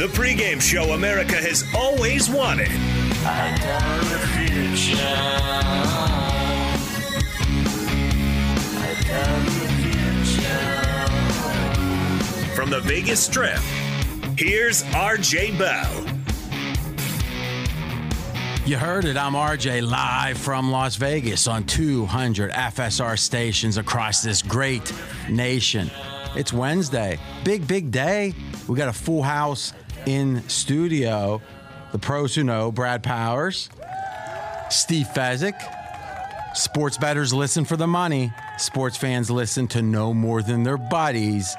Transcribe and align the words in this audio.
The 0.00 0.06
pregame 0.06 0.62
show 0.62 0.94
America 0.94 1.34
has 1.34 1.62
always 1.74 2.30
wanted. 2.30 2.70
From 12.54 12.70
the 12.70 12.80
Vegas 12.80 13.20
Strip, 13.20 13.58
here's 14.38 14.84
RJ 14.84 15.58
Bell. 15.58 16.06
You 18.64 18.78
heard 18.78 19.04
it. 19.04 19.18
I'm 19.18 19.34
RJ 19.34 19.86
live 19.86 20.38
from 20.38 20.70
Las 20.70 20.96
Vegas 20.96 21.46
on 21.46 21.64
200 21.64 22.52
FSR 22.52 23.18
stations 23.18 23.76
across 23.76 24.22
this 24.22 24.40
great 24.40 24.94
nation. 25.28 25.90
It's 26.34 26.54
Wednesday. 26.54 27.18
Big, 27.44 27.66
big 27.66 27.90
day. 27.90 28.32
We 28.66 28.76
got 28.76 28.88
a 28.88 28.92
full 28.92 29.22
house 29.22 29.74
in 30.06 30.48
studio. 30.48 31.40
The 31.92 31.98
pros 31.98 32.34
who 32.34 32.44
know 32.44 32.70
Brad 32.70 33.02
Powers, 33.02 33.68
Steve 34.70 35.06
Fezzik. 35.14 35.54
Sports 36.54 36.98
bettors 36.98 37.32
listen 37.32 37.64
for 37.64 37.76
the 37.76 37.86
money. 37.86 38.32
Sports 38.58 38.96
fans 38.96 39.30
listen 39.30 39.68
to 39.68 39.82
no 39.82 40.12
more 40.12 40.42
than 40.42 40.62
their 40.62 40.76
buddies. 40.76 41.54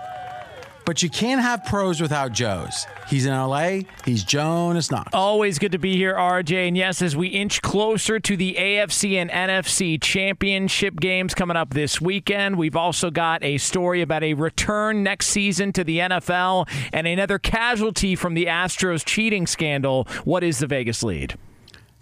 But 0.85 1.03
you 1.03 1.09
can't 1.09 1.41
have 1.41 1.63
pros 1.65 2.01
without 2.01 2.31
Joes. 2.31 2.87
He's 3.07 3.25
in 3.25 3.33
LA. 3.33 3.81
He's 4.03 4.23
Jonas 4.23 4.89
Knox. 4.89 5.09
Always 5.13 5.59
good 5.59 5.73
to 5.73 5.77
be 5.77 5.95
here, 5.95 6.15
RJ. 6.15 6.67
And 6.67 6.77
yes, 6.77 7.01
as 7.01 7.15
we 7.15 7.27
inch 7.27 7.61
closer 7.61 8.19
to 8.19 8.35
the 8.37 8.55
AFC 8.55 9.15
and 9.15 9.29
NFC 9.29 10.01
championship 10.01 10.99
games 10.99 11.33
coming 11.33 11.57
up 11.57 11.73
this 11.73 12.01
weekend, 12.01 12.57
we've 12.57 12.75
also 12.75 13.11
got 13.11 13.43
a 13.43 13.57
story 13.57 14.01
about 14.01 14.23
a 14.23 14.33
return 14.33 15.03
next 15.03 15.27
season 15.27 15.71
to 15.73 15.83
the 15.83 15.99
NFL 15.99 16.67
and 16.91 17.05
another 17.05 17.37
casualty 17.37 18.15
from 18.15 18.33
the 18.33 18.45
Astros 18.45 19.05
cheating 19.05 19.45
scandal. 19.45 20.07
What 20.23 20.43
is 20.43 20.59
the 20.59 20.67
Vegas 20.67 21.03
lead? 21.03 21.37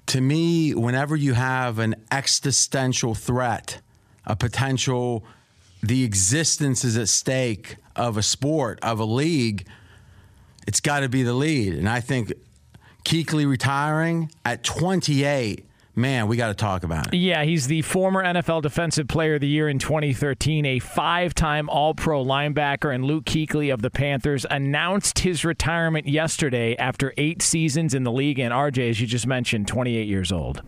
To 0.07 0.21
me, 0.21 0.73
whenever 0.73 1.15
you 1.15 1.33
have 1.33 1.79
an 1.79 1.95
existential 2.11 3.13
threat, 3.13 3.81
a 4.25 4.35
potential, 4.35 5.23
the 5.83 6.03
existence 6.03 6.83
is 6.83 6.97
at 6.97 7.09
stake 7.09 7.75
of 7.99 8.17
a 8.17 8.23
sport, 8.23 8.79
of 8.81 8.99
a 8.99 9.05
league, 9.05 9.67
it's 10.65 10.79
got 10.79 11.01
to 11.01 11.09
be 11.09 11.21
the 11.21 11.33
lead. 11.33 11.73
And 11.73 11.87
I 11.87 11.99
think 11.99 12.33
Kuechly 13.03 13.47
retiring 13.47 14.31
at 14.45 14.63
28, 14.63 15.65
man, 15.95 16.27
we 16.27 16.37
got 16.37 16.47
to 16.47 16.53
talk 16.53 16.83
about 16.83 17.13
it. 17.13 17.17
Yeah, 17.17 17.43
he's 17.43 17.67
the 17.67 17.81
former 17.81 18.23
NFL 18.23 18.61
Defensive 18.61 19.07
Player 19.09 19.35
of 19.35 19.41
the 19.41 19.47
Year 19.47 19.67
in 19.67 19.79
2013, 19.79 20.65
a 20.65 20.79
five 20.79 21.35
time 21.35 21.69
All 21.69 21.93
Pro 21.93 22.23
linebacker, 22.23 22.93
and 22.93 23.03
Luke 23.03 23.25
Kuechly 23.25 23.73
of 23.73 23.81
the 23.81 23.89
Panthers 23.89 24.45
announced 24.49 25.19
his 25.19 25.43
retirement 25.43 26.07
yesterday 26.07 26.77
after 26.77 27.13
eight 27.17 27.41
seasons 27.41 27.93
in 27.93 28.03
the 28.05 28.11
league. 28.11 28.39
And 28.39 28.53
RJ, 28.53 28.89
as 28.89 29.01
you 29.01 29.07
just 29.07 29.27
mentioned, 29.27 29.67
28 29.67 30.07
years 30.07 30.31
old. 30.31 30.61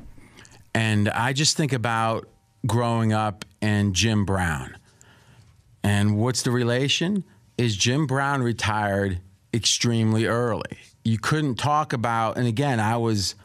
And 0.73 1.09
I 1.09 1.31
just 1.31 1.55
think 1.55 1.71
about 1.71 2.27
growing 2.65 3.13
up 3.13 3.45
and 3.61 3.93
Jim 3.93 4.25
Brown. 4.25 4.75
And 5.83 6.17
what's 6.17 6.43
the 6.43 6.51
relation? 6.51 7.23
Is 7.57 7.75
Jim 7.75 8.07
Brown 8.07 8.41
retired 8.43 9.19
extremely 9.53 10.25
early? 10.25 10.77
You 11.03 11.17
couldn't 11.17 11.55
talk 11.55 11.93
about, 11.93 12.37
and 12.37 12.47
again, 12.47 12.79
I 12.79 12.97
was 12.97 13.35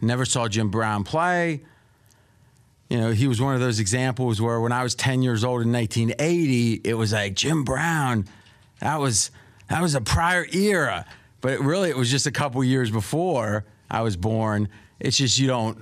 never 0.00 0.24
saw 0.24 0.48
Jim 0.48 0.70
Brown 0.70 1.04
play. 1.04 1.62
You 2.88 2.98
know, 2.98 3.10
he 3.10 3.26
was 3.26 3.40
one 3.40 3.54
of 3.54 3.60
those 3.60 3.80
examples 3.80 4.40
where 4.40 4.60
when 4.60 4.72
I 4.72 4.82
was 4.82 4.94
10 4.94 5.22
years 5.22 5.42
old 5.42 5.62
in 5.62 5.72
1980, 5.72 6.82
it 6.84 6.94
was 6.94 7.12
like 7.12 7.34
Jim 7.34 7.64
Brown, 7.64 8.26
that 8.80 9.00
was 9.00 9.30
that 9.68 9.80
was 9.80 9.94
a 9.94 10.00
prior 10.00 10.46
era. 10.52 11.06
But 11.40 11.52
it 11.54 11.60
really 11.60 11.90
it 11.90 11.96
was 11.96 12.10
just 12.10 12.26
a 12.26 12.30
couple 12.30 12.62
years 12.62 12.90
before 12.90 13.64
I 13.90 14.02
was 14.02 14.16
born. 14.16 14.68
It's 15.00 15.16
just 15.16 15.38
you 15.38 15.46
don't 15.46 15.78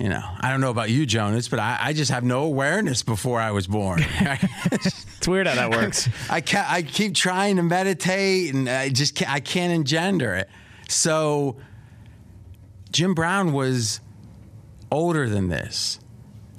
you 0.00 0.08
know, 0.08 0.22
I 0.40 0.50
don't 0.50 0.62
know 0.62 0.70
about 0.70 0.88
you, 0.88 1.04
Jonas, 1.04 1.48
but 1.48 1.58
I, 1.58 1.78
I 1.78 1.92
just 1.92 2.10
have 2.10 2.24
no 2.24 2.44
awareness 2.44 3.02
before 3.02 3.38
I 3.38 3.50
was 3.50 3.66
born. 3.66 4.00
it's 4.72 5.28
weird 5.28 5.46
how 5.46 5.54
that 5.54 5.70
works. 5.70 6.08
I 6.30 6.40
can't, 6.40 6.70
I 6.70 6.82
keep 6.82 7.14
trying 7.14 7.56
to 7.56 7.62
meditate, 7.62 8.54
and 8.54 8.68
I 8.68 8.88
just 8.88 9.14
can't, 9.14 9.30
I 9.30 9.40
can't 9.40 9.72
engender 9.72 10.34
it. 10.34 10.48
So, 10.88 11.58
Jim 12.90 13.14
Brown 13.14 13.52
was 13.52 14.00
older 14.90 15.28
than 15.28 15.48
this, 15.48 16.00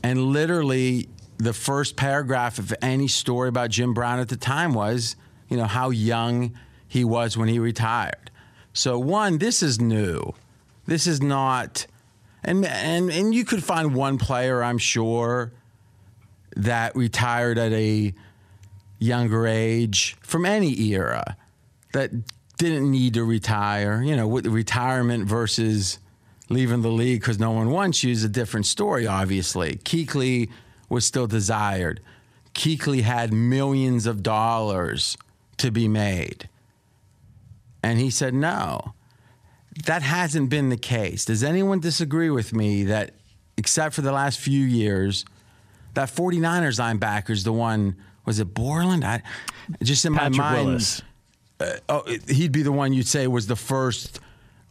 and 0.04 0.22
literally 0.28 1.10
the 1.42 1.54
first 1.54 1.96
paragraph 1.96 2.60
of 2.60 2.72
any 2.84 3.08
story 3.08 3.50
about 3.50 3.72
Jim 3.72 3.96
Brown 3.96 4.20
at 4.20 4.30
the 4.30 4.38
time 4.38 4.76
was, 4.76 5.16
you 5.50 5.58
know, 5.58 5.66
how 5.66 5.90
young 5.90 6.54
he 6.88 7.04
was 7.04 7.36
when 7.36 7.50
he 7.50 7.58
retired. 7.58 8.30
So 8.74 9.00
one, 9.00 9.40
this 9.40 9.64
is 9.64 9.82
new. 9.82 10.34
This 10.86 11.08
is 11.08 11.22
not, 11.22 11.88
and 12.44 12.66
and 12.66 13.12
and 13.12 13.34
you 13.34 13.46
could 13.46 13.64
find 13.64 13.96
one 13.96 14.18
player, 14.18 14.64
I'm 14.64 14.78
sure, 14.78 15.52
that 16.56 16.96
retired 16.96 17.58
at 17.58 17.72
a 17.72 18.14
younger 19.00 19.48
age 19.48 20.16
from 20.22 20.46
any 20.46 20.80
era 20.92 21.38
that 21.94 22.12
didn't 22.58 22.90
need 22.90 23.14
to 23.16 23.24
retire. 23.24 24.02
You 24.02 24.16
know, 24.16 24.28
with 24.28 24.48
retirement 24.48 25.26
versus 25.26 26.00
leaving 26.50 26.82
the 26.82 26.92
league 26.92 27.22
because 27.22 27.40
no 27.40 27.52
one 27.52 27.70
wants 27.70 28.04
you 28.04 28.12
is 28.12 28.24
a 28.24 28.30
different 28.30 28.66
story. 28.66 29.08
Obviously, 29.08 29.76
Kuechly 29.78 30.50
was 30.90 31.06
still 31.06 31.28
desired. 31.28 32.02
Kuechly 32.54 33.02
had 33.02 33.32
millions 33.32 34.06
of 34.06 34.22
dollars 34.22 35.18
to 35.58 35.72
be 35.72 35.88
made. 35.88 36.50
And 37.82 38.00
he 38.00 38.10
said 38.10 38.34
no. 38.34 38.94
That 39.86 40.02
hasn't 40.02 40.50
been 40.50 40.70
the 40.70 40.78
case. 40.78 41.26
Does 41.26 41.44
anyone 41.44 41.80
disagree 41.80 42.30
with 42.30 42.54
me 42.54 42.84
that, 42.86 43.14
except 43.58 43.96
for 43.96 44.02
the 44.02 44.12
last 44.12 44.40
few 44.40 44.66
years, 44.66 45.26
that 45.94 46.10
49ers 46.10 46.80
linebacker 46.80 47.30
is 47.30 47.44
the 47.44 47.54
one, 47.54 47.96
was 48.26 48.40
it 48.40 48.54
Borland? 48.54 49.04
I, 49.06 49.22
just 49.82 50.06
in 50.06 50.14
Patrick 50.14 50.38
my 50.38 50.54
mind, 50.54 50.68
Willis. 50.68 51.02
uh, 51.60 51.74
oh, 51.90 52.04
he'd 52.28 52.52
be 52.52 52.64
the 52.64 52.72
one 52.72 52.92
you'd 52.94 53.08
say 53.08 53.28
was 53.28 53.48
the 53.48 53.56
first, 53.56 54.20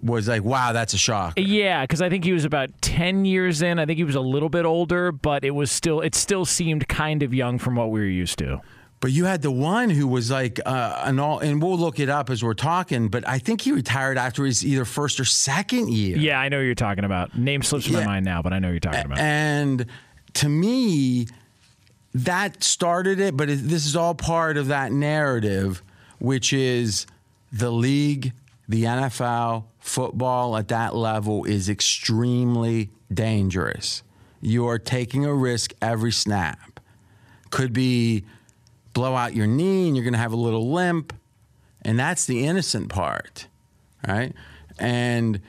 was 0.02 0.28
like, 0.28 0.44
wow, 0.44 0.72
that's 0.72 0.94
a 0.94 0.98
shock. 0.98 1.34
Yeah, 1.36 1.82
because 1.82 2.00
I 2.02 2.08
think 2.08 2.24
he 2.24 2.32
was 2.32 2.44
about 2.44 2.70
ten 2.80 3.24
years 3.24 3.62
in. 3.62 3.78
I 3.78 3.86
think 3.86 3.98
he 3.98 4.04
was 4.04 4.14
a 4.14 4.20
little 4.20 4.48
bit 4.48 4.64
older, 4.64 5.12
but 5.12 5.44
it 5.44 5.50
was 5.50 5.70
still 5.70 6.00
it 6.00 6.14
still 6.14 6.44
seemed 6.44 6.88
kind 6.88 7.22
of 7.22 7.34
young 7.34 7.58
from 7.58 7.76
what 7.76 7.90
we 7.90 8.00
were 8.00 8.06
used 8.06 8.38
to. 8.38 8.60
But 9.00 9.12
you 9.12 9.24
had 9.24 9.40
the 9.40 9.50
one 9.50 9.88
who 9.88 10.06
was 10.06 10.30
like 10.30 10.60
uh, 10.66 11.00
an 11.04 11.18
all, 11.18 11.38
and 11.38 11.62
we'll 11.62 11.78
look 11.78 11.98
it 11.98 12.10
up 12.10 12.28
as 12.28 12.44
we're 12.44 12.52
talking. 12.52 13.08
But 13.08 13.26
I 13.26 13.38
think 13.38 13.62
he 13.62 13.72
retired 13.72 14.18
after 14.18 14.44
his 14.44 14.64
either 14.64 14.84
first 14.84 15.18
or 15.18 15.24
second 15.24 15.88
year. 15.90 16.18
Yeah, 16.18 16.38
I 16.38 16.50
know 16.50 16.58
who 16.58 16.66
you're 16.66 16.74
talking 16.74 17.04
about. 17.04 17.36
Name 17.36 17.62
slips 17.62 17.88
Yeah. 17.88 18.00
my 18.00 18.04
mind 18.04 18.24
now, 18.26 18.42
but 18.42 18.52
I 18.52 18.58
know 18.58 18.68
who 18.68 18.74
you're 18.74 18.80
talking 18.80 19.06
about. 19.06 19.18
And 19.18 19.86
to 20.34 20.48
me, 20.50 21.28
that 22.12 22.62
started 22.62 23.20
it. 23.20 23.36
But 23.38 23.48
it, 23.48 23.56
this 23.62 23.86
is 23.86 23.96
all 23.96 24.14
part 24.14 24.58
of 24.58 24.66
that 24.66 24.92
narrative, 24.92 25.82
which 26.18 26.52
is 26.52 27.06
the 27.52 27.70
league, 27.70 28.32
the 28.68 28.84
NFL, 28.84 29.64
football 29.78 30.58
at 30.58 30.68
that 30.68 30.94
level 30.94 31.44
is 31.44 31.70
extremely 31.70 32.90
dangerous. 33.12 34.02
You 34.42 34.66
are 34.66 34.78
taking 34.78 35.24
a 35.24 35.32
risk 35.34 35.72
every 35.80 36.12
snap. 36.12 36.80
Could 37.50 37.72
be 37.72 38.24
blow 38.92 39.14
out 39.14 39.34
your 39.34 39.46
knee 39.46 39.86
and 39.86 39.96
you're 39.96 40.04
going 40.04 40.14
to 40.14 40.18
have 40.18 40.32
a 40.32 40.36
little 40.36 40.70
limp. 40.70 41.12
And 41.82 41.98
that's 41.98 42.26
the 42.26 42.44
innocent 42.44 42.88
part, 42.88 43.46
right? 44.06 44.34
And 44.78 45.40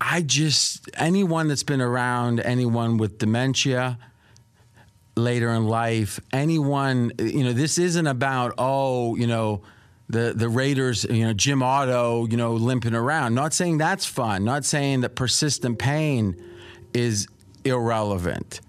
I 0.00 0.22
just, 0.22 0.88
anyone 0.94 1.48
that's 1.48 1.62
been 1.62 1.80
around 1.80 2.40
anyone 2.40 2.96
with 2.98 3.18
dementia 3.18 3.98
later 5.16 5.50
in 5.50 5.66
life, 5.66 6.20
anyone, 6.32 7.12
you 7.18 7.44
know, 7.44 7.52
this 7.52 7.78
isn't 7.78 8.06
about, 8.06 8.54
oh, 8.58 9.16
you 9.16 9.26
know, 9.26 9.62
the, 10.08 10.32
the 10.34 10.48
Raiders, 10.48 11.04
you 11.04 11.26
know, 11.26 11.34
Jim 11.34 11.62
Otto, 11.62 12.26
you 12.26 12.36
know, 12.36 12.54
limping 12.54 12.94
around. 12.94 13.34
Not 13.34 13.52
saying 13.52 13.78
that's 13.78 14.06
fun, 14.06 14.44
not 14.44 14.64
saying 14.64 15.02
that 15.02 15.16
persistent 15.16 15.78
pain 15.78 16.42
is 16.94 17.28
irrelevant. 17.64 18.60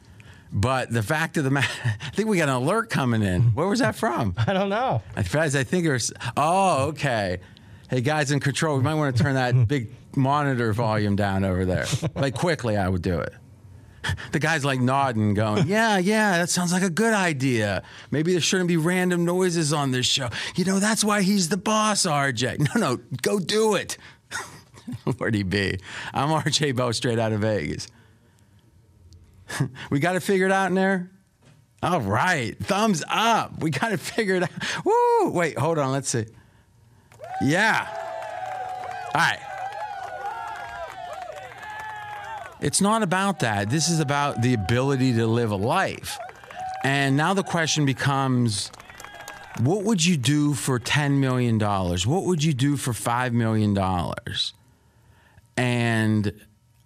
But 0.52 0.92
the 0.92 1.04
fact 1.04 1.38
of 1.38 1.44
the 1.44 1.52
matter, 1.52 1.70
I 2.02 2.10
think 2.10 2.28
we 2.28 2.38
got 2.38 2.50
an 2.50 2.56
alert 2.56 2.90
coming 2.90 3.22
in. 3.22 3.42
Where 3.54 3.68
was 3.68 3.80
that 3.80 3.96
from? 3.96 4.34
I 4.48 4.54
don't 4.54 4.70
know. 4.70 5.02
I 5.16 5.64
think 5.64 5.86
there's. 5.86 6.12
Oh, 6.36 6.88
okay. 6.90 7.40
Hey, 7.90 8.02
guys 8.02 8.32
in 8.32 8.40
control, 8.40 8.78
we 8.78 8.84
might 8.84 8.94
want 8.96 9.16
to 9.16 9.24
turn 9.24 9.36
that 9.36 9.68
big 9.68 9.90
monitor 10.16 10.74
volume 10.74 11.16
down 11.16 11.44
over 11.44 11.66
there. 11.66 11.86
Like 12.16 12.36
quickly, 12.36 12.78
I 12.78 12.88
would 12.88 13.02
do 13.02 13.20
it. 13.20 13.34
The 14.32 14.40
guy's 14.40 14.64
like 14.64 14.80
nodding, 14.80 15.34
going, 15.34 15.68
"Yeah, 15.68 15.98
yeah, 15.98 16.38
that 16.38 16.50
sounds 16.50 16.72
like 16.72 16.84
a 16.84 16.90
good 16.90 17.14
idea. 17.14 17.84
Maybe 18.12 18.32
there 18.32 18.42
shouldn't 18.42 18.70
be 18.70 18.78
random 18.78 19.26
noises 19.26 19.74
on 19.74 19.92
this 19.92 20.06
show. 20.06 20.30
You 20.56 20.64
know, 20.66 20.80
that's 20.80 21.04
why 21.04 21.22
he's 21.22 21.50
the 21.50 21.58
boss, 21.58 22.06
RJ. 22.06 22.60
No, 22.60 22.80
no, 22.80 22.98
go 23.22 23.40
do 23.40 23.76
it. 23.76 23.98
Where'd 25.18 25.36
he 25.36 25.44
be? 25.44 25.80
I'm 26.14 26.30
RJ 26.30 26.76
Bo, 26.78 26.92
straight 26.94 27.20
out 27.20 27.34
of 27.34 27.42
Vegas. 27.42 27.88
we 29.90 30.00
got 30.00 30.16
it 30.16 30.22
figured 30.22 30.52
out 30.52 30.68
in 30.68 30.76
there. 30.76 31.10
All 31.82 32.02
right, 32.02 32.58
thumbs 32.60 33.04
up. 33.08 33.62
We 33.62 33.70
got 33.70 33.94
it 33.94 34.00
figured 34.00 34.44
out. 34.44 34.50
Woo! 34.84 35.32
Wait, 35.32 35.58
hold 35.58 35.78
on. 35.78 35.92
Let's 35.92 36.10
see. 36.10 36.26
Yeah. 37.42 37.88
All 39.16 39.22
right. 39.22 39.40
It's 42.62 42.82
not 42.82 43.04
about 43.04 43.40
that. 43.40 43.70
This 43.70 43.88
is 43.88 44.02
about 44.02 44.42
the 44.42 44.54
ability 44.54 45.14
to 45.14 45.26
live 45.26 45.52
a 45.52 45.56
life. 45.56 46.20
And 46.84 47.16
now 47.16 47.34
the 47.34 47.44
question 47.44 47.86
becomes 47.86 48.72
what 49.60 49.84
would 49.84 50.06
you 50.06 50.18
do 50.18 50.54
for 50.54 50.80
$10 50.80 51.20
million? 51.20 51.60
What 51.60 52.26
would 52.26 52.44
you 52.44 52.54
do 52.54 52.78
for 52.78 52.92
$5 52.92 53.32
million? 53.32 53.78
And 55.58 56.34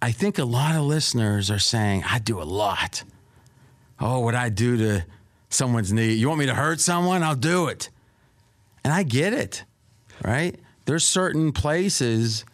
I 0.04 0.12
think 0.12 0.38
a 0.38 0.44
lot 0.44 0.74
of 0.74 0.82
listeners 0.82 1.50
are 1.50 1.58
saying, 1.58 2.04
I'd 2.04 2.26
do 2.26 2.38
a 2.38 2.44
lot. 2.44 3.04
Oh, 3.98 4.20
what 4.20 4.34
I 4.34 4.50
do 4.50 4.76
to 4.76 5.06
someone's 5.48 5.94
knee. 5.94 6.12
You 6.12 6.28
want 6.28 6.40
me 6.40 6.44
to 6.44 6.54
hurt 6.54 6.78
someone? 6.80 7.22
I'll 7.22 7.34
do 7.34 7.68
it. 7.68 7.88
And 8.84 8.92
I 8.92 9.02
get 9.02 9.32
it, 9.32 9.64
right? 10.22 10.60
There's 10.84 11.06
certain 11.06 11.52
places 11.52 12.44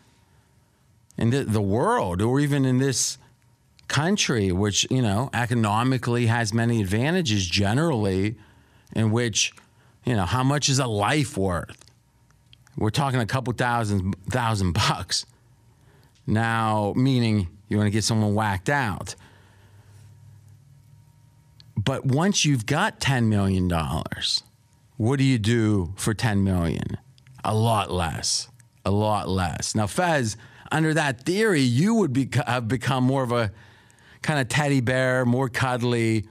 in 1.19 1.31
the, 1.31 1.43
the 1.43 1.61
world 1.61 2.23
or 2.23 2.39
even 2.39 2.65
in 2.65 2.79
this 2.79 3.19
country, 3.89 4.53
which, 4.53 4.87
you 4.89 5.03
know, 5.03 5.29
economically 5.35 6.27
has 6.27 6.55
many 6.55 6.81
advantages 6.81 7.45
generally, 7.49 8.37
in 8.95 9.11
which, 9.11 9.53
you 10.05 10.15
know, 10.15 10.25
how 10.25 10.45
much 10.45 10.69
is 10.69 10.79
a 10.79 10.87
life 10.87 11.37
worth? 11.37 11.85
We're 12.77 12.91
talking 12.91 13.19
a 13.19 13.27
couple 13.27 13.53
thousand 13.55 14.15
thousand 14.31 14.75
bucks. 14.75 15.27
Now, 16.27 16.93
meaning 16.97 17.49
you 17.69 17.77
want 17.77 17.87
to 17.87 17.91
get 17.91 18.05
someone 18.05 18.35
whacked 18.35 18.69
out. 18.69 19.15
But 21.77 22.05
once 22.05 22.45
you've 22.45 22.67
got 22.67 23.01
$10 23.01 23.27
million, 23.27 23.71
what 24.97 25.19
do 25.19 25.25
you 25.25 25.39
do 25.39 25.95
for 25.97 26.13
10 26.13 26.45
million? 26.45 26.99
A 27.45 27.55
lot 27.55 27.91
less. 27.91 28.49
A 28.85 28.91
lot 28.91 29.29
less. 29.29 29.75
Now, 29.75 29.87
Fez, 29.87 30.37
under 30.71 30.95
that 30.95 31.23
theory, 31.23 31.63
you 31.63 31.95
would 31.95 32.13
be, 32.13 32.29
have 32.47 32.69
become 32.69 33.05
more 33.05 33.23
of 33.23 33.33
a 33.33 33.51
kind 34.23 34.41
of 34.41 34.49
teddy 34.49 34.81
bear, 34.81 35.25
more 35.25 35.49
cuddly. 35.49 36.27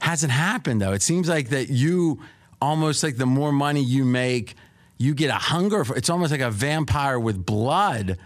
Hasn't 0.00 0.32
happened 0.32 0.80
though. 0.80 0.92
It 0.92 1.02
seems 1.02 1.28
like 1.28 1.48
that 1.48 1.70
you 1.70 2.20
almost 2.60 3.02
like 3.02 3.16
the 3.16 3.26
more 3.26 3.52
money 3.52 3.82
you 3.82 4.04
make, 4.04 4.54
you 4.98 5.14
get 5.14 5.30
a 5.30 5.34
hunger 5.34 5.84
for 5.84 5.96
it's 5.96 6.10
almost 6.10 6.30
like 6.30 6.40
a 6.40 6.50
vampire 6.50 7.18
with 7.18 7.44
blood. 7.44 8.18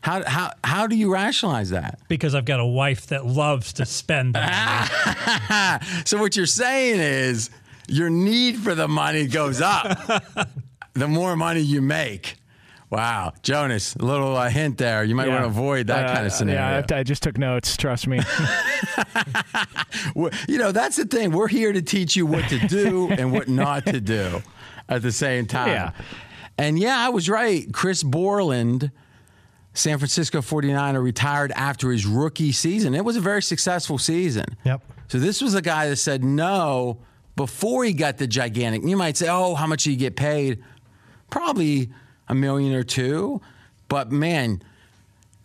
How, 0.00 0.24
how, 0.24 0.52
how 0.64 0.86
do 0.86 0.96
you 0.96 1.12
rationalize 1.12 1.70
that? 1.70 1.98
Because 2.08 2.34
I've 2.34 2.44
got 2.44 2.60
a 2.60 2.66
wife 2.66 3.08
that 3.08 3.26
loves 3.26 3.72
to 3.74 3.84
spend 3.86 4.34
the 4.34 4.40
money. 4.40 5.84
So 6.06 6.18
what 6.18 6.36
you're 6.36 6.46
saying 6.46 7.00
is 7.00 7.50
your 7.88 8.08
need 8.10 8.56
for 8.58 8.74
the 8.74 8.88
money 8.88 9.26
goes 9.26 9.60
up 9.60 9.98
the 10.94 11.08
more 11.08 11.36
money 11.36 11.60
you 11.60 11.82
make. 11.82 12.36
Wow, 12.90 13.34
Jonas, 13.42 13.96
a 13.96 14.04
little 14.04 14.34
uh, 14.34 14.48
hint 14.48 14.78
there. 14.78 15.04
You 15.04 15.14
might 15.14 15.28
want 15.28 15.42
to 15.42 15.46
avoid 15.46 15.88
that 15.88 16.06
Uh, 16.08 16.14
kind 16.14 16.26
of 16.26 16.32
scenario. 16.32 16.60
Yeah, 16.78 16.86
I, 16.90 17.00
I 17.00 17.02
just 17.02 17.22
took 17.22 17.36
notes. 17.36 17.76
Trust 17.76 18.06
me. 18.06 18.20
You 20.48 20.58
know, 20.58 20.72
that's 20.72 20.96
the 20.96 21.04
thing. 21.04 21.32
We're 21.32 21.48
here 21.48 21.72
to 21.72 21.82
teach 21.82 22.16
you 22.16 22.26
what 22.26 22.48
to 22.48 22.58
do 22.66 23.08
and 23.10 23.32
what 23.32 23.48
not 23.48 23.86
to 23.86 24.00
do 24.00 24.42
at 24.88 25.02
the 25.02 25.12
same 25.12 25.46
time. 25.46 25.68
Yeah. 25.68 25.90
And 26.56 26.78
yeah, 26.78 26.98
I 26.98 27.08
was 27.10 27.28
right. 27.28 27.70
Chris 27.72 28.02
Borland, 28.02 28.90
San 29.78 29.98
Francisco 29.98 30.40
49er, 30.40 31.02
retired 31.02 31.52
after 31.52 31.90
his 31.90 32.06
rookie 32.06 32.52
season. 32.52 32.94
It 32.94 33.04
was 33.04 33.16
a 33.16 33.20
very 33.20 33.42
successful 33.42 33.98
season. 33.98 34.44
Yep. 34.64 34.82
So 35.08 35.18
this 35.18 35.40
was 35.40 35.54
a 35.54 35.62
guy 35.62 35.88
that 35.88 35.96
said 35.96 36.24
no 36.24 36.98
before 37.36 37.84
he 37.84 37.92
got 37.92 38.18
the 38.18 38.26
gigantic. 38.26 38.82
You 38.82 38.96
might 38.96 39.16
say, 39.16 39.28
oh, 39.28 39.54
how 39.54 39.66
much 39.66 39.84
do 39.84 39.90
you 39.90 39.96
get 39.96 40.16
paid? 40.16 40.62
Probably 41.30 41.90
a 42.28 42.34
million 42.34 42.74
or 42.74 42.82
two. 42.82 43.40
But 43.88 44.10
man, 44.10 44.62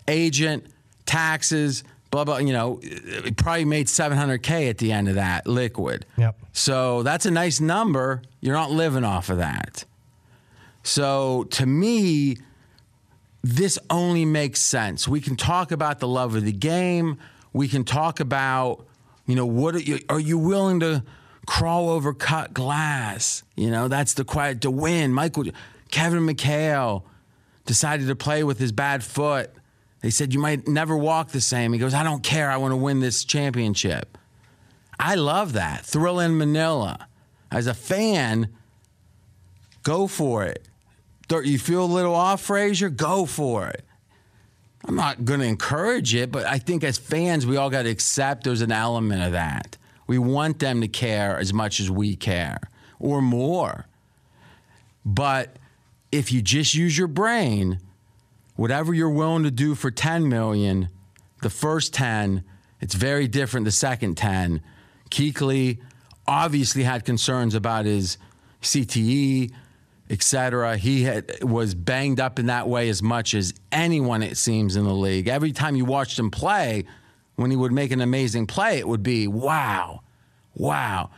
agent, 0.08 0.66
taxes, 1.06 1.84
blah, 2.10 2.24
blah, 2.26 2.38
you 2.38 2.54
know, 2.54 2.80
he 2.84 3.32
probably 3.32 3.66
made 3.66 3.88
700K 3.88 4.70
at 4.70 4.80
the 4.80 4.92
end 4.92 5.08
of 5.08 5.16
that 5.16 5.48
liquid. 5.48 6.06
Yep. 6.18 6.36
So 6.52 7.04
that's 7.04 7.26
a 7.26 7.32
nice 7.32 7.62
number. 7.62 8.22
You're 8.42 8.56
not 8.56 8.72
living 8.72 9.04
off 9.04 9.30
of 9.30 9.38
that. 9.38 9.86
So 10.84 11.46
to 11.52 11.66
me, 11.66 12.38
this 13.44 13.78
only 13.90 14.24
makes 14.24 14.62
sense. 14.62 15.08
We 15.08 15.20
can 15.20 15.36
talk 15.36 15.72
about 15.72 16.00
the 16.00 16.08
love 16.08 16.36
of 16.36 16.46
the 16.46 16.54
game. 16.54 17.18
We 17.52 17.68
can 17.68 17.84
talk 17.84 18.20
about, 18.20 18.86
you 19.28 19.36
know, 19.36 19.46
what 19.46 19.76
are 19.76 19.82
you, 19.82 20.00
are 20.10 20.20
you 20.20 20.38
willing 20.38 20.80
to 20.80 21.04
crawl 21.46 21.90
over 21.90 22.14
cut 22.14 22.54
glass? 22.54 23.44
You 23.56 23.70
know, 23.70 23.90
that's 23.90 24.14
the 24.14 24.24
quiet 24.24 24.62
to 24.62 24.72
win. 24.72 25.14
Michael, 25.14 25.46
Kevin 25.92 26.26
McHale, 26.26 27.04
decided 27.66 28.08
to 28.08 28.16
play 28.16 28.44
with 28.44 28.60
his 28.60 28.72
bad 28.72 29.04
foot. 29.04 29.52
They 30.02 30.10
said, 30.10 30.34
You 30.34 30.40
might 30.40 30.68
never 30.68 30.96
walk 30.96 31.30
the 31.30 31.42
same. 31.42 31.74
He 31.74 31.80
goes, 31.80 31.94
I 31.94 32.04
don't 32.04 32.24
care. 32.24 32.50
I 32.50 32.58
want 32.58 32.72
to 32.72 32.78
win 32.78 33.02
this 33.02 33.26
championship. 33.26 34.18
I 35.00 35.16
love 35.16 35.54
that. 35.54 35.84
Thrilla 35.84 36.26
in 36.26 36.38
Manila. 36.38 37.08
As 37.52 37.68
a 37.68 37.74
fan, 37.74 38.50
go 39.84 40.08
for 40.08 40.44
it. 40.46 40.68
You 41.42 41.60
feel 41.60 41.84
a 41.84 41.86
little 41.86 42.16
off, 42.16 42.42
Frazier? 42.42 42.90
Go 42.90 43.26
for 43.26 43.68
it. 43.68 43.84
I'm 44.86 44.96
not 44.96 45.24
going 45.24 45.40
to 45.40 45.46
encourage 45.46 46.14
it, 46.14 46.32
but 46.32 46.46
I 46.46 46.58
think 46.58 46.84
as 46.84 46.98
fans, 46.98 47.46
we 47.46 47.56
all 47.58 47.70
got 47.70 47.84
to 47.84 47.90
accept 47.90 48.44
there's 48.44 48.62
an 48.62 48.72
element 48.72 49.24
of 49.24 49.32
that. 49.32 49.78
We 50.08 50.18
want 50.18 50.60
them 50.60 50.82
to 50.82 50.88
care 50.88 51.40
as 51.40 51.54
much 51.54 51.80
as 51.80 51.90
we 51.90 52.16
care 52.16 52.60
or 53.00 53.22
more. 53.22 53.88
But 55.06 55.58
if 56.12 56.32
you 56.32 56.42
just 56.42 56.74
use 56.74 56.98
your 56.98 57.08
brain, 57.08 57.80
whatever 58.56 58.94
you're 58.94 59.10
willing 59.10 59.44
to 59.44 59.52
do 59.52 59.74
for 59.76 59.90
10 59.90 60.28
million, 60.28 60.90
the 61.42 61.50
first 61.50 61.94
10, 61.94 62.44
it's 62.82 62.96
very 62.96 63.28
different 63.28 63.66
the 63.66 63.72
second 63.72 64.16
10. 64.16 64.62
Kuechly 65.10 65.80
obviously 66.28 66.84
had 66.84 67.06
concerns 67.06 67.56
about 67.56 67.86
his 67.86 68.18
CTE, 68.62 69.52
etc. 70.14 70.78
He 70.78 71.04
had, 71.04 71.44
was 71.44 71.76
banged 71.76 72.22
up 72.22 72.40
in 72.40 72.46
that 72.46 72.70
way 72.70 72.88
as 72.88 73.04
much 73.04 73.34
as 73.34 73.54
anyone, 73.72 74.24
it 74.24 74.38
seems, 74.38 74.78
in 74.78 74.86
the 74.86 74.94
league. 74.94 75.28
Every 75.28 75.52
time 75.52 75.76
you 75.76 75.84
watched 75.84 76.18
him 76.18 76.32
play, 76.32 76.86
when 77.36 77.52
he 77.52 77.58
would 77.58 77.72
make 77.72 77.92
an 77.92 78.00
amazing 78.00 78.48
play, 78.48 78.78
it 78.78 78.88
would 78.88 79.04
be, 79.04 79.28
wow, 79.28 80.02
wow. 80.56 81.10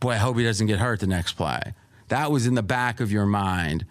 Boy, 0.00 0.12
I 0.12 0.16
hope 0.16 0.38
he 0.38 0.44
doesn't 0.44 0.66
get 0.66 0.78
hurt 0.78 1.00
the 1.00 1.06
next 1.06 1.34
play. 1.34 1.74
That 2.08 2.32
was 2.32 2.46
in 2.46 2.54
the 2.54 2.62
back 2.62 3.00
of 3.00 3.12
your 3.12 3.26
mind. 3.26 3.84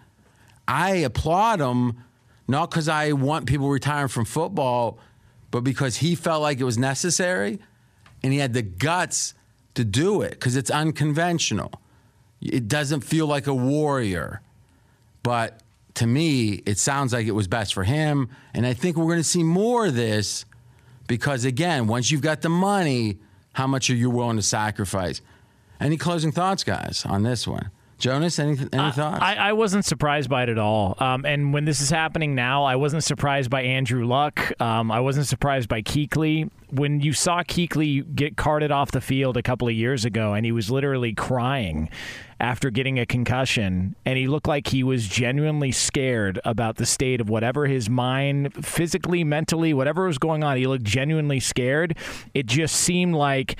I 0.66 0.96
applaud 0.96 1.60
him, 1.60 2.04
not 2.46 2.70
because 2.70 2.88
I 2.88 3.12
want 3.12 3.46
people 3.46 3.68
retiring 3.68 4.08
from 4.08 4.24
football, 4.24 4.98
but 5.50 5.62
because 5.62 5.96
he 5.96 6.14
felt 6.14 6.42
like 6.42 6.60
it 6.60 6.64
was 6.64 6.76
necessary 6.76 7.58
and 8.22 8.32
he 8.32 8.38
had 8.38 8.52
the 8.52 8.62
guts 8.62 9.34
to 9.74 9.84
do 9.84 10.22
it 10.22 10.32
because 10.32 10.56
it's 10.56 10.70
unconventional. 10.70 11.72
It 12.40 12.68
doesn't 12.68 13.02
feel 13.02 13.26
like 13.26 13.46
a 13.46 13.54
warrior. 13.54 14.42
But 15.22 15.62
to 15.94 16.06
me, 16.06 16.62
it 16.64 16.78
sounds 16.78 17.12
like 17.12 17.26
it 17.26 17.32
was 17.32 17.48
best 17.48 17.74
for 17.74 17.84
him. 17.84 18.28
And 18.54 18.66
I 18.66 18.72
think 18.72 18.96
we're 18.96 19.06
going 19.06 19.18
to 19.18 19.24
see 19.24 19.42
more 19.42 19.86
of 19.86 19.94
this 19.94 20.44
because, 21.06 21.44
again, 21.44 21.86
once 21.86 22.10
you've 22.10 22.22
got 22.22 22.42
the 22.42 22.48
money, 22.48 23.18
how 23.52 23.66
much 23.66 23.90
are 23.90 23.96
you 23.96 24.10
willing 24.10 24.36
to 24.36 24.42
sacrifice? 24.42 25.20
Any 25.80 25.96
closing 25.96 26.32
thoughts, 26.32 26.64
guys, 26.64 27.04
on 27.06 27.22
this 27.22 27.46
one? 27.46 27.70
Jonas, 27.98 28.38
any, 28.38 28.52
any 28.72 28.92
thoughts? 28.92 29.20
I, 29.20 29.34
I 29.34 29.52
wasn't 29.52 29.84
surprised 29.84 30.30
by 30.30 30.44
it 30.44 30.48
at 30.48 30.58
all. 30.58 30.96
Um, 31.00 31.24
and 31.24 31.52
when 31.52 31.64
this 31.64 31.80
is 31.80 31.90
happening 31.90 32.34
now, 32.36 32.62
I 32.64 32.76
wasn't 32.76 33.02
surprised 33.02 33.50
by 33.50 33.62
Andrew 33.62 34.06
Luck. 34.06 34.52
Um, 34.60 34.92
I 34.92 35.00
wasn't 35.00 35.26
surprised 35.26 35.68
by 35.68 35.82
Kuechly. 35.82 36.48
When 36.70 37.00
you 37.00 37.12
saw 37.12 37.42
Kuechly 37.42 38.14
get 38.14 38.36
carted 38.36 38.70
off 38.70 38.92
the 38.92 39.00
field 39.00 39.36
a 39.36 39.42
couple 39.42 39.66
of 39.66 39.74
years 39.74 40.04
ago, 40.04 40.34
and 40.34 40.46
he 40.46 40.52
was 40.52 40.70
literally 40.70 41.12
crying 41.12 41.88
after 42.38 42.70
getting 42.70 43.00
a 43.00 43.06
concussion, 43.06 43.96
and 44.04 44.16
he 44.16 44.28
looked 44.28 44.46
like 44.46 44.68
he 44.68 44.84
was 44.84 45.08
genuinely 45.08 45.72
scared 45.72 46.40
about 46.44 46.76
the 46.76 46.86
state 46.86 47.20
of 47.20 47.28
whatever 47.28 47.66
his 47.66 47.90
mind, 47.90 48.64
physically, 48.64 49.24
mentally, 49.24 49.74
whatever 49.74 50.06
was 50.06 50.18
going 50.18 50.44
on. 50.44 50.56
He 50.56 50.68
looked 50.68 50.84
genuinely 50.84 51.40
scared. 51.40 51.96
It 52.32 52.46
just 52.46 52.76
seemed 52.76 53.16
like 53.16 53.58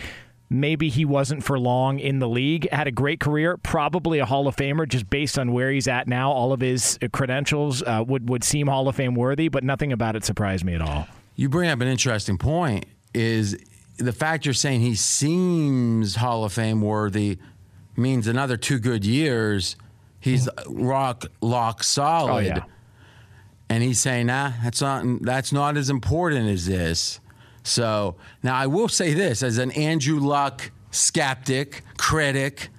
maybe 0.51 0.89
he 0.89 1.05
wasn't 1.05 1.45
for 1.45 1.59
long 1.59 1.99
in 1.99 2.19
the 2.19 2.29
league. 2.29 2.69
Had 2.71 2.87
a 2.87 2.93
great 2.93 3.21
career, 3.21 3.57
probably 3.57 4.19
a 4.19 4.27
Hall 4.27 4.49
of 4.49 4.57
Famer, 4.57 4.89
just 4.89 5.09
based 5.11 5.39
on 5.39 5.53
where 5.53 5.71
he's 5.71 5.89
at 5.89 6.09
now. 6.09 6.31
All 6.31 6.53
of 6.53 6.61
his 6.61 6.99
credentials 7.13 7.83
uh, 7.83 8.05
would 8.07 8.29
would 8.29 8.45
seem 8.45 8.67
Hall 8.67 8.89
of 8.89 8.97
Fame 8.97 9.15
worthy, 9.15 9.49
but 9.49 9.65
nothing 9.65 9.93
about 9.93 10.17
it 10.17 10.25
surprised 10.25 10.65
me 10.65 10.75
at 10.75 10.81
all. 10.81 11.07
You 11.37 11.49
bring 11.49 11.71
up 11.71 11.81
an 11.81 11.89
interesting 11.89 12.39
point. 12.39 12.87
Is 13.15 13.57
the 13.99 14.13
fact 14.13 14.45
you're 14.45 14.55
saying 14.55 14.81
he 14.81 14.95
seems 14.95 16.17
Hall 16.17 16.45
of 16.45 16.53
Fame 16.53 16.81
worthy 16.81 17.39
means 17.97 18.27
another 18.27 18.57
two 18.57 18.79
good 18.79 19.05
years, 19.05 19.77
he's 20.21 20.49
rock 20.67 21.27
lock 21.41 21.83
solid. 21.83 22.33
Oh, 22.33 22.39
yeah. 22.39 22.65
And 23.69 23.83
he's 23.83 23.99
saying, 23.99 24.27
nah, 24.27 24.53
that's 24.63 24.81
not 24.81 25.05
that's 25.23 25.53
not 25.53 25.77
as 25.77 25.91
important 25.91 26.49
as 26.49 26.67
this. 26.67 27.21
So 27.69 28.17
now 28.43 28.55
I 28.57 28.67
will 28.67 28.89
say 28.89 29.15
this 29.15 29.43
as 29.43 29.59
an 29.59 29.71
Andrew 29.73 30.19
Luck 30.21 30.71
skeptic, 30.91 31.83
critic, 31.97 32.71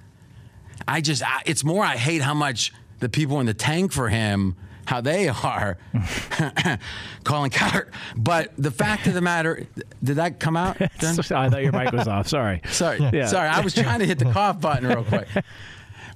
I 0.88 1.00
just, 1.00 1.22
I, 1.22 1.42
it's 1.46 1.62
more 1.62 1.84
I 1.84 1.96
hate 1.96 2.22
how 2.22 2.34
much 2.34 2.72
the 2.98 3.08
people 3.08 3.38
in 3.40 3.46
the 3.46 3.54
tank 3.54 3.92
for 3.92 4.08
him, 4.08 4.56
how 4.86 5.00
they 5.00 5.28
are 5.44 5.78
calling 7.24 7.50
Coward. 7.50 7.90
But 8.16 8.52
the 8.58 8.70
fact 8.70 9.06
of 9.06 9.14
the 9.14 9.20
matter, 9.20 9.66
did 10.02 10.16
that 10.16 10.40
come 10.40 10.56
out? 10.56 10.80
I 10.82 10.88
thought 10.88 11.62
your 11.62 11.72
mic 11.72 11.92
was 11.92 12.08
off. 12.08 12.28
Sorry. 12.28 12.60
Sorry, 12.70 12.98
Yeah. 13.12 13.26
sorry. 13.26 13.48
I 13.48 13.60
was 13.60 13.74
trying 13.74 14.00
to 14.00 14.06
hit 14.06 14.18
the 14.18 14.32
cough 14.32 14.60
button 14.60 14.88
real 14.88 15.04
quick. 15.04 15.28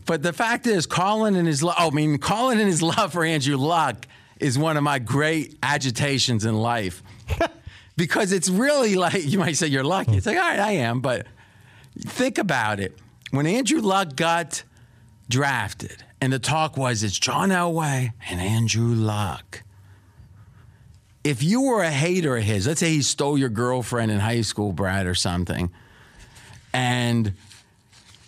But 0.06 0.22
the 0.22 0.32
fact 0.32 0.66
is, 0.66 0.86
Colin 0.86 1.36
and 1.36 1.46
his 1.46 1.62
love, 1.62 1.76
oh, 1.78 1.88
I 1.88 1.90
mean, 1.90 2.18
Colin 2.18 2.58
and 2.58 2.66
his 2.68 2.82
love 2.82 3.12
for 3.12 3.24
Andrew 3.24 3.56
Luck 3.56 4.06
is 4.40 4.58
one 4.58 4.76
of 4.76 4.82
my 4.82 4.98
great 4.98 5.56
agitations 5.62 6.44
in 6.44 6.54
life. 6.56 7.02
Because 7.96 8.32
it's 8.32 8.48
really 8.48 8.94
like, 8.94 9.24
you 9.24 9.38
might 9.38 9.56
say 9.56 9.66
you're 9.66 9.84
lucky. 9.84 10.12
Hmm. 10.12 10.18
It's 10.18 10.26
like, 10.26 10.36
all 10.36 10.42
right, 10.42 10.58
I 10.58 10.72
am. 10.72 11.00
But 11.00 11.26
think 11.98 12.38
about 12.38 12.80
it. 12.80 12.98
When 13.30 13.46
Andrew 13.46 13.80
Luck 13.80 14.16
got 14.16 14.62
drafted, 15.28 16.04
and 16.20 16.32
the 16.32 16.38
talk 16.38 16.76
was 16.76 17.02
it's 17.02 17.18
John 17.18 17.50
Elway 17.50 18.12
and 18.30 18.40
Andrew 18.40 18.94
Luck. 18.94 19.62
If 21.22 21.42
you 21.42 21.62
were 21.62 21.82
a 21.82 21.90
hater 21.90 22.36
of 22.36 22.42
his, 22.42 22.66
let's 22.66 22.80
say 22.80 22.90
he 22.90 23.02
stole 23.02 23.36
your 23.36 23.48
girlfriend 23.48 24.10
in 24.10 24.20
high 24.20 24.40
school, 24.40 24.72
Brad, 24.72 25.06
or 25.06 25.14
something, 25.14 25.70
and 26.72 27.34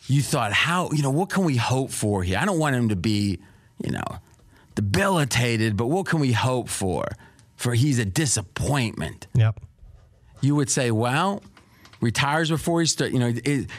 you 0.08 0.22
thought, 0.22 0.52
how, 0.52 0.90
you 0.92 1.02
know, 1.02 1.10
what 1.10 1.30
can 1.30 1.44
we 1.44 1.56
hope 1.56 1.90
for 1.90 2.22
here? 2.22 2.38
I 2.38 2.44
don't 2.44 2.58
want 2.58 2.76
him 2.76 2.90
to 2.90 2.96
be, 2.96 3.38
you 3.82 3.92
know, 3.92 4.18
debilitated, 4.74 5.76
but 5.76 5.86
what 5.86 6.06
can 6.06 6.20
we 6.20 6.32
hope 6.32 6.68
for? 6.68 7.08
For 7.56 7.74
he's 7.74 7.98
a 7.98 8.04
disappointment. 8.04 9.26
Yep. 9.34 9.60
You 10.42 10.54
would 10.54 10.68
say, 10.70 10.90
well, 10.90 11.42
retires 12.00 12.50
before 12.50 12.80
he 12.80 12.86
starts, 12.86 13.12
you 13.14 13.18
know, 13.18 13.32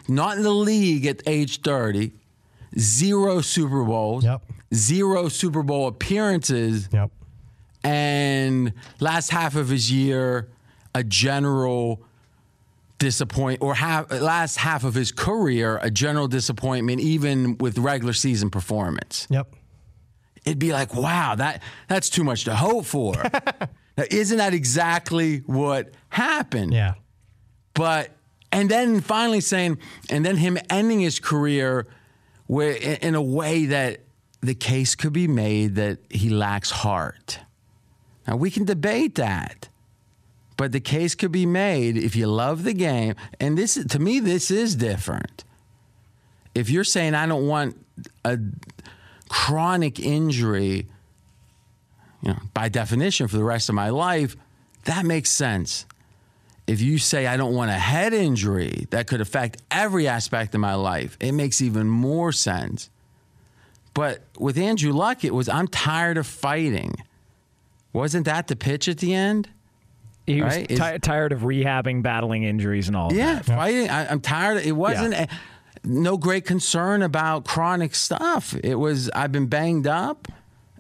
not 0.07 0.38
in 0.38 0.43
the 0.43 0.51
league 0.51 1.05
at 1.05 1.22
age 1.27 1.62
30, 1.62 2.12
zero 2.77 3.41
Super 3.41 3.84
Bowls, 3.84 4.24
Yep. 4.24 4.41
zero 4.74 5.29
Super 5.29 5.62
Bowl 5.63 5.88
appearances, 5.88 6.89
Yep. 6.91 7.12
and 7.84 8.74
last 9.00 9.29
half 9.29 9.55
of 9.55 9.69
his 9.69 9.91
year, 9.91 10.50
a 10.96 11.03
general 11.03 12.01
disappoint 13.00 13.62
or 13.62 13.75
half 13.75 14.10
last 14.12 14.57
half 14.57 14.84
of 14.84 14.96
his 14.96 15.12
career, 15.12 15.77
a 15.84 15.91
general 15.91 16.27
disappointment, 16.27 17.00
even 17.00 17.55
with 17.60 17.77
regular 17.77 18.13
season 18.13 18.50
performance. 18.50 19.27
Yep. 19.29 19.53
It'd 20.48 20.60
be 20.60 20.72
like, 20.72 20.94
wow, 20.94 21.36
that 21.36 21.62
that's 21.89 22.10
too 22.10 22.24
much 22.24 22.46
to 22.46 22.56
hope 22.56 22.86
for. 22.86 23.13
now, 23.98 24.06
isn't 24.10 24.38
that 24.38 24.54
exactly 24.54 25.39
what 25.39 25.92
happened? 26.08 26.74
Yeah. 26.74 26.94
But 27.74 28.12
and 28.50 28.72
then 28.72 29.01
finally 29.01 29.42
saying, 29.42 29.77
and 30.10 30.25
then 30.25 30.38
him 30.38 30.58
ending 30.70 31.01
his 31.01 31.20
career 31.20 31.86
where 32.48 32.72
in 32.72 32.96
in 32.96 33.16
a 33.16 33.22
way 33.22 33.66
that 33.66 34.00
the 34.39 34.56
case 34.56 34.96
could 34.96 35.12
be 35.12 35.27
made 35.27 35.75
that 35.75 36.00
he 36.10 36.30
lacks 36.30 36.72
heart. 36.72 37.39
Now 38.25 38.38
we 38.38 38.50
can 38.50 38.63
debate 38.63 39.16
that. 39.16 39.68
But 40.56 40.72
the 40.72 40.80
case 40.80 41.13
could 41.13 41.34
be 41.34 41.46
made 41.46 41.98
if 41.98 42.16
you 42.16 42.25
love 42.25 42.63
the 42.63 42.74
game, 42.74 43.16
and 43.42 43.58
this 43.58 43.74
to 43.74 44.00
me 44.00 44.22
this 44.22 44.50
is 44.50 44.77
different. 44.77 45.44
If 46.56 46.70
you're 46.70 46.86
saying 46.86 47.16
I 47.16 47.25
don't 47.25 47.48
want 47.48 47.86
a 48.24 48.39
chronic 49.29 50.00
injury, 50.00 50.88
you 52.22 52.31
know, 52.31 52.39
by 52.53 52.69
definition 52.69 53.27
for 53.27 53.38
the 53.38 53.43
rest 53.43 53.69
of 53.69 53.75
my 53.75 53.89
life, 53.89 54.36
that 54.86 55.05
makes 55.05 55.29
sense 55.29 55.86
if 56.67 56.81
you 56.81 56.98
say 56.98 57.25
I 57.25 57.38
don't 57.38 57.55
want 57.55 57.72
a 57.72 57.75
head 57.75 58.13
injury 58.13 58.88
that 58.89 59.07
could 59.07 59.22
affect 59.22 59.62
every 59.72 60.07
aspect 60.07 60.53
of 60.53 60.60
my 60.62 60.75
life, 60.75 61.17
it 61.22 61.31
makes 61.31 61.62
even 61.62 61.88
more 61.88 62.34
sense. 62.34 62.89
But 63.93 64.22
with 64.38 64.57
Andrew 64.57 64.91
Luck, 64.91 65.24
it 65.24 65.34
was 65.34 65.48
I'm 65.50 65.69
tired 65.69 66.17
of 66.17 66.27
fighting. 66.27 66.96
Wasn't 67.93 68.25
that 68.25 68.48
the 68.48 68.55
pitch 68.55 68.88
at 68.89 68.98
the 69.00 69.13
end? 69.13 69.50
He 70.27 70.41
was 70.41 70.55
Right? 70.55 70.69
Is- 70.69 70.77
ti- 70.77 71.00
tired 71.00 71.31
of 71.31 71.39
rehabbing, 71.41 72.03
battling 72.03 72.43
injuries, 72.43 72.89
and 72.89 72.98
all. 72.98 73.13
Yeah, 73.13 73.36
that. 73.36 73.46
fighting. 73.46 73.89
I, 73.89 74.12
I'm 74.12 74.19
tired. 74.19 74.57
Of, 74.57 74.67
It 74.67 74.74
wasn't 74.74 75.13
a, 75.13 75.27
no 75.88 76.17
great 76.17 76.46
concern 76.46 77.01
about 77.01 77.46
chronic 77.46 77.96
stuff. 77.96 78.56
It 78.63 78.75
was 78.75 79.10
I've 79.12 79.32
been 79.32 79.48
banged 79.48 79.88
up, 79.88 80.27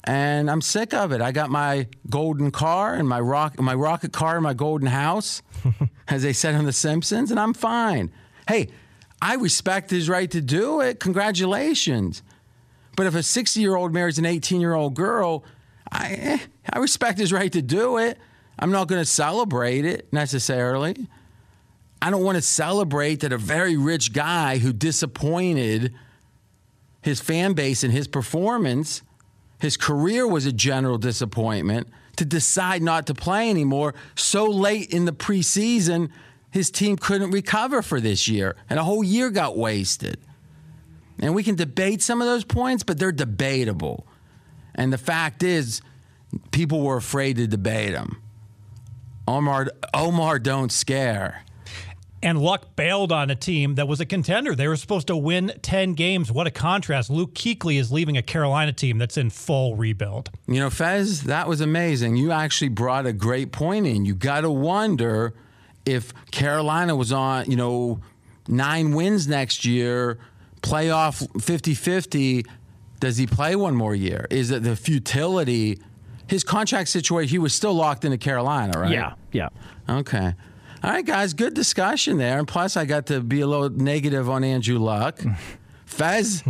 and 0.03 0.51
I'm 0.51 0.61
sick 0.61 0.93
of 0.93 1.11
it. 1.11 1.21
I 1.21 1.31
got 1.31 1.49
my 1.49 1.87
golden 2.09 2.51
car 2.51 2.93
and 2.93 3.07
my 3.07 3.19
rock, 3.19 3.59
my 3.59 3.73
rocket 3.73 4.11
car, 4.11 4.35
and 4.35 4.43
my 4.43 4.53
golden 4.53 4.87
house, 4.87 5.41
as 6.07 6.23
they 6.23 6.33
said 6.33 6.55
on 6.55 6.65
The 6.65 6.73
Simpsons, 6.73 7.31
and 7.31 7.39
I'm 7.39 7.53
fine. 7.53 8.11
Hey, 8.47 8.69
I 9.21 9.35
respect 9.35 9.89
his 9.89 10.09
right 10.09 10.29
to 10.31 10.41
do 10.41 10.81
it. 10.81 10.99
Congratulations. 10.99 12.21
But 12.95 13.05
if 13.05 13.15
a 13.15 13.23
60 13.23 13.59
year 13.59 13.75
old 13.75 13.93
marries 13.93 14.17
an 14.17 14.25
18 14.25 14.59
year 14.59 14.73
old 14.73 14.93
girl, 14.93 15.43
I 15.91 16.13
eh, 16.13 16.37
I 16.71 16.79
respect 16.79 17.17
his 17.17 17.31
right 17.31 17.51
to 17.53 17.61
do 17.61 17.97
it. 17.97 18.17
I'm 18.59 18.71
not 18.71 18.87
going 18.87 19.01
to 19.01 19.05
celebrate 19.05 19.85
it 19.85 20.11
necessarily. 20.11 21.07
I 22.01 22.09
don't 22.09 22.23
want 22.23 22.35
to 22.37 22.41
celebrate 22.41 23.21
that 23.21 23.33
a 23.33 23.37
very 23.37 23.75
rich 23.75 24.13
guy 24.13 24.57
who 24.57 24.71
disappointed 24.73 25.93
his 27.01 27.19
fan 27.19 27.53
base 27.53 27.83
and 27.83 27.93
his 27.93 28.07
performance, 28.07 29.01
his 29.59 29.77
career 29.77 30.27
was 30.27 30.45
a 30.45 30.51
general 30.51 30.97
disappointment, 30.97 31.87
to 32.17 32.25
decide 32.25 32.81
not 32.81 33.07
to 33.07 33.13
play 33.13 33.49
anymore 33.49 33.93
so 34.15 34.45
late 34.45 34.91
in 34.91 35.05
the 35.05 35.13
preseason, 35.13 36.09
his 36.51 36.69
team 36.71 36.97
couldn't 36.97 37.31
recover 37.31 37.81
for 37.81 38.01
this 38.01 38.27
year, 38.27 38.55
and 38.69 38.79
a 38.79 38.83
whole 38.83 39.03
year 39.03 39.29
got 39.29 39.57
wasted. 39.57 40.17
And 41.19 41.33
we 41.33 41.43
can 41.43 41.55
debate 41.55 42.01
some 42.01 42.21
of 42.21 42.27
those 42.27 42.43
points, 42.43 42.83
but 42.83 42.99
they're 42.99 43.11
debatable. 43.11 44.05
And 44.75 44.91
the 44.91 44.97
fact 44.97 45.43
is, 45.43 45.81
people 46.51 46.81
were 46.81 46.97
afraid 46.97 47.37
to 47.37 47.47
debate 47.47 47.93
them. 47.93 48.21
Omar, 49.27 49.67
Omar, 49.93 50.39
don't 50.39 50.71
scare. 50.71 51.43
And 52.23 52.39
Luck 52.39 52.75
bailed 52.75 53.11
on 53.11 53.29
a 53.29 53.35
team 53.35 53.75
that 53.75 53.87
was 53.87 53.99
a 53.99 54.05
contender. 54.05 54.55
They 54.55 54.67
were 54.67 54.75
supposed 54.75 55.07
to 55.07 55.15
win 55.15 55.53
10 55.61 55.93
games. 55.93 56.31
What 56.31 56.47
a 56.47 56.51
contrast. 56.51 57.09
Luke 57.09 57.35
Kuechly 57.35 57.79
is 57.79 57.91
leaving 57.91 58.17
a 58.17 58.23
Carolina 58.23 58.73
team 58.73 58.97
that's 58.97 59.17
in 59.17 59.29
full 59.29 59.75
rebuild. 59.75 60.31
You 60.47 60.59
know, 60.59 60.69
Fez, 60.69 61.23
that 61.23 61.47
was 61.47 61.61
amazing. 61.61 62.15
You 62.15 62.31
actually 62.31 62.69
brought 62.69 63.05
a 63.05 63.13
great 63.13 63.51
point 63.51 63.85
in. 63.85 64.05
You 64.05 64.15
got 64.15 64.41
to 64.41 64.49
wonder 64.49 65.35
if 65.85 66.11
Carolina 66.31 66.95
was 66.95 67.11
on, 67.11 67.49
you 67.49 67.55
know, 67.55 68.01
nine 68.47 68.93
wins 68.93 69.27
next 69.27 69.63
year, 69.65 70.17
playoff 70.61 71.41
50 71.41 71.75
50, 71.75 72.45
does 72.99 73.17
he 73.17 73.27
play 73.27 73.55
one 73.55 73.75
more 73.75 73.95
year? 73.95 74.27
Is 74.29 74.51
it 74.51 74.63
the 74.63 74.75
futility? 74.75 75.79
His 76.27 76.43
contract 76.43 76.89
situation, 76.89 77.29
he 77.29 77.37
was 77.37 77.53
still 77.53 77.73
locked 77.73 78.03
into 78.03 78.17
Carolina, 78.17 78.79
right? 78.79 78.91
Yeah, 78.91 79.13
yeah. 79.31 79.49
Okay. 79.87 80.33
All 80.87 80.93
right, 80.93 81.05
guys, 81.05 81.33
good 81.33 81.53
discussion 81.53 82.17
there. 82.17 82.39
And 82.39 82.47
plus, 82.47 82.77
I 82.77 82.85
got 82.85 83.07
to 83.07 83.19
be 83.19 83.41
a 83.41 83.45
little 83.45 83.69
negative 83.69 84.29
on 84.29 84.45
Andrew 84.45 84.79
Luck. 84.79 85.19
Fez 85.85 86.45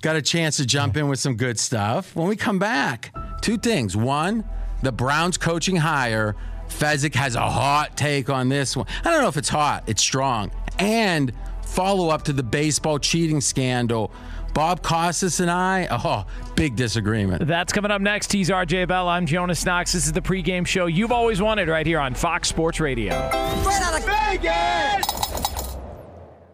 got 0.00 0.16
a 0.16 0.22
chance 0.22 0.56
to 0.56 0.64
jump 0.64 0.96
in 0.96 1.08
with 1.08 1.18
some 1.18 1.36
good 1.36 1.58
stuff. 1.58 2.16
When 2.16 2.26
we 2.26 2.34
come 2.34 2.58
back, 2.58 3.14
two 3.42 3.58
things. 3.58 3.94
One, 3.94 4.44
the 4.82 4.92
Browns 4.92 5.36
coaching 5.36 5.76
hire. 5.76 6.36
Fezzik 6.68 7.14
has 7.16 7.34
a 7.34 7.46
hot 7.46 7.94
take 7.94 8.30
on 8.30 8.48
this 8.48 8.74
one. 8.74 8.86
I 9.04 9.10
don't 9.10 9.20
know 9.20 9.28
if 9.28 9.36
it's 9.36 9.50
hot, 9.50 9.84
it's 9.86 10.00
strong. 10.00 10.52
And 10.78 11.30
follow 11.62 12.08
up 12.08 12.22
to 12.22 12.32
the 12.32 12.42
baseball 12.42 12.98
cheating 12.98 13.42
scandal. 13.42 14.10
Bob 14.54 14.82
Costas 14.82 15.40
and 15.40 15.50
I, 15.50 15.88
oh, 15.90 16.26
big 16.56 16.76
disagreement. 16.76 17.46
That's 17.46 17.72
coming 17.72 17.90
up 17.90 18.02
next. 18.02 18.32
He's 18.32 18.50
RJ 18.50 18.86
Bell. 18.86 19.08
I'm 19.08 19.24
Jonas 19.24 19.64
Knox. 19.64 19.92
This 19.92 20.04
is 20.04 20.12
the 20.12 20.20
pregame 20.20 20.66
show 20.66 20.84
you've 20.86 21.12
always 21.12 21.40
wanted 21.40 21.68
right 21.68 21.86
here 21.86 21.98
on 21.98 22.12
Fox 22.14 22.48
Sports 22.48 22.78
Radio. 22.78 23.12
Straight 23.60 23.82
out 23.82 23.98
of 23.98 24.04
Vegas! 24.04 25.76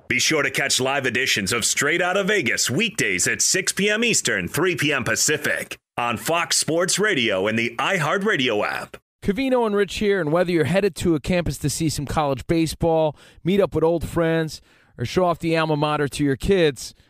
Be 0.07 0.21
sure 0.21 0.45
to 0.45 0.51
catch 0.51 0.79
live 0.79 1.07
editions 1.07 1.53
of 1.53 1.65
Straight 1.65 2.01
Out 2.01 2.17
of 2.17 2.29
Vegas 2.29 2.71
weekdays 2.71 3.27
at 3.27 3.43
6 3.43 3.73
p.m. 3.73 4.05
Eastern, 4.05 4.47
3 4.47 4.77
p.m. 4.77 5.03
Pacific 5.03 5.77
on 5.97 6.17
Fox 6.17 6.57
Sports 6.57 7.01
Radio 7.01 7.49
and 7.49 7.59
the 7.59 7.75
iHeartRadio 7.79 8.65
app. 8.65 8.97
Cavino 9.23 9.67
and 9.67 9.75
Rich 9.75 9.97
here, 9.97 10.21
and 10.21 10.31
whether 10.31 10.53
you're 10.53 10.65
headed 10.65 10.95
to 10.97 11.17
a 11.17 11.21
campus 11.21 11.59
to 11.59 11.69
see 11.69 11.89
some 11.89 12.07
college 12.07 12.47
baseball, 12.47 13.17
meet 13.43 13.61
up 13.61 13.75
with 13.75 13.83
old 13.83 14.09
friends, 14.09 14.63
or 14.97 15.05
show 15.05 15.25
off 15.25 15.41
the 15.41 15.57
alma 15.57 15.77
mater 15.77 16.07
to 16.07 16.23
your 16.23 16.37
kids– 16.37 16.95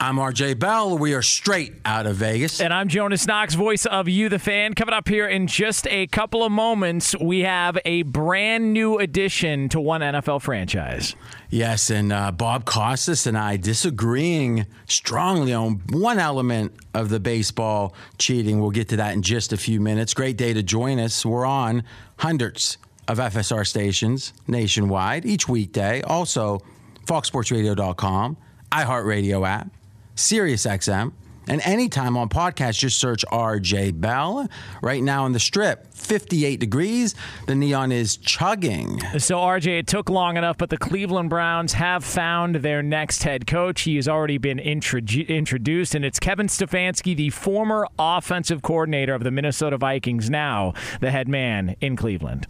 I'm 0.00 0.16
RJ 0.16 0.58
Bell. 0.58 0.98
We 0.98 1.14
are 1.14 1.22
straight 1.22 1.72
out 1.84 2.06
of 2.06 2.16
Vegas. 2.16 2.60
And 2.60 2.74
I'm 2.74 2.88
Jonas 2.88 3.28
Knox, 3.28 3.54
voice 3.54 3.86
of 3.86 4.08
You, 4.08 4.28
the 4.28 4.40
fan. 4.40 4.74
Coming 4.74 4.92
up 4.92 5.06
here 5.08 5.28
in 5.28 5.46
just 5.46 5.86
a 5.86 6.08
couple 6.08 6.42
of 6.42 6.50
moments, 6.50 7.16
we 7.20 7.40
have 7.40 7.78
a 7.84 8.02
brand 8.02 8.72
new 8.72 8.98
addition 8.98 9.68
to 9.68 9.80
one 9.80 10.00
NFL 10.00 10.42
franchise. 10.42 11.14
Yes, 11.48 11.90
and 11.90 12.12
uh, 12.12 12.32
Bob 12.32 12.64
Costas 12.64 13.26
and 13.28 13.38
I 13.38 13.56
disagreeing 13.56 14.66
strongly 14.86 15.54
on 15.54 15.80
one 15.90 16.18
element 16.18 16.74
of 16.92 17.08
the 17.08 17.20
baseball 17.20 17.94
cheating. 18.18 18.60
We'll 18.60 18.72
get 18.72 18.88
to 18.88 18.96
that 18.96 19.14
in 19.14 19.22
just 19.22 19.52
a 19.52 19.56
few 19.56 19.80
minutes. 19.80 20.12
Great 20.12 20.36
day 20.36 20.52
to 20.52 20.62
join 20.64 20.98
us. 20.98 21.24
We're 21.24 21.46
on 21.46 21.84
hundreds 22.18 22.78
of 23.06 23.18
FSR 23.18 23.64
stations 23.64 24.32
nationwide 24.48 25.24
each 25.24 25.48
weekday. 25.48 26.02
Also, 26.02 26.60
foxsportsradio.com, 27.06 28.36
iHeartRadio 28.72 29.48
app, 29.48 29.70
SiriusXM, 30.16 31.12
and 31.46 31.60
anytime 31.62 32.16
on 32.16 32.28
podcast, 32.28 32.78
just 32.78 32.98
search 32.98 33.24
RJ 33.30 34.00
Bell. 34.00 34.48
Right 34.82 35.02
now 35.02 35.24
on 35.24 35.32
the 35.32 35.40
strip, 35.40 35.92
58 35.94 36.58
degrees. 36.58 37.14
The 37.46 37.54
neon 37.54 37.92
is 37.92 38.16
chugging. 38.16 39.00
So, 39.18 39.36
RJ, 39.36 39.80
it 39.80 39.86
took 39.86 40.08
long 40.08 40.36
enough, 40.36 40.56
but 40.56 40.70
the 40.70 40.78
Cleveland 40.78 41.28
Browns 41.28 41.74
have 41.74 42.02
found 42.02 42.56
their 42.56 42.82
next 42.82 43.24
head 43.24 43.46
coach. 43.46 43.82
He 43.82 43.96
has 43.96 44.08
already 44.08 44.38
been 44.38 44.58
introdu- 44.58 45.28
introduced, 45.28 45.94
and 45.94 46.04
it's 46.04 46.18
Kevin 46.18 46.46
Stefanski, 46.46 47.14
the 47.14 47.30
former 47.30 47.86
offensive 47.98 48.62
coordinator 48.62 49.14
of 49.14 49.22
the 49.22 49.30
Minnesota 49.30 49.76
Vikings, 49.76 50.30
now 50.30 50.72
the 51.00 51.10
head 51.10 51.28
man 51.28 51.76
in 51.80 51.96
Cleveland. 51.96 52.46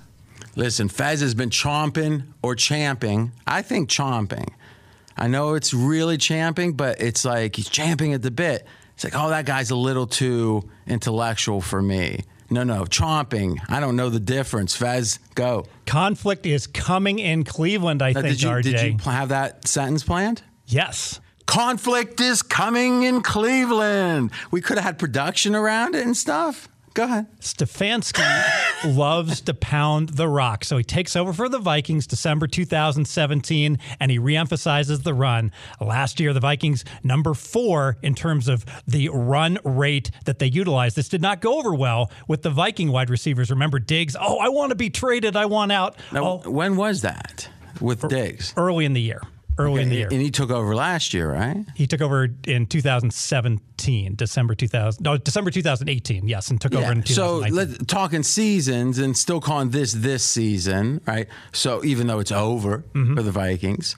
Listen, 0.57 0.88
Fez 0.88 1.20
has 1.20 1.35
been 1.35 1.50
chomping 1.50 2.22
or 2.40 2.55
champing. 2.55 3.33
I 3.44 3.61
think 3.62 3.90
chomping. 3.90 4.48
I 5.16 5.29
know 5.29 5.55
it's 5.55 5.72
really 5.74 6.16
champing, 6.18 6.72
but 6.72 7.00
it's 7.00 7.24
like 7.24 7.57
he's 7.57 7.68
champing 7.68 8.12
at 8.12 8.22
the 8.22 8.31
bit. 8.31 8.66
It's 8.94 9.05
like, 9.05 9.14
oh, 9.16 9.29
that 9.31 9.44
guy's 9.46 9.70
a 9.70 9.77
little 9.77 10.07
too 10.07 10.68
intellectual 10.87 11.61
for 11.61 11.81
me. 11.83 12.20
No, 12.50 12.62
no, 12.62 12.85
chomping. 12.85 13.59
I 13.68 13.81
don't 13.81 13.96
know 13.96 14.11
the 14.11 14.20
difference. 14.20 14.77
Fez, 14.77 15.18
go. 15.35 15.66
Conflict 15.87 16.46
is 16.46 16.66
coming 16.66 17.18
in 17.18 17.42
Cleveland, 17.44 18.03
I 18.03 18.12
Now, 18.12 18.20
think, 18.22 18.35
did 18.35 18.42
you 18.42 18.48
RJ. 18.50 18.62
did 18.62 18.81
you 18.83 18.96
have 19.11 19.31
that 19.31 19.66
sentence 19.66 20.03
planned? 20.05 20.42
yes. 20.66 21.20
Conflict 21.46 22.22
is 22.22 22.40
coming 22.40 23.03
in 23.03 23.20
Cleveland. 23.20 24.31
We 24.50 24.62
could 24.62 24.77
have 24.79 24.85
had 24.85 24.98
production 24.98 25.55
around 25.55 25.94
it 25.94 26.03
and 26.05 26.16
stuff. 26.16 26.68
Go 26.94 27.02
ahead. 27.04 27.26
Stefanski 27.40 28.24
loves 28.96 29.40
to 29.42 29.54
pound 29.54 30.11
the 30.11 30.28
rock. 30.28 30.62
So 30.64 30.76
he 30.76 30.85
takes 30.85 31.16
over 31.16 31.33
for 31.33 31.48
the 31.48 31.59
Vikings 31.59 32.07
December 32.07 32.46
2017 32.46 33.78
and 33.98 34.11
he 34.12 34.18
reemphasizes 34.20 35.02
the 35.02 35.12
run. 35.12 35.50
Last 35.80 36.20
year, 36.20 36.33
the 36.33 36.38
Vikings, 36.38 36.85
number 37.02 37.35
four 37.35 37.96
in 38.02 38.14
terms 38.14 38.46
of 38.46 38.64
the 38.87 39.09
run 39.09 39.59
rate 39.64 40.12
that 40.24 40.38
they 40.38 40.46
utilized. 40.46 40.94
This 40.94 41.09
did 41.09 41.20
not 41.20 41.40
go 41.40 41.59
over 41.59 41.74
well 41.74 42.12
with 42.28 42.42
the 42.42 42.50
Viking 42.50 42.92
wide 42.92 43.11
receivers. 43.11 43.50
Remember 43.50 43.80
Diggs? 43.80 44.14
Oh, 44.18 44.38
I 44.38 44.48
want 44.50 44.70
to 44.70 44.76
be 44.76 44.88
traded. 44.88 45.35
I 45.35 45.46
want 45.46 45.72
out. 45.72 45.96
Now, 46.12 46.42
oh, 46.44 46.50
when 46.50 46.76
was 46.76 47.02
that 47.02 47.48
with 47.80 48.09
Diggs? 48.09 48.54
early 48.57 48.85
in 48.85 48.92
the 48.92 49.02
year. 49.02 49.20
Early 49.59 49.83
in 49.83 49.88
the 49.88 49.95
year. 49.97 50.09
And 50.11 50.21
he 50.21 50.31
took 50.31 50.51
over 50.51 50.75
last 50.75 51.14
year, 51.14 51.33
right? 51.33 51.64
He 51.77 51.87
took 51.87 52.01
over 52.01 52.29
in 52.47 52.67
2017, 52.67 54.14
December 54.17 54.55
2000. 54.55 55.03
No, 55.03 55.17
December 55.17 55.51
2018. 55.51 56.27
Yes, 56.29 56.49
and 56.51 56.61
took 56.61 56.75
over 56.75 56.93
in 56.93 57.05
So 57.07 57.40
2019. 57.45 57.55
let, 57.79 57.88
talking 57.88 58.23
seasons 58.23 58.99
and 58.99 59.17
still 59.17 59.40
calling 59.40 59.71
this 59.71 59.93
this 59.93 60.25
season, 60.25 61.01
right? 61.07 61.29
So 61.53 61.85
even 61.85 62.07
though 62.07 62.19
it's 62.21 62.33
over 62.33 62.79
Mm-hmm. 62.95 63.14
for 63.17 63.23
the 63.23 63.31
Vikings, 63.31 63.97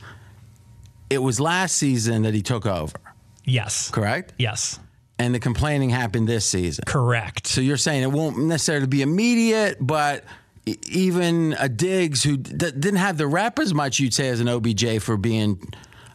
it 1.11 1.19
was 1.19 1.39
last 1.41 1.77
season 1.77 2.23
that 2.23 2.35
he 2.35 2.43
took 2.43 2.67
over, 2.67 2.99
yes. 3.45 3.91
correct? 3.91 4.33
Yes. 4.39 4.79
And 5.19 5.35
the 5.35 5.39
complaining 5.41 5.91
happened 5.91 6.29
this 6.29 6.45
season. 6.45 6.85
Correct. 6.87 7.47
So 7.47 7.61
you're 7.63 7.77
saying 7.79 8.03
it 8.03 8.13
won't 8.13 8.39
necessarily 8.39 8.87
be 8.87 9.03
immediate, 9.03 9.79
but 9.81 10.25
even 10.67 11.55
a 11.59 11.69
Diggs 11.69 12.23
who 12.25 12.37
d- 12.37 12.73
didn't 12.73 12.97
have 12.97 13.17
the 13.19 13.27
rep 13.27 13.59
as 13.59 13.73
much, 13.73 14.01
you'd 14.01 14.15
say, 14.15 14.29
as 14.29 14.41
an 14.41 14.49
OBJ 14.49 15.01
for 15.01 15.17
being 15.17 15.61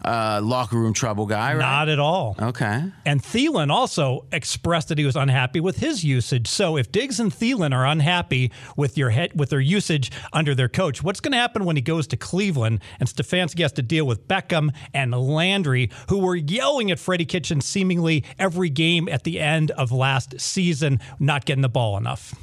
uh, 0.03 0.41
locker 0.43 0.77
room 0.77 0.93
trouble 0.93 1.25
guy, 1.25 1.53
right? 1.53 1.59
Not 1.59 1.87
at 1.87 1.99
all. 1.99 2.35
okay. 2.41 2.83
And 3.05 3.21
Thielen 3.21 3.71
also 3.71 4.25
expressed 4.31 4.89
that 4.89 4.97
he 4.97 5.05
was 5.05 5.15
unhappy 5.15 5.59
with 5.59 5.77
his 5.77 6.03
usage. 6.03 6.47
So 6.47 6.75
if 6.75 6.91
Diggs 6.91 7.19
and 7.19 7.31
Thielen 7.31 7.73
are 7.73 7.85
unhappy 7.85 8.51
with 8.75 8.97
your 8.97 9.11
head 9.11 9.31
with 9.35 9.51
their 9.51 9.59
usage 9.59 10.11
under 10.33 10.55
their 10.55 10.69
coach, 10.69 11.03
what's 11.03 11.19
going 11.19 11.33
to 11.33 11.37
happen 11.37 11.65
when 11.65 11.75
he 11.75 11.81
goes 11.81 12.07
to 12.07 12.17
Cleveland 12.17 12.81
and 12.99 13.07
Stefanski 13.07 13.61
has 13.61 13.73
to 13.73 13.83
deal 13.83 14.05
with 14.05 14.27
Beckham 14.27 14.73
and 14.93 15.11
Landry, 15.13 15.91
who 16.09 16.19
were 16.19 16.35
yelling 16.35 16.89
at 16.91 16.99
Freddie 16.99 17.25
Kitchen 17.25 17.61
seemingly 17.61 18.25
every 18.39 18.69
game 18.69 19.07
at 19.07 19.23
the 19.23 19.39
end 19.39 19.71
of 19.71 19.91
last 19.91 20.41
season, 20.41 20.99
not 21.19 21.45
getting 21.45 21.61
the 21.61 21.69
ball 21.69 21.95
enough. 21.97 22.33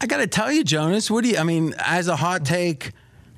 I 0.00 0.06
got 0.06 0.18
to 0.18 0.26
tell 0.26 0.50
you, 0.52 0.64
Jonas, 0.64 1.10
what 1.10 1.24
do 1.24 1.30
you, 1.30 1.38
I 1.38 1.42
mean, 1.42 1.74
as 1.78 2.08
a 2.08 2.16
hot 2.16 2.44
take 2.44 2.92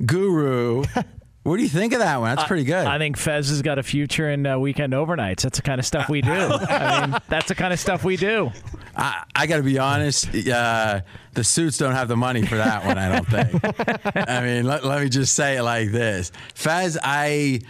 guru, 0.04 0.84
what 1.42 1.56
do 1.56 1.62
you 1.62 1.68
think 1.68 1.94
of 1.94 2.00
that 2.00 2.20
one? 2.20 2.36
That's 2.36 2.46
pretty 2.46 2.64
good. 2.64 2.86
I 2.86 2.98
think 2.98 3.16
Fez 3.16 3.48
has 3.48 3.62
got 3.62 3.78
a 3.78 3.82
future 3.82 4.30
in 4.30 4.46
uh, 4.46 4.58
weekend 4.58 4.92
overnights. 4.92 5.42
That's 5.42 5.58
the 5.58 5.62
kind 5.62 5.78
of 5.78 5.86
stuff 5.86 6.10
we 6.10 6.20
do. 6.20 6.30
I 6.30 7.06
mean, 7.06 7.18
that's 7.28 7.48
the 7.48 7.54
kind 7.54 7.72
of 7.72 7.80
stuff 7.80 8.04
we 8.04 8.16
do. 8.16 8.50
I, 8.94 9.24
I 9.34 9.46
got 9.46 9.56
to 9.56 9.62
be 9.62 9.78
honest. 9.78 10.28
Uh, 10.34 11.00
the 11.32 11.44
suits 11.44 11.78
don't 11.78 11.94
have 11.94 12.08
the 12.08 12.16
money 12.16 12.44
for 12.44 12.56
that 12.56 12.84
one. 12.84 12.98
I 12.98 13.16
don't 13.16 13.26
think. 13.26 14.18
I 14.28 14.42
mean, 14.42 14.64
let, 14.64 14.84
let 14.84 15.02
me 15.02 15.08
just 15.08 15.34
say 15.34 15.56
it 15.56 15.62
like 15.62 15.90
this, 15.90 16.30
Fez. 16.54 16.98
I 17.02 17.60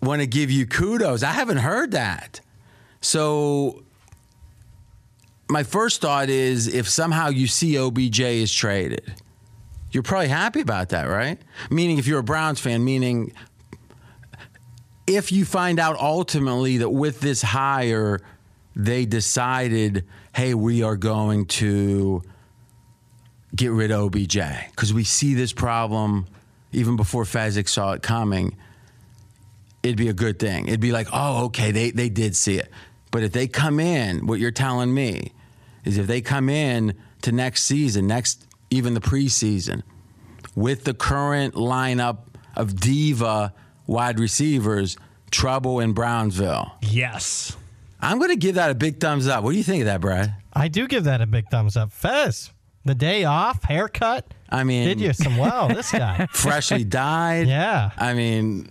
want 0.00 0.20
to 0.20 0.26
give 0.28 0.52
you 0.52 0.66
kudos. 0.66 1.24
I 1.24 1.32
haven't 1.32 1.56
heard 1.58 1.92
that. 1.92 2.40
So 3.00 3.82
my 5.48 5.62
first 5.62 6.00
thought 6.00 6.28
is, 6.28 6.68
if 6.68 6.88
somehow 6.88 7.28
you 7.28 7.46
see 7.46 7.78
OBJ 7.78 8.20
is 8.20 8.52
traded, 8.52 9.14
you're 9.90 10.02
probably 10.02 10.28
happy 10.28 10.60
about 10.60 10.88
that, 10.90 11.04
right? 11.04 11.38
Meaning, 11.70 11.98
if 11.98 12.06
you're 12.06 12.20
a 12.20 12.24
Browns 12.24 12.60
fan, 12.60 12.84
meaning 12.84 13.32
if 15.06 15.30
you 15.32 15.44
find 15.44 15.78
out 15.78 15.96
ultimately 15.98 16.78
that 16.78 16.90
with 16.90 17.20
this 17.20 17.42
hire, 17.42 18.20
they 18.74 19.04
decided, 19.04 20.04
hey, 20.34 20.54
we 20.54 20.82
are 20.82 20.96
going 20.96 21.46
to 21.46 22.22
get 23.54 23.70
rid 23.70 23.92
of 23.92 24.06
OBJ 24.06 24.38
because 24.70 24.92
we 24.92 25.04
see 25.04 25.34
this 25.34 25.52
problem 25.52 26.26
even 26.72 26.96
before 26.96 27.24
Fezzik 27.24 27.68
saw 27.68 27.92
it 27.92 28.02
coming. 28.02 28.56
It'd 29.82 29.96
be 29.96 30.08
a 30.08 30.14
good 30.14 30.38
thing. 30.38 30.66
It'd 30.66 30.80
be 30.80 30.92
like, 30.92 31.08
oh, 31.12 31.44
okay, 31.46 31.70
they, 31.70 31.90
they 31.90 32.08
did 32.08 32.34
see 32.34 32.58
it. 32.58 32.70
But 33.10 33.22
if 33.22 33.32
they 33.32 33.46
come 33.46 33.78
in, 33.78 34.26
what 34.26 34.40
you're 34.40 34.50
telling 34.50 34.92
me 34.92 35.33
is 35.84 35.98
if 35.98 36.06
they 36.06 36.20
come 36.20 36.48
in 36.48 36.94
to 37.22 37.32
next 37.32 37.64
season, 37.64 38.06
next 38.06 38.46
even 38.70 38.94
the 38.94 39.00
preseason, 39.00 39.82
with 40.54 40.84
the 40.84 40.94
current 40.94 41.54
lineup 41.54 42.18
of 42.56 42.78
diva 42.80 43.52
wide 43.86 44.18
receivers, 44.18 44.96
trouble 45.30 45.80
in 45.80 45.92
Brownsville. 45.92 46.72
Yes. 46.82 47.56
I'm 48.00 48.18
going 48.18 48.30
to 48.30 48.36
give 48.36 48.56
that 48.56 48.70
a 48.70 48.74
big 48.74 49.00
thumbs 49.00 49.26
up. 49.26 49.44
What 49.44 49.52
do 49.52 49.56
you 49.56 49.64
think 49.64 49.80
of 49.82 49.86
that, 49.86 50.00
Brad? 50.00 50.34
I 50.52 50.68
do 50.68 50.86
give 50.86 51.04
that 51.04 51.20
a 51.20 51.26
big 51.26 51.48
thumbs 51.50 51.76
up. 51.76 51.90
Fez, 51.90 52.50
the 52.84 52.94
day 52.94 53.24
off, 53.24 53.62
haircut. 53.64 54.32
I 54.48 54.62
mean, 54.62 54.86
Did 54.86 55.00
you 55.00 55.12
some 55.12 55.36
well, 55.36 55.68
this 55.68 55.90
guy. 55.90 56.26
freshly 56.32 56.84
dyed. 56.84 57.48
Yeah. 57.48 57.90
I 57.96 58.14
mean, 58.14 58.68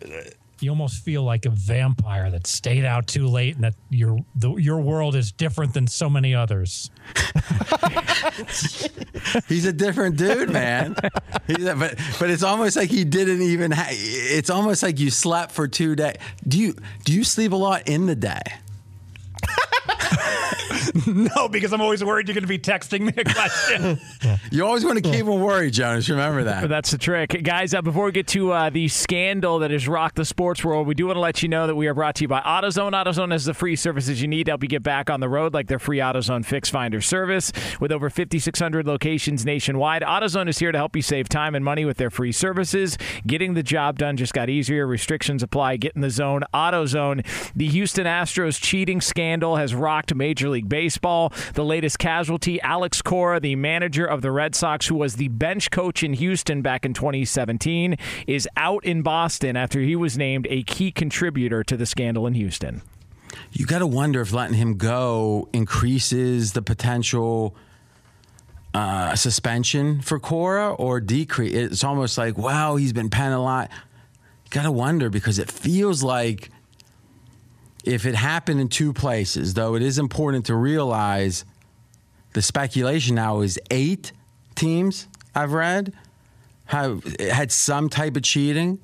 you 0.60 0.70
almost 0.70 1.04
feel 1.04 1.24
like 1.24 1.46
a 1.46 1.50
vampire 1.50 2.30
that 2.32 2.48
stayed 2.48 2.86
out 2.86 3.08
too 3.08 3.28
late 3.28 3.56
and 3.56 3.63
that 3.63 3.76
your 3.89 4.18
the, 4.36 4.56
your 4.56 4.82
world 4.82 5.16
is 5.16 5.32
different 5.32 5.74
than 5.74 5.88
so 5.88 6.10
many 6.10 6.36
others. 6.36 6.89
he's 9.48 9.66
a 9.66 9.74
different 9.74 10.18
dude, 10.18 10.50
man. 10.50 10.96
A- 11.50 11.76
but 11.76 11.98
but 12.20 12.30
it's 12.30 12.44
almost 12.44 12.76
like 12.76 12.89
he 12.89 13.04
didn't 13.04 13.42
even. 13.42 13.72
Ha- 13.72 13.88
it's 13.92 14.50
almost 14.50 14.84
like 14.84 15.00
you 15.00 15.10
slept 15.10 15.52
for 15.52 15.68
two 15.68 15.96
days. 15.96 16.18
Do 16.48 16.60
you 16.60 16.76
do 17.04 17.13
you 17.13 17.24
sleep 17.24 17.52
a 17.52 17.56
lot 17.58 17.88
in 17.88 18.06
the 18.06 18.16
day? 18.16 18.42
no, 21.08 21.48
because 21.48 21.74
I'm 21.74 21.82
always 21.82 22.04
worried 22.04 22.28
you're 22.28 22.36
going 22.36 22.43
to 22.43 22.48
be 22.48 22.60
texting 22.60 23.02
me 23.02 23.13
a 23.17 23.24
question. 23.24 24.00
You 24.52 24.65
always 24.65 24.86
want 24.86 25.04
to 25.04 25.10
keep 25.10 25.26
them 25.26 25.41
worried, 25.41 25.74
Jonas. 25.74 26.08
Remember 26.10 26.43
that. 26.43 26.69
That's 26.69 26.91
the 26.91 26.98
trick. 26.98 27.41
Guys, 27.43 27.74
uh, 27.74 27.82
before 27.82 28.06
we 28.06 28.12
get 28.12 28.28
to 28.28 28.52
uh, 28.52 28.69
the 28.69 28.88
scandal 28.88 29.60
that 29.60 29.72
has 29.72 29.88
rocked 29.88 30.15
the 30.15 30.26
sports 30.26 30.63
world, 30.63 30.86
we 30.86 30.93
do 30.93 31.08
want 31.08 31.15
to 31.15 31.22
let 31.22 31.41
you 31.41 31.50
know 31.50 31.65
that 31.65 31.76
we 31.76 31.88
are 31.88 31.93
brought 31.96 32.15
to 32.15 32.24
you 32.24 32.28
by 32.28 32.39
AutoZone. 32.41 32.91
AutoZone 32.91 33.32
has 33.32 33.46
the 33.46 33.54
free 33.54 33.76
services 33.76 34.22
you 34.22 34.28
need 34.28 34.46
to 34.46 34.52
help 34.52 34.62
you 34.62 34.69
get 34.69 34.84
back 34.84 35.10
on 35.10 35.19
the 35.22 35.30
road, 35.30 35.54
like 35.54 35.67
their 35.67 35.80
free 35.80 35.98
AutoZone 35.98 36.46
Fix 36.46 36.69
Finder 36.69 37.02
service. 37.02 37.52
With 37.80 37.91
over 37.91 38.10
5,600 38.10 38.86
locations 38.86 39.43
nationwide, 39.46 40.04
AutoZone 40.04 40.48
is 40.48 40.60
here 40.60 40.72
to 40.72 40.78
help 40.78 40.96
you 40.96 41.02
save 41.02 41.30
time 41.30 41.56
and 41.56 41.65
money 41.65 41.86
with 41.86 41.98
their 41.98 42.12
free 42.12 42.32
services. 42.32 42.98
Getting 43.26 43.56
the 43.56 43.63
job 43.63 43.98
done 43.98 44.17
just 44.17 44.34
got 44.34 44.50
easier. 44.50 44.86
Restrictions 44.86 45.41
apply. 45.41 45.78
Get 45.78 45.96
in 45.96 46.02
the 46.02 46.12
zone. 46.12 46.43
AutoZone. 46.54 47.26
The 47.56 47.67
Houston 47.69 48.06
Astros 48.06 48.62
cheating 48.62 49.02
scandal 49.02 49.56
rocked 49.74 50.14
Major 50.16 50.50
League 50.50 50.70
Baseball. 50.70 51.34
The 51.54 51.64
latest 51.64 52.00
casualty, 52.00 52.62
Alex 52.62 53.02
Cora, 53.02 53.40
the 53.40 53.56
manager 53.56 54.06
of 54.06 54.22
the 54.22 54.32
Red 54.32 54.56
Sox, 54.56 54.88
who 54.88 54.96
was 54.96 55.16
the 55.16 55.28
bench 55.30 55.72
coach 55.72 56.04
in 56.04 56.14
Houston 56.14 56.62
back 56.62 56.86
in 56.86 56.94
2017, 56.94 57.98
is 58.28 58.48
out 58.58 58.84
in 58.86 59.02
Boston 59.02 59.58
after 59.58 59.80
he 59.80 59.96
was 59.96 60.18
named 60.18 60.48
a 60.50 60.64
key 60.64 60.92
contributor 60.92 61.64
to 61.64 61.78
the 61.78 61.86
scandal 61.86 62.28
in 62.28 62.34
Houston. 62.34 62.82
You 63.52 63.66
got 63.66 63.80
to 63.80 63.88
wonder 63.88 64.22
if 64.22 64.32
letting 64.32 64.56
him 64.56 64.78
go 64.78 65.50
increases 65.54 66.54
the 66.54 66.62
potential 66.62 67.56
uh, 68.74 69.16
suspension 69.16 70.02
for 70.02 70.20
Cora 70.20 70.74
or 70.74 71.00
decrease. 71.00 71.54
It's 71.54 71.84
almost 71.84 72.18
like, 72.18 72.38
wow, 72.38 72.76
he's 72.76 72.94
been 72.94 73.10
penalized. 73.10 73.72
You 74.46 74.50
got 74.52 74.64
to 74.64 74.72
wonder 74.72 75.10
because 75.10 75.40
it 75.40 75.52
feels 75.52 76.04
like 76.04 76.50
if 77.84 78.06
it 78.06 78.15
happened 78.15 78.60
in 78.60 78.69
two 78.69 78.93
places, 78.93 79.54
though 79.54 79.76
it 79.76 79.82
is 79.82 80.00
important 80.00 80.46
to 80.48 80.56
realize 80.56 81.46
the 82.34 82.41
speculation 82.41 83.15
now 83.15 83.41
is 83.41 83.60
eight 83.69 84.12
teams 84.56 85.08
I've 85.36 85.54
read 85.54 85.93
have 86.65 87.04
had 87.19 87.52
some 87.52 87.89
type 87.89 88.15
of 88.15 88.24
cheating. 88.24 88.80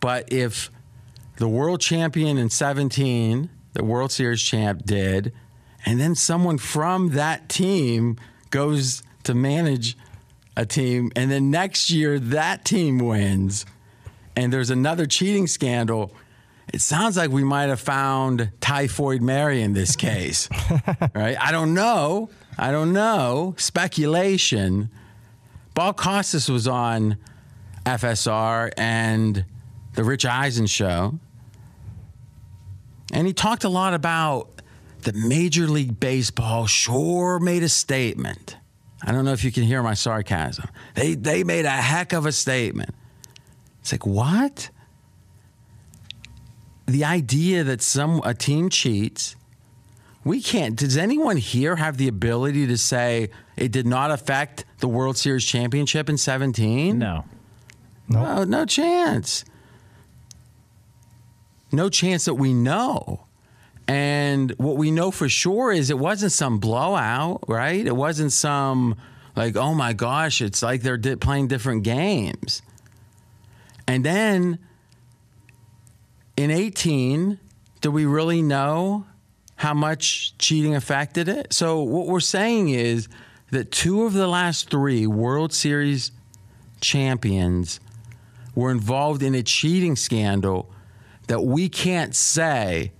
But 0.00 0.32
if 0.32 0.70
the 1.36 1.48
world 1.48 1.80
champion 1.80 2.38
in 2.38 2.50
17, 2.50 3.48
the 3.72 3.84
World 3.84 4.12
Series 4.12 4.42
champ 4.42 4.84
did, 4.84 5.32
and 5.84 6.00
then 6.00 6.14
someone 6.14 6.58
from 6.58 7.10
that 7.10 7.48
team 7.48 8.16
goes 8.50 9.02
to 9.24 9.34
manage 9.34 9.96
a 10.56 10.64
team, 10.64 11.10
and 11.14 11.30
then 11.30 11.50
next 11.50 11.90
year 11.90 12.18
that 12.18 12.64
team 12.64 12.98
wins, 12.98 13.66
and 14.34 14.52
there's 14.52 14.70
another 14.70 15.06
cheating 15.06 15.46
scandal. 15.46 16.12
It 16.72 16.80
sounds 16.80 17.16
like 17.16 17.30
we 17.30 17.44
might 17.44 17.68
have 17.68 17.80
found 17.80 18.50
Typhoid 18.60 19.22
Mary 19.22 19.62
in 19.62 19.72
this 19.72 19.96
case, 19.96 20.48
right? 21.14 21.36
I 21.40 21.52
don't 21.52 21.74
know. 21.74 22.28
I 22.58 22.70
don't 22.72 22.92
know. 22.92 23.54
Speculation. 23.56 24.90
Bob 25.74 25.96
Costas 25.96 26.48
was 26.48 26.66
on 26.66 27.18
FSR 27.84 28.72
and 28.76 29.44
the 29.94 30.04
Rich 30.04 30.26
Eisen 30.26 30.66
show. 30.66 31.18
And 33.12 33.26
he 33.26 33.32
talked 33.32 33.64
a 33.64 33.68
lot 33.68 33.94
about 33.94 34.50
the 35.02 35.12
Major 35.12 35.68
League 35.68 36.00
Baseball 36.00 36.66
sure 36.66 37.38
made 37.38 37.62
a 37.62 37.68
statement. 37.68 38.56
I 39.02 39.12
don't 39.12 39.24
know 39.24 39.32
if 39.32 39.44
you 39.44 39.52
can 39.52 39.62
hear 39.62 39.82
my 39.82 39.94
sarcasm. 39.94 40.68
They 40.94 41.14
they 41.14 41.44
made 41.44 41.64
a 41.64 41.70
heck 41.70 42.12
of 42.12 42.26
a 42.26 42.32
statement. 42.32 42.94
It's 43.80 43.92
like, 43.92 44.06
what? 44.06 44.70
The 46.86 47.04
idea 47.04 47.64
that 47.64 47.82
some 47.82 48.20
a 48.24 48.32
team 48.32 48.68
cheats, 48.68 49.36
we 50.24 50.40
can't. 50.40 50.76
Does 50.76 50.96
anyone 50.96 51.36
here 51.36 51.76
have 51.76 51.96
the 51.96 52.08
ability 52.08 52.66
to 52.68 52.78
say 52.78 53.30
it 53.56 53.72
did 53.72 53.86
not 53.86 54.10
affect 54.10 54.64
the 54.78 54.88
World 54.88 55.16
Series 55.16 55.44
championship 55.44 56.08
in 56.08 56.16
17? 56.16 56.98
No. 56.98 57.24
No, 58.08 58.24
oh, 58.24 58.44
no 58.44 58.64
chance. 58.64 59.44
No 61.72 61.88
chance 61.88 62.26
that 62.26 62.34
we 62.34 62.54
know. 62.54 63.26
And 63.88 64.52
what 64.58 64.76
we 64.76 64.90
know 64.90 65.10
for 65.10 65.28
sure 65.28 65.72
is 65.72 65.90
it 65.90 65.98
wasn't 65.98 66.32
some 66.32 66.58
blowout, 66.58 67.44
right? 67.48 67.84
It 67.84 67.94
wasn't 67.94 68.32
some 68.32 68.96
like, 69.36 69.56
oh 69.56 69.74
my 69.74 69.92
gosh, 69.92 70.40
it's 70.40 70.62
like 70.62 70.82
they're 70.82 70.96
di- 70.96 71.16
playing 71.16 71.48
different 71.48 71.82
games. 71.82 72.62
And 73.86 74.04
then 74.04 74.58
in 76.36 76.50
18, 76.50 77.38
do 77.80 77.90
we 77.90 78.04
really 78.04 78.42
know 78.42 79.06
how 79.56 79.74
much 79.74 80.36
cheating 80.38 80.74
affected 80.74 81.28
it? 81.28 81.52
So 81.52 81.82
what 81.82 82.06
we're 82.06 82.20
saying 82.20 82.68
is 82.68 83.08
that 83.50 83.72
two 83.72 84.04
of 84.04 84.12
the 84.12 84.26
last 84.26 84.70
three 84.70 85.06
World 85.06 85.52
Series 85.52 86.12
champions 86.80 87.80
were 88.54 88.70
involved 88.70 89.22
in 89.22 89.34
a 89.34 89.42
cheating 89.42 89.96
scandal 89.96 90.70
that 91.26 91.42
we 91.42 91.68
can't 91.68 92.14
say 92.14 92.92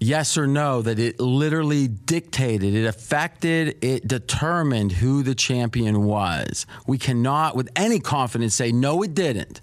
yes 0.00 0.38
or 0.38 0.46
no 0.46 0.82
that 0.82 0.98
it 0.98 1.18
literally 1.18 1.88
dictated, 1.88 2.74
it 2.74 2.86
affected, 2.86 3.76
it 3.82 4.06
determined 4.06 4.92
who 4.92 5.22
the 5.22 5.34
champion 5.34 6.04
was. 6.04 6.66
We 6.86 6.98
cannot, 6.98 7.56
with 7.56 7.68
any 7.74 7.98
confidence, 7.98 8.54
say 8.54 8.72
no, 8.72 9.02
it 9.02 9.14
didn't. 9.14 9.60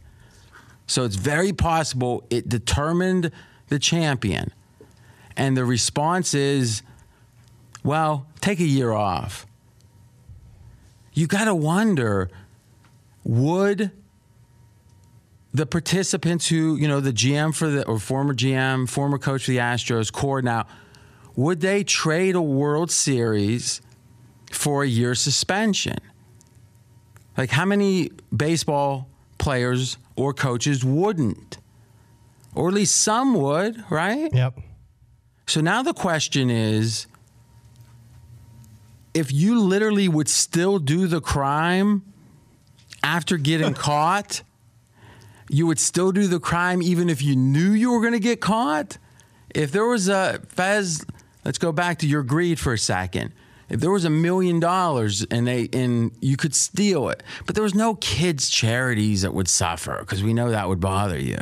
So 0.88 1.04
it's 1.04 1.16
very 1.16 1.54
possible 1.54 2.26
it 2.30 2.48
determined 2.48 3.32
the 3.68 3.80
champion. 3.80 4.54
And 5.36 5.58
the 5.58 5.66
response 5.66 6.34
is, 6.34 6.84
well, 7.84 8.28
take 8.42 8.60
a 8.60 8.66
year 8.66 8.92
off. 8.92 9.46
You 11.14 11.28
got 11.28 11.46
to 11.46 11.56
wonder 11.56 12.30
would 13.24 13.92
the 15.54 15.66
participants 15.66 16.50
who, 16.50 16.76
you 16.76 16.88
know, 16.88 17.00
the 17.00 17.14
GM 17.14 17.56
for 17.56 17.70
the, 17.70 17.88
or 17.88 17.98
former 17.98 18.34
GM, 18.34 18.90
former 18.90 19.18
coach 19.18 19.46
for 19.46 19.52
the 19.52 19.58
Astros, 19.58 20.12
Cora 20.12 20.42
now, 20.42 20.68
would 21.36 21.62
they 21.62 21.84
trade 21.84 22.36
a 22.36 22.42
World 22.42 22.92
Series 22.92 23.82
for 24.52 24.84
a 24.84 24.88
year 24.88 25.16
suspension? 25.16 25.98
Like, 27.38 27.50
how 27.50 27.66
many 27.66 28.12
baseball 28.36 29.10
players 29.38 29.98
or 30.16 30.34
coaches 30.34 30.84
wouldn't? 30.84 31.58
Or 32.54 32.70
at 32.70 32.74
least 32.74 32.96
some 32.96 33.34
would, 33.34 33.84
right? 33.90 34.34
Yep. 34.34 34.60
So 35.48 35.62
now 35.62 35.84
the 35.84 35.94
question 35.94 36.50
is 36.50 37.08
if 39.14 39.32
you 39.32 39.60
literally 39.60 40.08
would 40.08 40.28
still 40.28 40.80
do 40.80 41.08
the 41.08 41.22
crime 41.22 42.04
after 43.04 43.38
getting 43.38 43.74
caught, 43.90 44.44
you 45.50 45.68
would 45.68 45.80
still 45.80 46.12
do 46.12 46.28
the 46.28 46.40
crime 46.40 46.82
even 46.82 47.10
if 47.10 47.22
you 47.22 47.36
knew 47.36 47.72
you 47.72 47.92
were 47.92 48.02
going 48.02 48.14
to 48.14 48.20
get 48.20 48.42
caught? 48.42 48.98
If 49.54 49.72
there 49.72 49.86
was 49.86 50.10
a, 50.10 50.42
Fez, 50.50 51.06
let's 51.46 51.58
go 51.58 51.72
back 51.72 52.00
to 52.00 52.08
your 52.08 52.24
greed 52.24 52.60
for 52.60 52.74
a 52.74 52.78
second. 52.78 53.32
If 53.70 53.80
there 53.80 53.92
was 53.92 54.06
a 54.06 54.10
million 54.10 54.60
dollars 54.60 55.26
and 55.32 55.48
they 55.48 55.70
and 55.74 56.12
you 56.22 56.38
could 56.38 56.54
steal 56.54 57.10
it, 57.10 57.24
but 57.46 57.56
there 57.56 57.64
was 57.64 57.74
no 57.74 57.96
kids 57.96 58.50
charities 58.50 59.24
that 59.24 59.34
would 59.34 59.48
suffer 59.48 59.98
because 60.00 60.24
we 60.24 60.34
know 60.34 60.52
that 60.52 60.68
would 60.68 60.80
bother 60.80 61.20
you. 61.20 61.40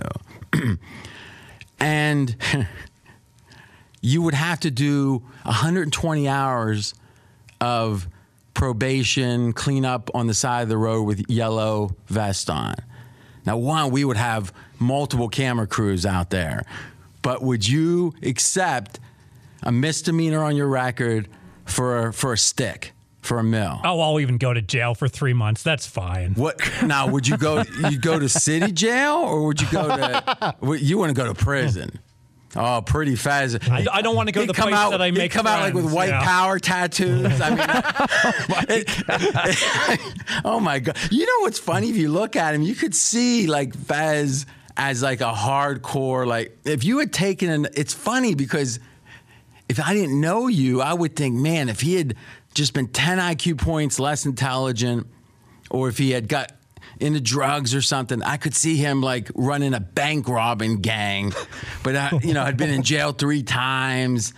and 1.80 2.36
you 4.02 4.22
would 4.22 4.34
have 4.34 4.60
to 4.62 4.72
do 4.72 5.24
120 5.44 6.28
hours 6.28 6.94
of 7.60 8.08
probation, 8.54 9.52
clean 9.52 9.84
up 9.84 10.10
on 10.14 10.28
the 10.28 10.34
side 10.34 10.64
of 10.64 10.70
the 10.70 10.78
road 10.78 11.04
with 11.04 11.30
yellow 11.30 11.96
vest 12.08 12.50
on. 12.50 12.76
Now, 13.46 13.58
one, 13.58 13.92
we 13.92 14.06
would 14.06 14.18
have 14.18 14.54
multiple 14.80 15.28
camera 15.28 15.68
crews 15.68 16.06
out 16.06 16.30
there, 16.30 16.64
but 17.22 17.42
would 17.42 17.68
you 17.68 18.14
accept 18.22 19.00
a 19.64 19.72
misdemeanor 19.72 20.44
on 20.44 20.56
your 20.56 20.68
record 20.68 21.28
for 21.66 22.12
for 22.12 22.34
a 22.34 22.38
stick? 22.38 22.94
For 23.22 23.40
a 23.40 23.44
mill. 23.44 23.80
Oh, 23.86 24.02
I'll 24.02 24.20
even 24.20 24.38
go 24.38 24.54
to 24.54 24.62
jail 24.62 24.96
for 24.96 25.08
three 25.08 25.32
months. 25.32 25.64
That's 25.64 25.88
fine. 25.88 26.34
What 26.34 26.60
now? 26.84 27.08
Would 27.08 27.26
you 27.26 27.38
go? 27.38 27.64
You 27.90 27.98
go 27.98 28.20
to 28.20 28.28
city 28.28 28.74
jail, 28.74 29.14
or 29.16 29.46
would 29.46 29.62
you 29.62 29.68
go 29.72 29.88
to? 29.88 30.56
You 30.78 30.98
want 30.98 31.10
to 31.10 31.16
go 31.16 31.26
to 31.26 31.34
prison? 31.34 32.00
Oh, 32.56 32.82
pretty 32.86 33.16
fast. 33.16 33.58
I, 33.70 33.86
I 33.92 34.02
don't 34.02 34.16
want 34.16 34.28
to 34.28 34.34
go 34.34 34.42
to 34.42 34.48
the 34.48 34.54
come 34.54 34.70
place 34.70 34.76
out, 34.76 34.92
that 34.92 35.02
I 35.02 35.12
make 35.12 35.32
come 35.32 35.48
out 35.48 35.62
like 35.62 35.74
with 35.74 35.92
white 35.92 36.10
yeah. 36.10 36.24
power 36.24 36.60
tattoos. 36.60 37.42
I 37.42 37.50
mean, 37.50 38.86
oh 40.46 40.60
my 40.60 40.80
god! 40.80 40.98
You 41.10 41.26
know 41.26 41.40
what's 41.40 41.60
funny? 41.60 41.90
If 41.90 41.98
you 41.98 42.10
look 42.10 42.36
at 42.36 42.54
him, 42.54 42.62
you 42.62 42.76
could 42.76 42.94
see 42.94 43.48
like 43.48 43.76
Fez 43.76 44.46
as 44.78 45.02
like 45.02 45.22
a 45.22 45.34
hardcore. 45.34 46.28
Like 46.28 46.58
if 46.64 46.84
you 46.84 47.00
had 47.00 47.12
taken 47.12 47.50
an, 47.50 47.68
it's 47.74 47.94
funny 47.94 48.36
because 48.36 48.80
if 49.80 49.86
I 49.86 49.94
didn't 49.94 50.20
know 50.22 50.48
you, 50.48 50.82
I 50.82 50.94
would 50.94 51.16
think, 51.16 51.36
man, 51.36 51.70
if 51.70 51.82
he 51.82 51.96
had 51.96 52.16
just 52.54 52.74
been 52.74 52.88
10 52.88 53.18
IQ 53.18 53.58
points 53.60 54.00
less 54.00 54.26
intelligent, 54.26 55.08
or 55.70 55.90
if 55.90 55.98
he 55.98 56.12
had 56.12 56.28
got 56.28 56.52
into 57.00 57.20
drugs 57.20 57.74
or 57.74 57.82
something, 57.82 58.22
I 58.22 58.38
could 58.38 58.54
see 58.54 58.76
him 58.78 59.02
like 59.02 59.30
running 59.34 59.74
a 59.74 59.80
bank 59.80 60.28
robbing 60.30 60.82
gang, 60.82 61.34
but 61.84 61.96
uh, 61.96 62.20
you 62.22 62.34
know, 62.34 62.44
had 62.46 62.58
been 62.58 62.70
in 62.70 62.84
jail 62.84 63.12
three 63.12 63.42
times. 63.44 64.34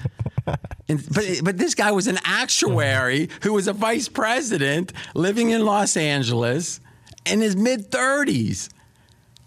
And, 0.88 1.04
but 1.14 1.26
but 1.44 1.58
this 1.58 1.76
guy 1.76 1.92
was 1.92 2.08
an 2.08 2.20
actuary 2.24 3.30
who 3.42 3.54
was 3.54 3.68
a 3.68 3.74
vice 3.74 4.08
president 4.08 4.94
living 5.16 5.50
in 5.50 5.66
Los 5.66 5.98
Angeles 5.98 6.80
in 7.26 7.42
his 7.42 7.56
mid 7.56 7.92
thirties. 7.92 8.70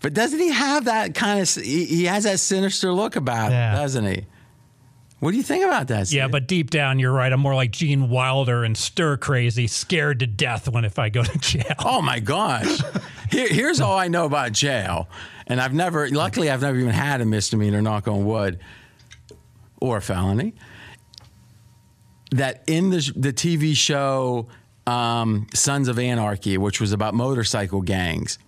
But 0.02 0.12
doesn't 0.14 0.38
he 0.38 0.50
have 0.50 0.84
that 0.84 1.14
kind 1.14 1.40
of? 1.40 1.48
He 1.54 1.84
he 1.86 2.04
has 2.04 2.24
that 2.24 2.40
sinister 2.40 2.92
look 2.92 3.16
about 3.16 3.52
Yeah. 3.52 3.72
it, 3.72 3.76
doesn't 3.76 4.06
he? 4.06 4.26
What 5.20 5.32
do 5.32 5.36
you 5.36 5.42
think 5.42 5.64
about 5.64 5.88
that? 5.88 6.12
Yeah, 6.12 6.28
but 6.28 6.46
deep 6.46 6.70
down, 6.70 7.00
you're 7.00 7.12
right. 7.12 7.32
I'm 7.32 7.40
more 7.40 7.54
like 7.54 7.72
Gene 7.72 8.08
Wilder 8.08 8.62
and 8.62 8.76
stir 8.76 9.16
crazy, 9.16 9.66
scared 9.66 10.20
to 10.20 10.26
death 10.28 10.68
when 10.68 10.84
if 10.84 10.98
I 10.98 11.08
go 11.08 11.24
to 11.24 11.38
jail. 11.40 11.74
Oh 11.80 12.00
my 12.00 12.20
gosh. 12.20 12.80
Here, 13.30 13.48
here's 13.48 13.80
all 13.80 13.98
I 13.98 14.08
know 14.08 14.26
about 14.26 14.52
jail. 14.52 15.08
And 15.48 15.60
I've 15.60 15.74
never, 15.74 16.08
luckily, 16.08 16.50
I've 16.50 16.62
never 16.62 16.78
even 16.78 16.92
had 16.92 17.20
a 17.20 17.24
misdemeanor, 17.24 17.82
knock 17.82 18.06
on 18.06 18.26
wood, 18.26 18.60
or 19.80 19.96
a 19.96 20.02
felony. 20.02 20.54
That 22.30 22.62
in 22.66 22.90
the, 22.90 23.12
the 23.16 23.32
TV 23.32 23.74
show 23.74 24.46
um, 24.86 25.48
Sons 25.52 25.88
of 25.88 25.98
Anarchy, 25.98 26.58
which 26.58 26.80
was 26.80 26.92
about 26.92 27.14
motorcycle 27.14 27.82
gangs, 27.82 28.38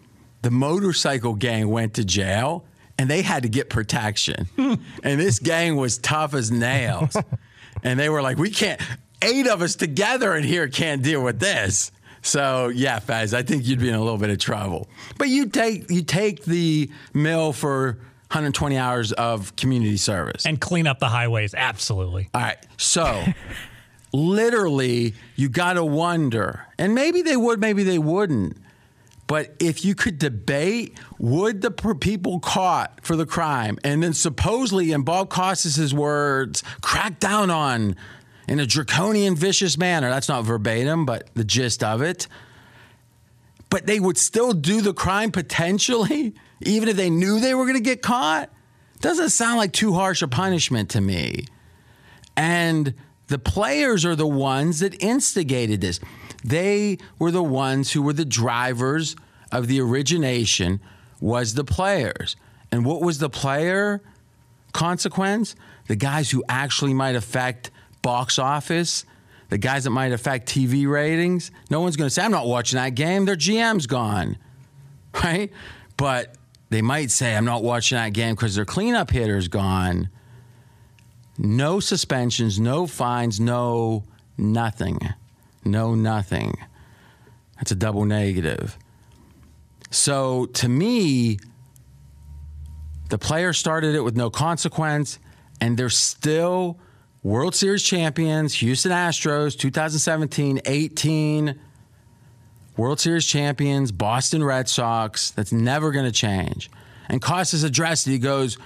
the 0.43 0.51
motorcycle 0.51 1.35
gang 1.35 1.69
went 1.69 1.95
to 1.95 2.05
jail 2.05 2.65
and 3.01 3.09
they 3.09 3.23
had 3.23 3.45
to 3.45 3.49
get 3.49 3.71
protection. 3.71 4.47
and 4.59 5.19
this 5.19 5.39
gang 5.39 5.77
was 5.77 5.97
tough 5.97 6.35
as 6.35 6.51
nails. 6.51 7.17
and 7.83 7.99
they 7.99 8.11
were 8.11 8.21
like, 8.21 8.37
we 8.37 8.51
can't, 8.51 8.79
eight 9.23 9.49
of 9.49 9.63
us 9.63 9.75
together 9.75 10.37
in 10.37 10.45
here 10.45 10.69
can't 10.69 11.03
deal 11.03 11.25
with 11.25 11.41
this. 11.41 11.93
So 12.21 12.69
yeah, 12.69 13.01
Faz, 13.01 13.33
I 13.33 13.43
think 13.43 13.67
you'd 13.67 13.79
be 13.79 13.89
in 13.89 13.95
a 13.95 14.03
little 14.03 14.19
bit 14.19 14.29
of 14.29 14.37
trouble. 14.37 14.91
But 15.17 15.31
you 15.31 15.49
take 15.49 15.91
you 15.91 16.03
take 16.03 16.45
the 16.45 16.91
mill 17.15 17.55
for 17.55 17.93
120 18.29 18.77
hours 18.77 19.13
of 19.13 19.57
community 19.57 19.97
service. 19.97 20.45
And 20.45 20.61
clean 20.61 20.87
up 20.87 20.99
the 20.99 21.09
highways. 21.09 21.55
Absolutely. 21.55 22.29
All 22.35 22.43
right. 22.43 22.59
So, 22.77 23.25
literally, 24.13 25.15
you 25.37 25.49
got 25.49 25.73
to 25.75 25.85
wonder, 25.87 26.67
and 26.79 26.95
maybe 26.95 27.23
they 27.23 27.37
would, 27.37 27.61
maybe 27.61 27.83
they 27.83 27.99
wouldn't. 27.99 28.59
But 29.31 29.55
if 29.61 29.85
you 29.85 29.95
could 29.95 30.19
debate, 30.19 30.99
would 31.21 31.63
the 31.63 31.71
people 31.71 32.41
caught 32.41 32.99
for 33.07 33.15
the 33.15 33.27
crime 33.27 33.79
and 33.85 34.03
then 34.03 34.13
supposedly, 34.13 34.91
in 34.91 35.03
Bob 35.03 35.31
Costas' 35.31 35.95
words, 35.95 36.65
crack 36.81 37.21
down 37.21 37.49
on 37.49 37.95
in 38.49 38.59
a 38.59 38.67
draconian, 38.67 39.37
vicious 39.37 39.79
manner? 39.79 40.11
That's 40.11 40.29
not 40.29 40.43
verbatim, 40.43 41.07
but 41.07 41.31
the 41.35 41.45
gist 41.45 41.85
of 41.85 42.03
it. 42.03 42.27
But 43.69 43.87
they 43.87 44.01
would 44.01 44.19
still 44.19 44.53
do 44.53 44.81
the 44.81 44.93
crime 44.93 45.31
potentially, 45.31 46.35
even 46.63 46.89
if 46.89 46.97
they 46.97 47.09
knew 47.09 47.39
they 47.39 47.55
were 47.55 47.67
going 47.67 47.77
to 47.79 47.81
get 47.81 48.03
caught? 48.03 48.51
Doesn't 49.01 49.31
sound 49.31 49.59
like 49.59 49.73
too 49.73 49.93
harsh 49.93 50.23
a 50.23 50.29
punishment 50.29 50.91
to 50.91 51.01
me. 51.01 51.45
And 52.37 52.95
the 53.29 53.39
players 53.39 54.05
are 54.05 54.17
the 54.17 54.27
ones 54.27 54.81
that 54.81 55.01
instigated 55.01 55.83
this. 55.83 56.01
They 56.45 56.99
were 57.19 57.31
the 57.31 57.43
ones 57.43 57.93
who 57.93 58.03
were 58.03 58.13
the 58.13 58.25
drivers 58.25 59.17
of 59.53 59.67
the 59.67 59.81
origination 59.81 60.81
was 61.21 61.55
the 61.55 61.65
players. 61.65 62.37
And 62.73 62.85
what 62.85 63.03
was 63.03 63.19
the 63.19 63.29
player 63.29 64.01
consequence? 64.73 65.55
The 65.89 65.97
guys 65.97 66.31
who 66.31 66.45
actually 66.49 66.95
might 66.95 67.17
affect 67.17 67.71
box 68.03 68.39
office, 68.39 69.05
the 69.49 69.59
guys 69.59 69.85
that 69.85 69.91
might 69.91 70.13
affect 70.13 70.49
TV 70.49 70.89
ratings. 70.89 71.51
No 71.69 71.81
one's 71.81 71.97
going 71.97 72.07
to 72.07 72.15
say, 72.15 72.23
I'm 72.23 72.31
not 72.31 72.47
watching 72.47 72.79
that 72.79 72.95
game. 72.95 73.25
Their 73.25 73.37
GM's 73.37 73.87
gone, 73.87 74.39
right? 75.25 75.51
But 75.97 76.37
they 76.71 76.83
might 76.83 77.11
say, 77.11 77.37
I'm 77.37 77.45
not 77.45 77.63
watching 77.63 77.97
that 77.97 78.13
game 78.13 78.35
because 78.35 78.55
their 78.55 78.65
cleanup 78.65 79.11
hitter's 79.11 79.49
gone. 79.49 80.09
No 81.37 81.81
suspensions, 81.81 82.61
no 82.61 82.87
fines, 82.87 83.41
no 83.41 84.05
nothing. 84.39 85.01
No 85.65 85.95
nothing. 85.95 86.57
That's 87.57 87.71
a 87.71 87.75
double 87.77 88.05
negative. 88.05 88.77
So 89.91 90.47
to 90.47 90.69
me, 90.69 91.39
the 93.11 93.19
player 93.19 93.53
started 93.53 93.95
it 93.95 94.01
with 94.01 94.17
no 94.17 94.31
consequence, 94.31 95.19
and 95.61 95.77
they're 95.77 95.91
still 95.91 96.79
World 97.23 97.55
Series 97.55 97.83
champions, 97.83 98.55
Houston 98.55 98.93
Astros, 98.93 99.59
2017, 99.59 100.61
18, 100.65 101.61
World 102.77 102.99
Series 102.99 103.27
champions, 103.27 103.93
Boston 103.93 104.43
Red 104.43 104.69
Sox. 104.69 105.31
That's 105.33 105.53
never 105.53 105.91
going 105.91 106.07
to 106.07 106.13
change. 106.13 106.71
And 107.11 107.21
Costas 107.21 107.63
addressed 107.63 108.07
it. 108.07 108.13
He 108.13 108.19
goes, 108.19 108.57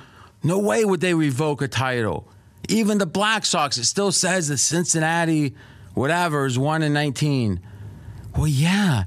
No 0.44 0.59
way 0.61 0.85
would 0.85 1.00
they 1.00 1.14
revoke 1.14 1.62
a 1.62 1.68
title. 1.68 2.28
Even 2.68 2.98
the 2.98 3.07
Black 3.07 3.44
Sox, 3.44 3.76
it 3.76 3.85
still 3.85 4.12
says 4.12 4.48
that 4.48 4.59
Cincinnati, 4.59 5.54
whatever, 5.94 6.46
is 6.46 6.59
1 6.59 6.83
and 6.83 6.94
19. 6.94 7.61
Well, 8.37 8.46
yeah, 8.46 9.04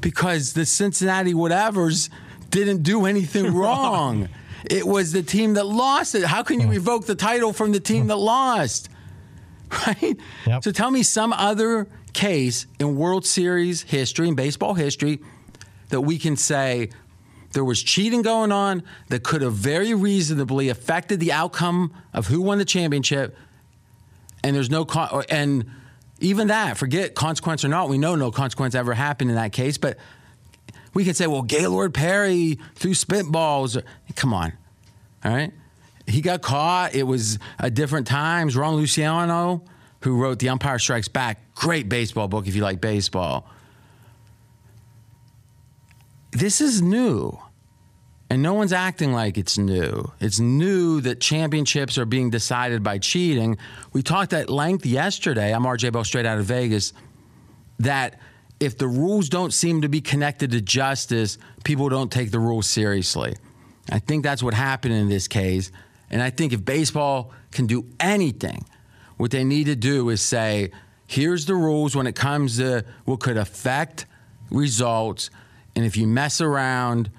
because 0.00 0.54
the 0.54 0.66
Cincinnati 0.66 1.34
whatevers 1.34 2.08
didn't 2.50 2.82
do 2.82 3.06
anything 3.06 3.54
wrong. 3.54 4.28
It 4.64 4.86
was 4.86 5.12
the 5.12 5.22
team 5.22 5.54
that 5.54 5.66
lost 5.66 6.14
it. 6.14 6.24
How 6.24 6.42
can 6.42 6.60
you 6.60 6.66
hmm. 6.66 6.72
revoke 6.72 7.06
the 7.06 7.14
title 7.14 7.52
from 7.52 7.72
the 7.72 7.80
team 7.80 8.02
hmm. 8.02 8.08
that 8.08 8.16
lost? 8.16 8.88
Right? 9.86 10.18
Yep. 10.46 10.64
So 10.64 10.70
tell 10.70 10.90
me 10.90 11.02
some 11.02 11.32
other 11.32 11.88
case 12.12 12.66
in 12.78 12.94
World 12.94 13.24
Series 13.24 13.80
history, 13.80 14.28
in 14.28 14.34
baseball 14.34 14.74
history, 14.74 15.20
that 15.88 16.02
we 16.02 16.18
can 16.18 16.36
say 16.36 16.90
there 17.52 17.64
was 17.64 17.82
cheating 17.82 18.20
going 18.20 18.52
on 18.52 18.82
that 19.08 19.22
could 19.22 19.40
have 19.40 19.54
very 19.54 19.94
reasonably 19.94 20.68
affected 20.68 21.20
the 21.20 21.32
outcome 21.32 21.94
of 22.12 22.26
who 22.26 22.42
won 22.42 22.58
the 22.58 22.66
championship, 22.66 23.34
and 24.44 24.54
there's 24.54 24.68
no 24.68 24.84
con- 24.84 25.24
and 25.30 25.64
even 26.22 26.48
that, 26.48 26.78
forget 26.78 27.14
consequence 27.14 27.64
or 27.64 27.68
not, 27.68 27.88
we 27.88 27.98
know 27.98 28.14
no 28.14 28.30
consequence 28.30 28.74
ever 28.74 28.94
happened 28.94 29.30
in 29.30 29.36
that 29.36 29.52
case, 29.52 29.76
but 29.76 29.98
we 30.94 31.04
can 31.04 31.14
say, 31.14 31.26
well, 31.26 31.42
Gaylord 31.42 31.94
Perry 31.94 32.58
threw 32.74 32.92
spitballs. 32.92 33.82
Come 34.14 34.32
on, 34.32 34.52
all 35.24 35.34
right. 35.34 35.52
He 36.06 36.20
got 36.20 36.42
caught. 36.42 36.94
It 36.94 37.04
was 37.04 37.38
a 37.58 37.70
different 37.70 38.06
times. 38.06 38.56
Ron 38.56 38.74
Luciano, 38.74 39.62
who 40.00 40.20
wrote 40.20 40.38
The 40.38 40.48
Umpire 40.48 40.78
Strikes 40.78 41.08
Back, 41.08 41.54
great 41.54 41.88
baseball 41.88 42.28
book 42.28 42.46
if 42.46 42.56
you 42.56 42.62
like 42.62 42.80
baseball. 42.80 43.48
This 46.32 46.60
is 46.60 46.82
new. 46.82 47.38
And 48.32 48.42
no 48.42 48.54
one's 48.54 48.72
acting 48.72 49.12
like 49.12 49.36
it's 49.36 49.58
new. 49.58 50.10
It's 50.18 50.40
new 50.40 51.02
that 51.02 51.20
championships 51.20 51.98
are 51.98 52.06
being 52.06 52.30
decided 52.30 52.82
by 52.82 52.96
cheating. 52.96 53.58
We 53.92 54.02
talked 54.02 54.32
at 54.32 54.48
length 54.48 54.86
yesterday. 54.86 55.52
I'm 55.52 55.64
RJ 55.64 55.92
Bell, 55.92 56.02
straight 56.02 56.24
out 56.24 56.38
of 56.38 56.46
Vegas. 56.46 56.94
That 57.80 58.18
if 58.58 58.78
the 58.78 58.88
rules 58.88 59.28
don't 59.28 59.52
seem 59.52 59.82
to 59.82 59.88
be 59.90 60.00
connected 60.00 60.52
to 60.52 60.62
justice, 60.62 61.36
people 61.62 61.90
don't 61.90 62.10
take 62.10 62.30
the 62.30 62.38
rules 62.38 62.66
seriously. 62.66 63.36
I 63.90 63.98
think 63.98 64.24
that's 64.24 64.42
what 64.42 64.54
happened 64.54 64.94
in 64.94 65.10
this 65.10 65.28
case. 65.28 65.70
And 66.10 66.22
I 66.22 66.30
think 66.30 66.54
if 66.54 66.64
baseball 66.64 67.32
can 67.50 67.66
do 67.66 67.84
anything, 68.00 68.64
what 69.18 69.30
they 69.30 69.44
need 69.44 69.64
to 69.64 69.76
do 69.76 70.08
is 70.08 70.22
say, 70.22 70.70
here's 71.06 71.44
the 71.44 71.54
rules 71.54 71.94
when 71.94 72.06
it 72.06 72.14
comes 72.14 72.56
to 72.56 72.86
what 73.04 73.20
could 73.20 73.36
affect 73.36 74.06
results. 74.50 75.28
And 75.76 75.84
if 75.84 75.98
you 75.98 76.06
mess 76.06 76.40
around, 76.40 77.10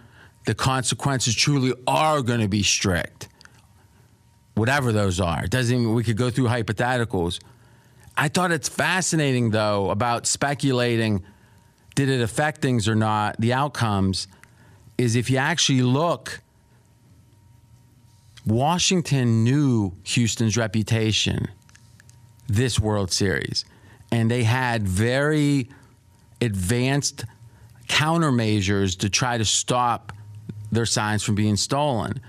the 0.46 0.54
consequences 0.54 1.36
truly 1.36 1.74
are 1.88 2.22
going 2.22 2.42
to 2.42 2.48
be 2.48 2.64
strict. 2.64 3.30
Whatever 4.56 4.92
those 4.92 5.20
are. 5.20 5.46
It 5.46 5.52
doesn't 5.52 5.76
even, 5.76 5.94
we 5.94 6.04
could 6.04 6.18
go 6.18 6.30
through 6.30 6.46
hypotheticals. 6.46 7.40
I 8.16 8.28
thought 8.28 8.52
it's 8.52 8.70
fascinating, 8.70 9.50
though, 9.50 9.90
about 9.90 10.28
speculating 10.28 11.24
did 11.96 12.10
it 12.10 12.22
affect 12.22 12.62
things 12.62 12.88
or 12.88 12.96
not, 12.96 13.36
the 13.40 13.54
outcomes, 13.54 14.28
is 14.98 15.16
if 15.16 15.30
you 15.30 15.38
actually 15.38 15.82
look, 15.82 16.42
Washington 18.46 19.44
knew 19.44 19.94
Houston's 20.04 20.58
reputation 20.58 21.48
this 22.48 22.80
World 22.80 23.12
Series, 23.12 23.66
and 24.12 24.30
they 24.30 24.44
had 24.44 24.88
very 24.88 25.70
advanced 26.42 27.26
countermeasures 27.88 28.98
to 29.00 29.10
try 29.10 29.38
to 29.38 29.46
stop 29.46 30.12
their 30.74 30.86
signs 30.86 31.24
from 31.24 31.36
being 31.36 31.56
stolen. 31.56 32.20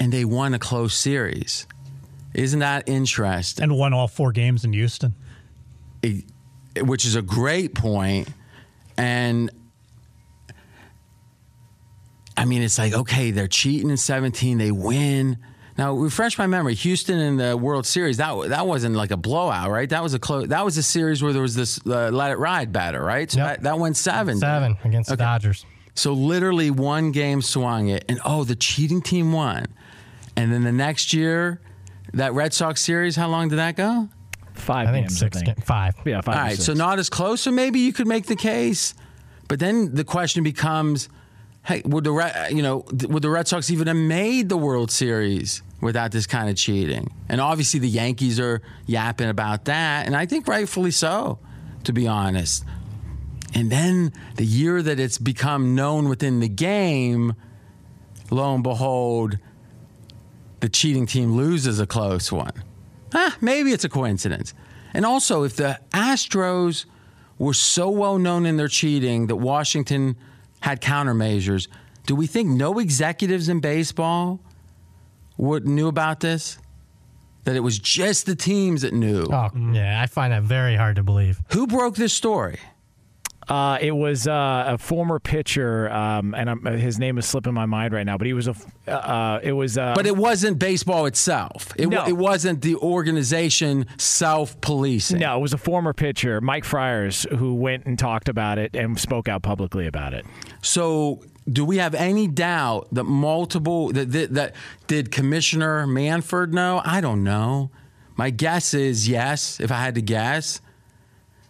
And 0.00 0.12
they 0.12 0.24
won 0.24 0.52
a 0.54 0.58
close 0.58 0.94
series. 0.94 1.66
Isn't 2.34 2.58
that 2.60 2.88
interesting? 2.88 3.62
And 3.64 3.76
won 3.78 3.94
all 3.94 4.08
four 4.08 4.32
games 4.32 4.64
in 4.64 4.72
Houston. 4.72 5.14
It- 6.02 6.24
which 6.82 7.06
is 7.06 7.14
a 7.16 7.22
great 7.22 7.74
point. 7.74 8.28
And 8.98 9.50
I 12.36 12.44
mean, 12.44 12.62
it's 12.62 12.78
like, 12.78 12.92
okay, 12.92 13.30
they're 13.30 13.48
cheating 13.48 13.88
in 13.90 13.96
17, 13.96 14.58
they 14.58 14.70
win. 14.70 15.38
Now 15.78 15.94
refresh 15.94 16.38
my 16.38 16.46
memory. 16.46 16.74
Houston 16.74 17.18
in 17.18 17.36
the 17.36 17.56
World 17.56 17.86
Series 17.86 18.16
that 18.18 18.48
that 18.48 18.66
wasn't 18.66 18.94
like 18.96 19.10
a 19.10 19.16
blowout, 19.16 19.70
right? 19.70 19.88
That 19.88 20.02
was 20.02 20.14
a 20.14 20.18
close. 20.18 20.48
That 20.48 20.64
was 20.64 20.76
a 20.78 20.82
series 20.82 21.22
where 21.22 21.32
there 21.34 21.42
was 21.42 21.54
this 21.54 21.78
uh, 21.86 22.10
let 22.10 22.30
it 22.30 22.38
ride 22.38 22.72
batter, 22.72 23.02
right? 23.02 23.30
So 23.30 23.38
Yep. 23.40 23.46
that, 23.48 23.62
that 23.64 23.78
went 23.78 23.96
seven. 23.96 24.38
Seven 24.38 24.76
against 24.84 25.10
the 25.10 25.16
Dodgers. 25.16 25.64
So 25.96 26.12
literally 26.12 26.70
one 26.70 27.10
game 27.10 27.42
swung 27.42 27.88
it, 27.88 28.04
and 28.08 28.20
oh, 28.24 28.44
the 28.44 28.54
cheating 28.54 29.00
team 29.02 29.32
won. 29.32 29.66
And 30.36 30.52
then 30.52 30.62
the 30.62 30.72
next 30.72 31.12
year, 31.14 31.60
that 32.12 32.34
Red 32.34 32.52
Sox 32.52 32.82
series, 32.82 33.16
how 33.16 33.28
long 33.28 33.48
did 33.48 33.56
that 33.56 33.76
go? 33.76 34.08
Five 34.52 34.88
I 34.88 34.92
think 34.92 35.06
games, 35.08 35.18
six, 35.18 35.38
I 35.38 35.40
think. 35.40 35.56
ga- 35.56 35.62
five. 35.64 35.94
Yeah, 36.04 36.20
five. 36.20 36.36
All 36.36 36.52
or 36.52 36.56
so 36.56 36.74
not 36.74 36.98
as 36.98 37.08
close. 37.08 37.40
So 37.40 37.50
maybe 37.50 37.80
you 37.80 37.92
could 37.92 38.06
make 38.06 38.26
the 38.26 38.36
case, 38.36 38.94
but 39.48 39.58
then 39.58 39.94
the 39.94 40.04
question 40.04 40.44
becomes, 40.44 41.08
hey, 41.64 41.82
would 41.84 42.04
the 42.04 42.12
Red, 42.12 42.52
you 42.52 42.62
know 42.62 42.84
would 43.08 43.22
the 43.22 43.30
Red 43.30 43.48
Sox 43.48 43.70
even 43.70 43.86
have 43.86 43.96
made 43.96 44.48
the 44.50 44.56
World 44.56 44.90
Series 44.90 45.62
without 45.80 46.10
this 46.12 46.26
kind 46.26 46.48
of 46.50 46.56
cheating? 46.56 47.10
And 47.28 47.40
obviously 47.40 47.80
the 47.80 47.88
Yankees 47.88 48.38
are 48.38 48.60
yapping 48.86 49.28
about 49.28 49.64
that, 49.66 50.06
and 50.06 50.14
I 50.14 50.26
think 50.26 50.46
rightfully 50.46 50.90
so, 50.90 51.38
to 51.84 51.92
be 51.92 52.06
honest. 52.06 52.64
And 53.56 53.72
then 53.72 54.12
the 54.34 54.44
year 54.44 54.82
that 54.82 55.00
it's 55.00 55.16
become 55.16 55.74
known 55.74 56.10
within 56.10 56.40
the 56.40 56.48
game, 56.48 57.34
lo 58.30 58.54
and 58.54 58.62
behold, 58.62 59.38
the 60.60 60.68
cheating 60.68 61.06
team 61.06 61.34
loses 61.34 61.80
a 61.80 61.86
close 61.86 62.30
one. 62.30 62.52
Ah, 63.14 63.34
maybe 63.40 63.72
it's 63.72 63.84
a 63.84 63.88
coincidence. 63.88 64.52
And 64.92 65.06
also, 65.06 65.42
if 65.42 65.56
the 65.56 65.80
Astros 65.94 66.84
were 67.38 67.54
so 67.54 67.88
well 67.88 68.18
known 68.18 68.44
in 68.44 68.58
their 68.58 68.68
cheating 68.68 69.28
that 69.28 69.36
Washington 69.36 70.16
had 70.60 70.82
countermeasures, 70.82 71.66
do 72.04 72.14
we 72.14 72.26
think 72.26 72.50
no 72.50 72.78
executives 72.78 73.48
in 73.48 73.60
baseball 73.60 74.38
would 75.38 75.66
knew 75.66 75.88
about 75.88 76.20
this? 76.20 76.58
That 77.44 77.56
it 77.56 77.60
was 77.60 77.78
just 77.78 78.26
the 78.26 78.36
teams 78.36 78.82
that 78.82 78.92
knew. 78.92 79.22
Oh, 79.32 79.48
yeah. 79.72 80.02
I 80.02 80.08
find 80.08 80.34
that 80.34 80.42
very 80.42 80.76
hard 80.76 80.96
to 80.96 81.02
believe. 81.02 81.40
Who 81.52 81.66
broke 81.66 81.96
this 81.96 82.12
story? 82.12 82.58
Uh, 83.48 83.78
it 83.80 83.92
was 83.92 84.26
uh, 84.26 84.64
a 84.66 84.78
former 84.78 85.20
pitcher, 85.20 85.88
um, 85.92 86.34
and 86.34 86.50
I'm, 86.50 86.64
his 86.64 86.98
name 86.98 87.16
is 87.16 87.26
slipping 87.26 87.54
my 87.54 87.66
mind 87.66 87.92
right 87.92 88.04
now. 88.04 88.18
But 88.18 88.26
he 88.26 88.32
was 88.32 88.48
a. 88.48 88.54
Uh, 88.88 88.90
uh, 88.90 89.40
it 89.42 89.52
was. 89.52 89.78
Uh, 89.78 89.94
But 89.94 90.06
it 90.06 90.16
wasn't 90.16 90.58
baseball 90.58 91.06
itself. 91.06 91.72
It, 91.76 91.88
No. 91.88 92.04
it 92.06 92.16
wasn't 92.16 92.62
the 92.62 92.74
organization 92.76 93.86
self 93.98 94.60
policing. 94.60 95.20
no, 95.20 95.36
it 95.36 95.40
was 95.40 95.52
a 95.52 95.58
former 95.58 95.92
pitcher, 95.92 96.40
Mike 96.40 96.64
Fiers, 96.64 97.24
who 97.38 97.54
went 97.54 97.86
and 97.86 97.96
talked 97.98 98.28
about 98.28 98.58
it 98.58 98.74
and 98.74 98.98
spoke 98.98 99.28
out 99.28 99.42
publicly 99.42 99.86
about 99.86 100.12
it. 100.12 100.26
So, 100.62 101.22
do 101.50 101.64
we 101.64 101.78
have 101.78 101.94
any 101.94 102.26
doubt 102.26 102.88
that 102.92 103.04
multiple 103.04 103.92
that 103.92 104.10
that, 104.10 104.34
that 104.34 104.54
did 104.88 105.12
Commissioner 105.12 105.86
Manfred 105.86 106.52
know? 106.52 106.82
I 106.84 107.00
don't 107.00 107.22
know. 107.22 107.70
My 108.16 108.30
guess 108.30 108.74
is 108.74 109.08
yes. 109.08 109.60
If 109.60 109.70
I 109.70 109.76
had 109.76 109.94
to 109.94 110.02
guess, 110.02 110.60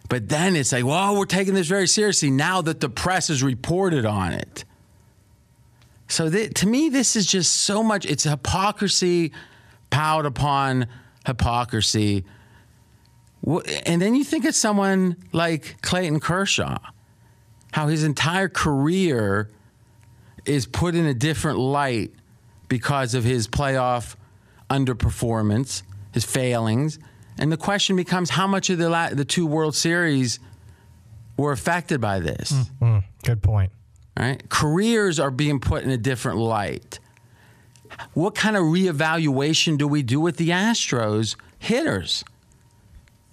but 0.09 0.29
then 0.29 0.57
it's 0.57 0.73
like, 0.73 0.85
well, 0.85 1.17
we're 1.17 1.25
taking 1.25 1.55
this 1.55 1.67
very 1.67 1.87
seriously 1.87 2.31
now 2.31 2.63
that 2.63 2.81
the 2.81 2.89
press 2.89 3.29
has 3.29 3.43
reported 3.43 4.05
on 4.05 4.33
it. 4.33 4.65
So, 6.09 6.31
th- 6.31 6.55
to 6.55 6.67
me, 6.67 6.89
this 6.89 7.17
is 7.17 7.27
just 7.27 7.53
so 7.53 7.83
much. 7.83 8.07
It's 8.07 8.25
hypocrisy 8.25 9.33
piled 9.91 10.27
upon 10.27 10.87
hypocrisy. 11.27 12.25
And 13.85 14.01
then 14.01 14.15
you 14.15 14.25
think 14.25 14.45
of 14.45 14.55
someone 14.55 15.17
like 15.33 15.81
Clayton 15.83 16.21
Kershaw 16.21 16.79
how 17.77 17.89
his 17.89 18.05
entire 18.05 18.49
career 18.49 19.51
is 20.47 20.65
put 20.65 20.95
in 20.95 21.05
a 21.05 21.13
different 21.13 21.59
light 21.59 22.11
because 22.69 23.13
of 23.13 23.23
his 23.23 23.47
playoff 23.47 24.17
underperformance, 24.71 25.83
his 26.13 26.25
failings, 26.25 26.99
and 27.39 27.53
the 27.53 27.57
question 27.57 27.97
becomes 27.97 28.31
how 28.31 28.47
much 28.47 28.71
of 28.71 28.79
the 28.79 28.89
la- 28.89 29.11
the 29.11 29.25
two 29.25 29.47
World 29.47 29.75
Series 29.75 30.39
were 31.37 31.53
affected 31.53 32.01
by 32.01 32.21
this. 32.21 32.53
Mm, 32.81 33.05
good 33.25 33.43
point. 33.43 33.73
Right? 34.19 34.49
Careers 34.49 35.21
are 35.21 35.31
being 35.31 35.61
put 35.61 35.85
in 35.85 35.91
a 35.91 35.99
different 35.99 36.39
light. 36.39 36.99
What 38.15 38.35
kind 38.35 38.57
of 38.57 38.63
reevaluation 38.63 39.79
do 39.79 39.87
we 39.87 40.03
do 40.03 40.21
with 40.21 40.37
the 40.37 40.51
Astros 40.51 41.37
hitters? 41.59 42.25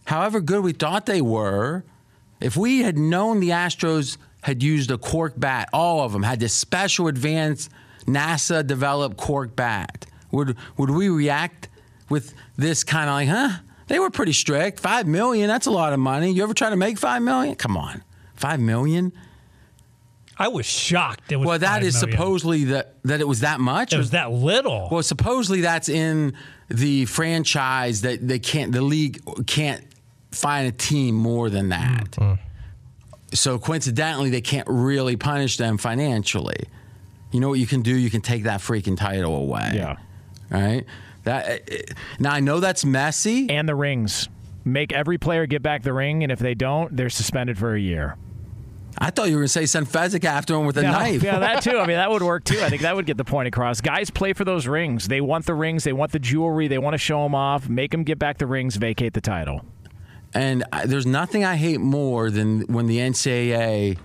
However 0.06 0.42
good 0.42 0.64
we 0.64 0.74
thought 0.74 1.06
they 1.06 1.22
were, 1.22 1.84
if 2.42 2.58
we 2.58 2.80
had 2.80 2.98
known 2.98 3.40
the 3.40 3.50
Astros 3.50 4.18
had 4.42 4.62
used 4.62 4.92
a 4.92 4.98
cork 4.98 5.34
bat, 5.38 5.70
all 5.72 6.02
of 6.02 6.12
them 6.12 6.24
had 6.24 6.42
this 6.42 6.54
special 6.54 7.08
advanced 7.08 7.70
NASA 8.06 8.66
developed 8.66 9.16
cork 9.16 9.56
bat, 9.56 10.06
would 10.32 10.58
would 10.78 10.90
we 10.90 11.08
react 11.08 11.70
with 12.10 12.34
this 12.58 12.84
kind 12.84 13.10
of 13.10 13.16
like, 13.16 13.30
huh? 13.30 13.60
They 13.88 14.00
were 14.00 14.10
pretty 14.10 14.34
strict. 14.34 14.80
Five 14.80 15.08
million, 15.08 15.48
that's 15.48 15.66
a 15.68 15.72
lot 15.72 15.94
of 15.94 16.00
money. 16.00 16.32
You 16.32 16.44
ever 16.44 16.54
try 16.54 16.70
to 16.70 16.76
make 16.78 16.98
five 16.98 17.22
million? 17.22 17.56
Come 17.56 17.78
on. 17.78 18.04
Five 18.36 18.60
million? 18.60 19.12
I 20.38 20.48
was 20.48 20.66
shocked. 20.66 21.32
It 21.32 21.36
was 21.38 21.46
Well, 21.48 21.60
that 21.60 21.84
is 21.84 21.96
million. 22.02 22.12
supposedly 22.18 22.64
that 22.66 22.96
that 23.04 23.22
it 23.22 23.28
was 23.28 23.42
that 23.42 23.60
much. 23.60 23.94
It 23.94 23.98
was 23.98 24.12
that 24.12 24.32
little. 24.32 24.90
Well, 24.92 25.04
supposedly 25.04 25.62
that's 25.62 25.90
in 25.90 26.34
the 26.70 27.06
franchise 27.06 28.02
that 28.02 28.28
they 28.28 28.40
can't, 28.40 28.72
the 28.72 28.82
league 28.82 29.22
can't 29.46 29.86
find 30.32 30.68
a 30.68 30.72
team 30.72 31.14
more 31.16 31.50
than 31.50 31.70
that. 31.70 32.12
Mm-hmm. 32.12 32.34
So 33.34 33.60
coincidentally, 33.60 34.30
they 34.32 34.42
can't 34.42 34.68
really 34.68 35.16
punish 35.18 35.58
them 35.58 35.78
financially. 35.78 36.68
You 37.32 37.40
know 37.40 37.50
what 37.50 37.60
you 37.60 37.68
can 37.68 37.82
do? 37.82 37.96
You 37.96 38.10
can 38.10 38.22
take 38.22 38.44
that 38.44 38.60
freaking 38.62 38.98
title 38.98 39.36
away. 39.36 39.72
Yeah. 39.74 39.98
Right. 40.50 40.84
That 41.24 41.48
eh, 41.48 41.60
eh, 41.70 41.82
now 42.20 42.34
I 42.34 42.40
know 42.40 42.60
that's 42.60 42.84
messy. 42.86 43.50
And 43.50 43.68
the 43.68 43.76
rings. 43.76 44.30
Make 44.66 44.94
every 44.94 45.18
player 45.18 45.46
get 45.46 45.62
back 45.62 45.84
the 45.84 45.94
ring, 45.94 46.24
and 46.24 46.32
if 46.32 46.40
they 46.40 46.54
don't, 46.54 46.96
they're 46.96 47.10
suspended 47.10 47.58
for 47.58 47.76
a 47.76 47.80
year. 47.80 48.18
I 48.98 49.10
thought 49.10 49.28
you 49.28 49.36
were 49.36 49.42
going 49.42 49.46
to 49.46 49.50
say 49.50 49.66
send 49.66 49.88
Fezzik 49.88 50.24
after 50.24 50.56
him 50.56 50.66
with 50.66 50.78
a 50.78 50.84
No, 50.84 50.92
knife. 50.92 51.24
Yeah, 51.24 51.40
that 51.40 51.64
too. 51.64 51.80
I 51.80 51.88
mean, 51.88 51.98
that 51.98 52.12
would 52.12 52.22
work 52.22 52.44
too. 52.44 52.62
I 52.62 52.70
think 52.70 52.84
that 52.84 52.96
would 52.96 53.06
get 53.06 53.18
the 53.18 53.26
point 53.26 53.48
across. 53.48 53.82
Guys 53.82 54.10
play 54.10 54.34
for 54.34 54.46
those 54.46 54.68
rings. 54.68 55.08
They 55.08 55.20
want 55.20 55.46
the 55.46 55.56
rings. 55.56 55.84
They 55.84 55.94
want 55.94 56.12
the 56.12 56.20
jewelry. 56.20 56.68
They 56.68 56.78
want 56.78 56.94
to 56.94 57.00
show 57.00 57.24
them 57.24 57.34
off. 57.34 57.68
Make 57.68 57.92
them 57.92 58.04
get 58.04 58.20
back 58.20 58.38
the 58.38 58.46
rings. 58.46 58.76
Vacate 58.76 59.14
the 59.14 59.22
title. 59.22 59.66
And 60.34 60.64
I, 60.72 60.86
there's 60.86 61.06
nothing 61.08 61.44
I 61.44 61.56
hate 61.56 61.80
more 61.80 62.30
than 62.30 62.62
when 62.62 62.86
the 62.88 62.98
NCAA, 63.00 63.98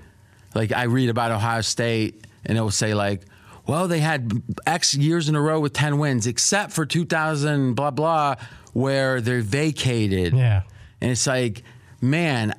like 0.54 0.72
I 0.72 0.84
read 0.84 1.10
about 1.10 1.30
Ohio 1.32 1.60
State, 1.60 2.26
and 2.44 2.56
it 2.56 2.60
will 2.60 2.70
say 2.70 2.94
like, 2.94 3.22
well, 3.68 3.86
they 3.86 4.00
had 4.00 4.42
X 4.66 4.94
years 4.94 5.28
in 5.28 5.36
a 5.36 5.40
row 5.40 5.60
with 5.60 5.74
10 5.74 5.98
wins, 5.98 6.26
except 6.26 6.72
for 6.72 6.86
2000 6.86 7.74
blah 7.74 7.90
blah, 7.90 8.36
where 8.72 9.20
they're 9.20 9.42
vacated. 9.42 10.32
Yeah. 10.32 10.62
And 11.02 11.10
it's 11.10 11.26
like, 11.26 11.62
man, 12.00 12.54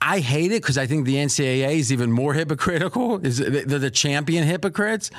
I 0.00 0.20
hate 0.20 0.52
it 0.52 0.62
because 0.62 0.78
I 0.78 0.86
think 0.86 1.04
the 1.04 1.16
NCAA 1.16 1.76
is 1.76 1.92
even 1.92 2.10
more 2.10 2.32
hypocritical. 2.32 3.24
Is 3.24 3.36
they're 3.36 3.78
the 3.78 3.90
champion 3.90 4.44
hypocrites, 4.44 5.10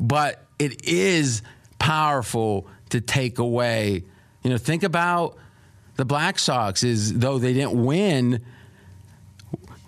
but 0.00 0.46
it 0.58 0.88
is 0.88 1.42
powerful 1.78 2.66
to 2.88 3.02
take 3.02 3.38
away. 3.38 4.04
You 4.42 4.50
know, 4.50 4.56
think 4.56 4.84
about 4.84 5.36
the 5.96 6.06
Black 6.06 6.38
Sox. 6.38 6.82
Is 6.82 7.12
though 7.12 7.38
they 7.38 7.52
didn't 7.52 7.84
win. 7.84 8.42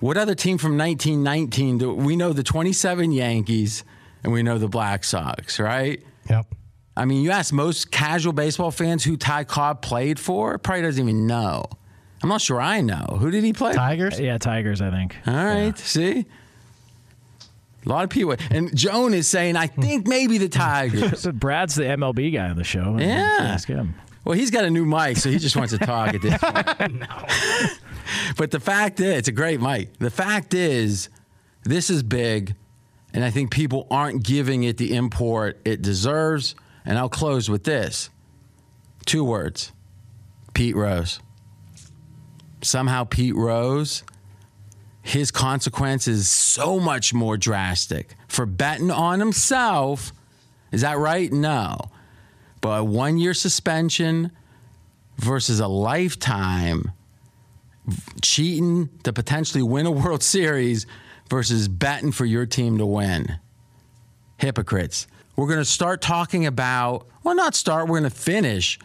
What 0.01 0.19
other 0.19 0.35
team 0.35 0.59
from 0.59 0.77
1919 0.77 1.79
do 1.79 1.95
we 1.95 2.17
know? 2.17 2.35
The 2.35 2.43
27 2.43 3.13
Yankees 3.13 3.83
and 4.25 4.33
we 4.33 4.43
know 4.43 4.59
the 4.59 4.69
Black 4.69 5.05
Sox, 5.05 5.59
right? 5.61 6.03
Yep. 6.29 6.47
I 6.97 7.05
mean, 7.05 7.23
you 7.23 7.31
ask 7.31 7.53
most 7.53 7.91
casual 7.91 8.33
baseball 8.33 8.71
fans 8.71 9.05
who 9.05 9.17
Ty 9.17 9.45
Cobb 9.45 9.83
played 9.83 10.19
for, 10.19 10.57
probably 10.59 10.83
doesn't 10.83 11.03
even 11.03 11.27
know. 11.27 11.65
I'm 12.23 12.29
not 12.31 12.41
sure 12.41 12.61
I 12.61 12.81
know. 12.81 13.19
Who 13.21 13.31
did 13.31 13.45
he 13.45 13.53
play? 13.53 13.75
Tigers? 13.75 14.19
Yeah, 14.19 14.39
Tigers. 14.39 14.81
I 14.81 14.91
think. 14.91 15.17
All 15.27 15.35
right, 15.35 15.79
see? 15.79 16.25
A 17.85 17.89
lot 17.89 18.03
of 18.05 18.11
people. 18.11 18.35
And 18.51 18.75
Joan 18.77 19.15
is 19.15 19.29
saying, 19.29 19.57
I 19.57 19.67
think 19.69 20.09
maybe 20.09 20.39
the 20.39 20.49
Tigers. 20.49 21.21
So 21.27 21.31
Brad's 21.33 21.75
the 21.77 21.85
MLB 21.85 22.33
guy 22.33 22.49
on 22.49 22.57
the 22.57 22.65
show. 22.65 22.97
Yeah. 22.99 23.37
Ask 23.41 23.69
him. 23.69 23.95
Well, 24.25 24.37
he's 24.37 24.51
got 24.51 24.65
a 24.65 24.71
new 24.71 24.85
mic, 24.85 25.19
so 25.19 25.31
he 25.31 25.39
just 25.39 25.55
wants 25.55 25.73
to 25.73 25.79
talk 25.79 26.15
at 26.15 26.21
this 26.21 26.37
point. 26.41 27.05
But 28.37 28.51
the 28.51 28.59
fact 28.59 28.99
is, 28.99 29.19
it's 29.19 29.29
a 29.29 29.33
great 29.33 29.61
mic. 29.61 29.99
The 29.99 30.11
fact 30.11 30.53
is, 30.53 31.09
this 31.63 31.91
is 31.91 32.03
big, 32.03 32.57
and 33.17 33.25
I 33.25 33.31
think 33.31 33.51
people 33.51 33.87
aren't 33.91 34.23
giving 34.23 34.65
it 34.65 34.77
the 34.77 34.95
import 34.95 35.59
it 35.65 35.81
deserves. 35.81 36.55
And 36.85 36.99
I'll 36.99 37.09
close 37.09 37.49
with 37.49 37.65
this 37.65 38.11
two 39.07 39.25
words 39.25 39.73
Pete 40.53 40.77
Rose. 40.77 41.19
Somehow, 42.61 43.05
Pete 43.05 43.35
Rose, 43.35 44.03
his 45.01 45.31
consequence 45.31 46.07
is 46.07 46.29
so 46.29 46.79
much 46.79 47.15
more 47.15 47.39
drastic 47.39 48.15
for 48.29 48.45
betting 48.45 48.91
on 48.91 49.19
himself. 49.19 50.13
Is 50.71 50.83
that 50.83 50.99
right? 50.99 51.33
No. 51.33 51.79
But 52.61 52.81
a 52.81 52.85
one 52.85 53.17
year 53.17 53.33
suspension 53.33 54.31
versus 55.17 55.59
a 55.59 55.69
lifetime 55.69 56.93
cheating 58.21 58.91
to 59.05 59.13
potentially 59.15 59.63
win 59.63 59.87
a 59.87 59.91
World 59.91 60.23
Series 60.23 60.87
versus 61.29 61.69
betting 61.69 62.13
for 62.13 62.25
your 62.25 62.47
team 62.47 62.79
to 62.79 62.87
win. 62.87 63.39
Hypocrites. 64.39 65.07
we're 65.35 65.47
going 65.47 65.59
to 65.59 65.65
start 65.65 66.03
talking 66.03 66.47
about, 66.47 67.07
well, 67.23 67.35
not 67.35 67.55
start, 67.55 67.89
we're 67.89 68.01
going 68.01 68.11
to 68.11 68.17
finish 68.17 68.79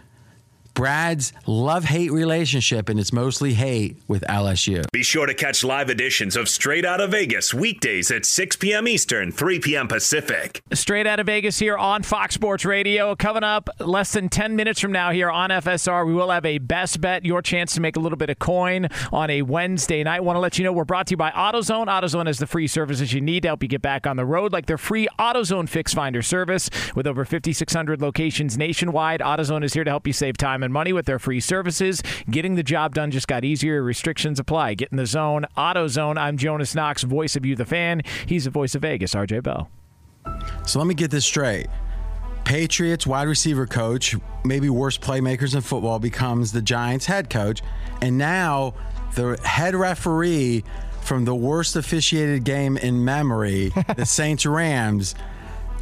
Brad's 0.73 1.33
love 1.45 1.83
hate 1.83 2.11
relationship, 2.11 2.89
and 2.89 2.99
it's 2.99 3.11
mostly 3.13 3.53
hate 3.53 3.97
with 4.07 4.23
LSU. 4.23 4.83
Be 4.91 5.03
sure 5.03 5.25
to 5.25 5.33
catch 5.33 5.63
live 5.63 5.89
editions 5.89 6.35
of 6.35 6.47
Straight 6.47 6.85
Out 6.85 7.01
of 7.01 7.11
Vegas 7.11 7.53
weekdays 7.53 8.09
at 8.11 8.25
6 8.25 8.55
p.m. 8.55 8.87
Eastern, 8.87 9.31
3 9.31 9.59
p.m. 9.59 9.87
Pacific. 9.87 10.61
Straight 10.73 11.07
out 11.07 11.19
of 11.19 11.25
Vegas 11.25 11.59
here 11.59 11.77
on 11.77 12.03
Fox 12.03 12.35
Sports 12.35 12.65
Radio. 12.65 13.15
Coming 13.15 13.43
up 13.43 13.69
less 13.79 14.13
than 14.13 14.29
10 14.29 14.55
minutes 14.55 14.79
from 14.79 14.91
now 14.91 15.11
here 15.11 15.29
on 15.29 15.49
FSR, 15.49 16.05
we 16.07 16.13
will 16.13 16.29
have 16.29 16.45
a 16.45 16.57
best 16.57 17.01
bet, 17.01 17.25
your 17.25 17.41
chance 17.41 17.73
to 17.75 17.81
make 17.81 17.95
a 17.95 17.99
little 17.99 18.17
bit 18.17 18.29
of 18.29 18.39
coin 18.39 18.87
on 19.11 19.29
a 19.29 19.41
Wednesday 19.41 20.03
night. 20.03 20.23
Want 20.23 20.35
to 20.35 20.39
let 20.39 20.57
you 20.57 20.63
know 20.63 20.71
we're 20.71 20.85
brought 20.85 21.07
to 21.07 21.11
you 21.11 21.17
by 21.17 21.31
AutoZone. 21.31 21.87
AutoZone 21.87 22.27
has 22.27 22.39
the 22.39 22.47
free 22.47 22.67
services 22.67 23.13
you 23.13 23.21
need 23.21 23.41
to 23.41 23.49
help 23.49 23.61
you 23.61 23.69
get 23.69 23.81
back 23.81 24.07
on 24.07 24.15
the 24.15 24.25
road, 24.25 24.53
like 24.53 24.67
their 24.67 24.77
free 24.77 25.07
AutoZone 25.19 25.67
Fix 25.67 25.93
Finder 25.93 26.21
service. 26.21 26.69
With 26.95 27.07
over 27.07 27.25
5,600 27.25 28.01
locations 28.01 28.57
nationwide, 28.57 29.19
AutoZone 29.19 29.63
is 29.63 29.73
here 29.73 29.83
to 29.83 29.89
help 29.89 30.07
you 30.07 30.13
save 30.13 30.37
time 30.37 30.60
and 30.63 30.73
money 30.73 30.93
with 30.93 31.05
their 31.05 31.19
free 31.19 31.39
services. 31.39 32.01
Getting 32.29 32.55
the 32.55 32.63
job 32.63 32.95
done 32.95 33.11
just 33.11 33.27
got 33.27 33.43
easier. 33.43 33.83
Restrictions 33.83 34.39
apply. 34.39 34.75
Get 34.75 34.89
in 34.91 34.97
the 34.97 35.05
zone. 35.05 35.45
AutoZone. 35.57 36.17
I'm 36.17 36.37
Jonas 36.37 36.75
Knox, 36.75 37.03
voice 37.03 37.35
of 37.35 37.45
you, 37.45 37.55
the 37.55 37.65
fan. 37.65 38.01
He's 38.25 38.45
the 38.45 38.49
voice 38.49 38.75
of 38.75 38.81
Vegas, 38.81 39.13
RJ 39.13 39.43
Bell. 39.43 39.69
So 40.65 40.79
let 40.79 40.87
me 40.87 40.93
get 40.93 41.11
this 41.11 41.25
straight. 41.25 41.67
Patriots 42.43 43.05
wide 43.05 43.27
receiver 43.27 43.65
coach, 43.67 44.15
maybe 44.43 44.69
worst 44.69 45.01
playmakers 45.01 45.55
in 45.55 45.61
football, 45.61 45.99
becomes 45.99 46.51
the 46.51 46.61
Giants 46.61 47.05
head 47.05 47.29
coach. 47.29 47.61
And 48.01 48.17
now 48.17 48.73
the 49.15 49.39
head 49.43 49.75
referee 49.75 50.63
from 51.01 51.25
the 51.25 51.35
worst 51.35 51.75
officiated 51.75 52.43
game 52.43 52.77
in 52.77 53.03
memory, 53.03 53.71
the 53.95 54.05
Saints 54.05 54.45
Rams, 54.45 55.15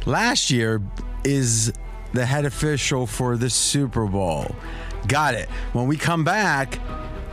last 0.06 0.50
year 0.50 0.82
is 1.24 1.72
the 2.12 2.26
head 2.26 2.44
official 2.44 3.06
for 3.06 3.36
the 3.36 3.50
Super 3.50 4.06
Bowl. 4.06 4.54
Got 5.06 5.34
it. 5.34 5.48
When 5.72 5.86
we 5.86 5.96
come 5.96 6.24
back, 6.24 6.78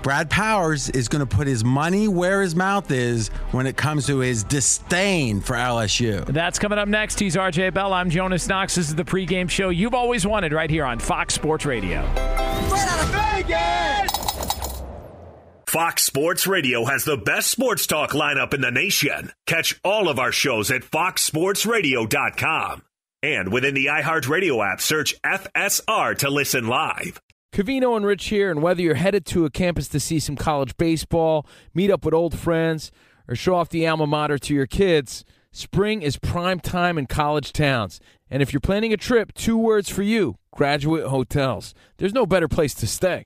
Brad 0.04 0.30
Powers 0.30 0.90
is 0.90 1.10
going 1.10 1.20
to 1.20 1.26
put 1.36 1.48
his 1.48 1.66
money 1.66 2.08
where 2.08 2.42
his 2.42 2.56
mouth 2.56 2.92
is 2.92 3.28
when 3.52 3.68
it 3.68 3.76
comes 3.76 4.08
to 4.08 4.20
his 4.20 4.44
disdain 4.44 5.42
for 5.42 5.56
LSU. 5.56 6.26
That's 6.26 6.60
coming 6.60 6.80
up 6.80 6.88
next. 6.88 7.20
He's 7.20 7.36
RJ 7.36 7.74
Bell. 7.74 7.94
I'm 7.94 8.10
Jonas 8.10 8.48
Knox. 8.48 8.76
This 8.76 8.88
is 8.88 8.96
the 8.96 9.04
pregame 9.04 9.50
show 9.50 9.68
you've 9.70 9.94
always 9.94 10.26
wanted 10.26 10.54
right 10.54 10.70
here 10.70 10.86
on 10.86 11.00
Fox 11.00 11.34
Sports 11.34 11.66
Radio. 11.66 12.10
Fox 15.68 16.04
Sports 16.04 16.48
Radio 16.48 16.86
has 16.86 17.04
the 17.04 17.18
best 17.18 17.52
sports 17.52 17.86
talk 17.86 18.12
lineup 18.12 18.54
in 18.54 18.62
the 18.62 18.72
nation. 18.72 19.34
Catch 19.46 19.78
all 19.84 20.08
of 20.08 20.20
our 20.20 20.32
shows 20.32 20.72
at 20.72 20.84
foxsportsradio.com. 20.84 22.84
And 23.36 23.52
within 23.52 23.74
the 23.74 23.88
iHeartRadio 23.88 24.66
app, 24.66 24.80
search 24.80 25.14
FSR 25.22 26.18
to 26.20 26.30
listen 26.30 26.68
live. 26.68 27.22
Cavino 27.52 27.98
and 27.98 28.06
Rich 28.06 28.28
here, 28.28 28.50
and 28.50 28.62
whether 28.62 28.82
you're 28.82 28.96
headed 28.96 29.26
to 29.26 29.44
a 29.44 29.50
campus 29.50 29.90
to 29.90 30.00
see 30.00 30.18
some 30.20 30.38
college 30.38 30.78
baseball, 30.78 31.46
meet 31.74 31.92
up 31.92 32.06
with 32.06 32.14
old 32.14 32.40
friends, 32.40 32.90
or 33.28 33.36
show 33.36 33.56
off 33.56 33.68
the 33.68 33.86
alma 33.86 34.08
mater 34.08 34.38
to 34.38 34.54
your 34.54 34.66
kids, 34.66 35.26
spring 35.52 36.02
is 36.02 36.16
prime 36.16 36.62
time 36.62 36.98
in 36.98 37.06
college 37.06 37.52
towns. 37.52 38.00
And 38.30 38.42
if 38.42 38.54
you're 38.54 38.62
planning 38.62 38.94
a 38.94 38.98
trip, 38.98 39.34
two 39.34 39.58
words 39.58 39.90
for 39.90 40.04
you 40.04 40.38
graduate 40.52 41.08
hotels. 41.08 41.74
There's 41.98 42.14
no 42.14 42.26
better 42.26 42.48
place 42.48 42.74
to 42.76 42.88
stay. 42.88 43.26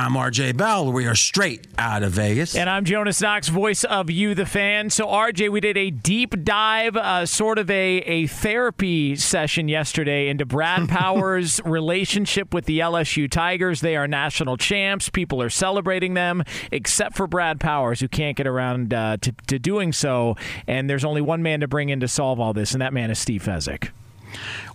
I'm 0.00 0.14
RJ 0.14 0.56
Bell. 0.56 0.90
We 0.90 1.06
are 1.06 1.14
straight 1.14 1.66
out 1.76 2.02
of 2.02 2.12
Vegas. 2.12 2.56
And 2.56 2.70
I'm 2.70 2.86
Jonas 2.86 3.20
Knox, 3.20 3.50
voice 3.50 3.84
of 3.84 4.08
You, 4.08 4.34
the 4.34 4.46
fan. 4.46 4.88
So, 4.88 5.06
RJ, 5.06 5.50
we 5.50 5.60
did 5.60 5.76
a 5.76 5.90
deep 5.90 6.42
dive, 6.42 6.96
uh, 6.96 7.26
sort 7.26 7.58
of 7.58 7.68
a, 7.70 7.98
a 7.98 8.26
therapy 8.26 9.14
session 9.16 9.68
yesterday 9.68 10.28
into 10.28 10.46
Brad 10.46 10.88
Powers' 10.88 11.60
relationship 11.66 12.54
with 12.54 12.64
the 12.64 12.78
LSU 12.78 13.30
Tigers. 13.30 13.82
They 13.82 13.94
are 13.94 14.08
national 14.08 14.56
champs. 14.56 15.10
People 15.10 15.42
are 15.42 15.50
celebrating 15.50 16.14
them, 16.14 16.44
except 16.72 17.14
for 17.14 17.26
Brad 17.26 17.60
Powers, 17.60 18.00
who 18.00 18.08
can't 18.08 18.38
get 18.38 18.46
around 18.46 18.94
uh, 18.94 19.18
to, 19.18 19.32
to 19.48 19.58
doing 19.58 19.92
so. 19.92 20.34
And 20.66 20.88
there's 20.88 21.04
only 21.04 21.20
one 21.20 21.42
man 21.42 21.60
to 21.60 21.68
bring 21.68 21.90
in 21.90 22.00
to 22.00 22.08
solve 22.08 22.40
all 22.40 22.54
this, 22.54 22.72
and 22.72 22.80
that 22.80 22.94
man 22.94 23.10
is 23.10 23.18
Steve 23.18 23.42
Fezzik. 23.42 23.90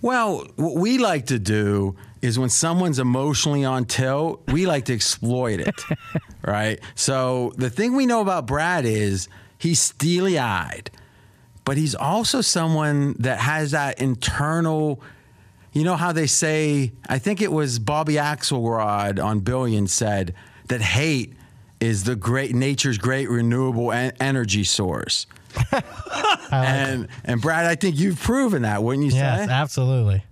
Well, 0.03 0.45
what 0.55 0.75
we 0.75 0.99
like 0.99 1.25
to 1.27 1.39
do 1.39 1.95
is 2.25 2.39
when 2.39 2.49
someone's 2.49 2.99
emotionally 2.99 3.63
on 3.63 3.85
tilt, 3.85 4.41
we 4.51 4.65
like 4.65 4.85
to 4.85 4.93
exploit 4.93 5.59
it, 5.59 5.81
right? 6.41 6.79
So 6.95 7.53
the 7.57 7.69
thing 7.69 7.95
we 7.95 8.05
know 8.05 8.21
about 8.21 8.47
Brad 8.47 8.85
is 8.85 9.27
he's 9.57 9.79
steely 9.79 10.37
eyed, 10.39 10.89
but 11.63 11.77
he's 11.77 11.93
also 11.95 12.41
someone 12.41 13.15
that 13.19 13.39
has 13.39 13.71
that 13.71 14.01
internal. 14.01 15.01
You 15.71 15.83
know 15.83 15.95
how 15.97 16.11
they 16.13 16.27
say, 16.27 16.93
I 17.07 17.19
think 17.19 17.41
it 17.41 17.51
was 17.51 17.79
Bobby 17.79 18.13
Axelrod 18.15 19.23
on 19.23 19.41
Billion 19.41 19.87
said 19.87 20.33
that 20.67 20.81
hate 20.81 21.33
is 21.79 22.05
the 22.05 22.15
great 22.15 22.55
nature's 22.55 22.97
great 22.97 23.29
renewable 23.29 23.91
en- 23.91 24.13
energy 24.19 24.63
source. 24.63 25.27
and 26.51 27.07
and 27.23 27.41
Brad, 27.41 27.65
I 27.65 27.75
think 27.75 27.97
you've 27.99 28.19
proven 28.19 28.63
that, 28.63 28.83
wouldn't 28.83 29.05
you 29.05 29.13
Yes, 29.13 29.47
say? 29.47 29.53
absolutely. 29.53 30.23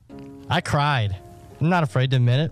I 0.50 0.62
cried. 0.62 1.18
I'm 1.64 1.70
not 1.70 1.84
afraid 1.84 2.09
to 2.09 2.18
admit 2.18 2.39
it. 2.41 2.51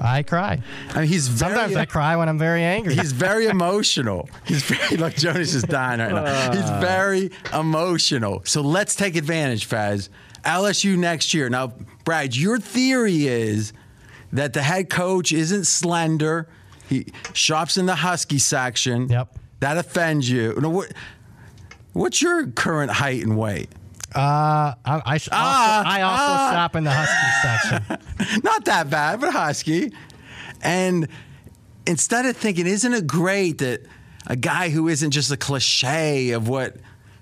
I 0.00 0.22
cry. 0.22 0.62
I 0.90 1.00
mean, 1.00 1.08
he's 1.08 1.28
very, 1.28 1.52
Sometimes 1.52 1.76
I 1.76 1.84
cry 1.84 2.16
when 2.16 2.28
I'm 2.28 2.38
very 2.38 2.62
angry. 2.62 2.94
He's 2.94 3.12
very 3.12 3.46
emotional. 3.46 4.30
He's 4.46 4.62
very 4.62 4.96
look. 4.96 5.14
Jonas 5.14 5.54
is 5.54 5.62
dying 5.62 6.00
right 6.00 6.12
now. 6.12 6.52
He's 6.52 6.70
uh. 6.70 6.80
very 6.80 7.30
emotional. 7.52 8.42
So 8.44 8.62
let's 8.62 8.94
take 8.94 9.14
advantage, 9.16 9.68
Faz. 9.68 10.08
LSU 10.44 10.96
next 10.96 11.34
year. 11.34 11.50
Now, 11.50 11.74
Brad, 12.04 12.34
your 12.34 12.58
theory 12.58 13.26
is 13.26 13.74
that 14.32 14.54
the 14.54 14.62
head 14.62 14.88
coach 14.88 15.32
isn't 15.32 15.66
slender. 15.66 16.48
He 16.88 17.12
shops 17.34 17.76
in 17.76 17.84
the 17.84 17.96
Husky 17.96 18.38
section. 18.38 19.08
Yep. 19.08 19.36
That 19.60 19.76
offends 19.76 20.30
you. 20.30 20.54
No, 20.60 20.70
what, 20.70 20.92
what's 21.92 22.22
your 22.22 22.46
current 22.46 22.90
height 22.90 23.22
and 23.22 23.36
weight? 23.36 23.68
Uh, 24.16 24.74
I, 24.82 25.02
I, 25.04 25.20
Ah, 25.30 25.78
also, 25.78 25.90
I 25.90 26.02
also 26.02 26.24
ah. 26.24 26.50
shop 26.54 26.76
in 26.76 26.84
the 26.84 26.90
Husky 26.90 27.98
section. 28.18 28.42
Not 28.42 28.64
that 28.64 28.88
bad, 28.88 29.20
but 29.20 29.32
husky. 29.32 29.92
And 30.62 31.08
instead 31.86 32.24
of 32.24 32.34
thinking, 32.34 32.66
isn't 32.66 32.94
it 32.94 33.06
great 33.06 33.58
that 33.58 33.82
a 34.26 34.34
guy 34.34 34.70
who 34.70 34.88
isn't 34.88 35.10
just 35.10 35.30
a 35.30 35.36
cliche 35.36 36.30
of 36.30 36.48
what 36.48 36.76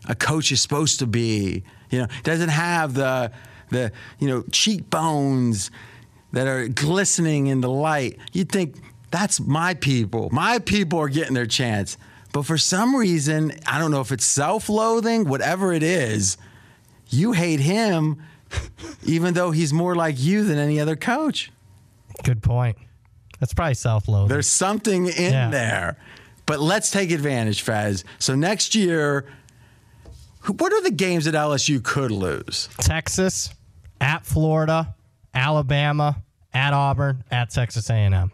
a 0.09 0.15
coach 0.15 0.53
is 0.53 0.63
supposed 0.63 1.01
to 1.01 1.07
be, 1.07 1.65
you 1.91 1.99
know, 1.99 2.07
doesn't 2.23 2.51
have 2.51 2.95
the 2.95 3.33
the 3.71 3.91
you 4.21 4.29
know 4.29 4.45
cheekbones 4.53 5.73
that 6.33 6.47
are 6.47 6.69
glistening 6.69 7.49
in 7.49 7.61
the 7.61 7.71
light. 7.71 8.19
You'd 8.33 8.53
think 8.53 8.77
that's 9.11 9.41
my 9.41 9.75
people. 9.75 10.29
My 10.31 10.61
people 10.61 11.01
are 11.01 11.09
getting 11.09 11.35
their 11.35 11.47
chance. 11.47 11.97
But 12.33 12.47
for 12.47 12.59
some 12.59 12.97
reason, 12.97 13.53
I 13.67 13.79
don't 13.79 13.93
know 13.93 14.01
if 14.01 14.11
it's 14.11 14.25
self-loathing, 14.25 15.29
whatever 15.29 15.73
it 15.73 15.85
is, 15.85 16.37
you 17.15 17.33
hate 17.33 17.61
him 17.61 18.23
even 19.05 19.35
though 19.35 19.51
he's 19.51 19.73
more 19.73 19.95
like 19.95 20.19
you 20.19 20.45
than 20.45 20.59
any 20.59 20.79
other 20.81 20.97
coach. 20.97 21.51
Good 22.23 22.43
point. 22.43 22.77
That's 23.41 23.53
probably 23.53 23.75
self-loathing. 23.75 24.29
There's 24.29 24.47
something 24.47 25.07
in 25.07 25.33
Yeah. 25.33 25.51
there. 25.51 25.97
But 26.47 26.61
let's 26.61 26.91
take 26.91 27.11
advantage, 27.11 27.63
Fez. 27.63 28.05
So 28.19 28.35
next 28.35 28.75
year, 28.75 29.27
what 30.47 30.73
are 30.73 30.83
the 30.83 30.91
games 30.91 31.25
that 31.25 31.35
LSU 31.35 31.81
could 31.83 32.11
lose? 32.11 32.69
Texas, 32.79 33.51
at 34.01 34.25
Florida, 34.27 34.95
Alabama, 35.35 36.23
at 36.53 36.73
Auburn, 36.73 37.25
at 37.31 37.51
Texas 37.51 37.89
A&M. 37.91 38.31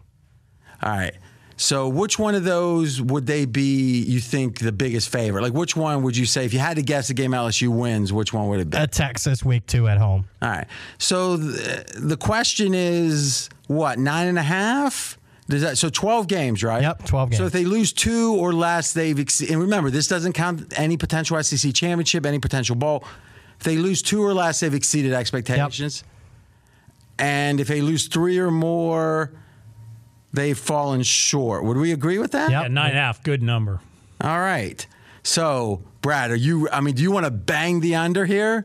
All 0.83 0.89
right. 0.91 1.15
So 1.61 1.87
which 1.87 2.17
one 2.17 2.33
of 2.33 2.43
those 2.43 2.99
would 2.99 3.27
they 3.27 3.45
be, 3.45 4.01
you 4.01 4.19
think, 4.19 4.57
the 4.59 4.71
biggest 4.71 5.09
favorite? 5.09 5.43
Like 5.43 5.53
which 5.53 5.75
one 5.75 6.01
would 6.01 6.17
you 6.17 6.25
say, 6.25 6.43
if 6.43 6.53
you 6.53 6.59
had 6.59 6.77
to 6.77 6.81
guess 6.81 7.11
a 7.11 7.13
game 7.13 7.31
LSU 7.31 7.67
wins, 7.67 8.11
which 8.11 8.33
one 8.33 8.47
would 8.47 8.59
it 8.61 8.71
be? 8.71 8.77
At 8.77 8.91
Texas, 8.91 9.45
week 9.45 9.67
two 9.67 9.87
at 9.87 9.99
home. 9.99 10.25
All 10.41 10.49
right. 10.49 10.65
So 10.97 11.37
the, 11.37 11.85
the 11.99 12.17
question 12.17 12.73
is 12.73 13.47
what, 13.67 13.99
nine 13.99 14.27
and 14.27 14.39
a 14.39 14.43
half? 14.43 15.19
Does 15.49 15.61
that, 15.61 15.77
so 15.77 15.89
12 15.89 16.27
games, 16.27 16.63
right? 16.63 16.81
Yep, 16.81 17.05
12 17.05 17.29
games. 17.29 17.37
So 17.37 17.45
if 17.45 17.51
they 17.51 17.65
lose 17.65 17.93
two 17.93 18.33
or 18.35 18.53
less, 18.53 18.93
they've 18.93 19.19
ex- 19.19 19.41
and 19.41 19.59
remember 19.59 19.91
this 19.91 20.07
doesn't 20.07 20.33
count 20.33 20.73
any 20.79 20.97
potential 20.97 21.41
SEC 21.43 21.75
championship, 21.75 22.25
any 22.25 22.39
potential 22.39 22.75
bowl. 22.75 23.03
If 23.59 23.65
they 23.65 23.77
lose 23.77 24.01
two 24.01 24.23
or 24.23 24.33
less, 24.33 24.61
they've 24.61 24.73
exceeded 24.73 25.13
expectations. 25.13 26.03
And 27.19 27.59
if 27.59 27.67
they 27.67 27.81
lose 27.81 28.07
three 28.07 28.39
or 28.39 28.49
more, 28.49 29.31
they've 30.33 30.57
fallen 30.57 31.03
short. 31.03 31.63
Would 31.63 31.77
we 31.77 31.91
agree 31.91 32.17
with 32.17 32.31
that? 32.31 32.51
Yeah, 32.51 32.67
nine 32.67 32.89
and 32.89 32.97
a 32.97 33.01
half, 33.01 33.23
good 33.23 33.41
number. 33.41 33.79
All 34.21 34.39
right. 34.39 34.85
So, 35.23 35.81
Brad, 36.01 36.31
are 36.31 36.35
you? 36.35 36.67
I 36.69 36.81
mean, 36.81 36.95
do 36.95 37.03
you 37.03 37.11
want 37.11 37.25
to 37.25 37.31
bang 37.31 37.79
the 37.79 37.95
under 37.95 38.25
here? 38.25 38.63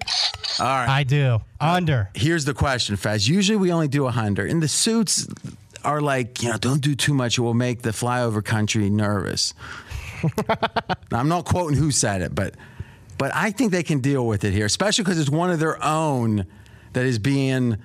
All 0.59 0.67
right. 0.67 0.89
I 0.89 1.03
do. 1.03 1.41
Under. 1.61 2.11
Here's 2.14 2.45
the 2.45 2.55
question, 2.55 2.97
Faz. 2.97 3.29
Usually 3.29 3.57
we 3.57 3.73
only 3.73 3.89
do 3.89 4.07
a 4.07 4.11
hundred, 4.11 4.51
and 4.51 4.62
the 4.62 4.69
suits 4.69 5.29
are 5.85 6.01
like, 6.01 6.43
you 6.43 6.51
know, 6.51 6.57
don't 6.57 6.81
do 6.81 6.95
too 6.95 7.12
much; 7.14 7.39
it 7.39 7.43
will 7.43 7.55
make 7.55 7.83
the 7.83 7.91
flyover 7.91 8.45
country 8.45 8.91
nervous. 8.91 9.55
Now, 11.12 11.21
I'm 11.21 11.29
not 11.29 11.45
quoting 11.45 11.77
who 11.77 11.91
said 11.91 12.23
it, 12.23 12.35
but 12.35 12.55
but 13.19 13.35
I 13.35 13.51
think 13.51 13.71
they 13.71 13.83
can 13.83 14.01
deal 14.01 14.27
with 14.27 14.45
it 14.45 14.53
here, 14.53 14.67
especially 14.67 15.05
because 15.05 15.19
it's 15.19 15.31
one 15.31 15.51
of 15.51 15.61
their 15.61 15.83
own 15.85 16.47
that 16.95 17.05
is 17.05 17.19
being 17.19 17.77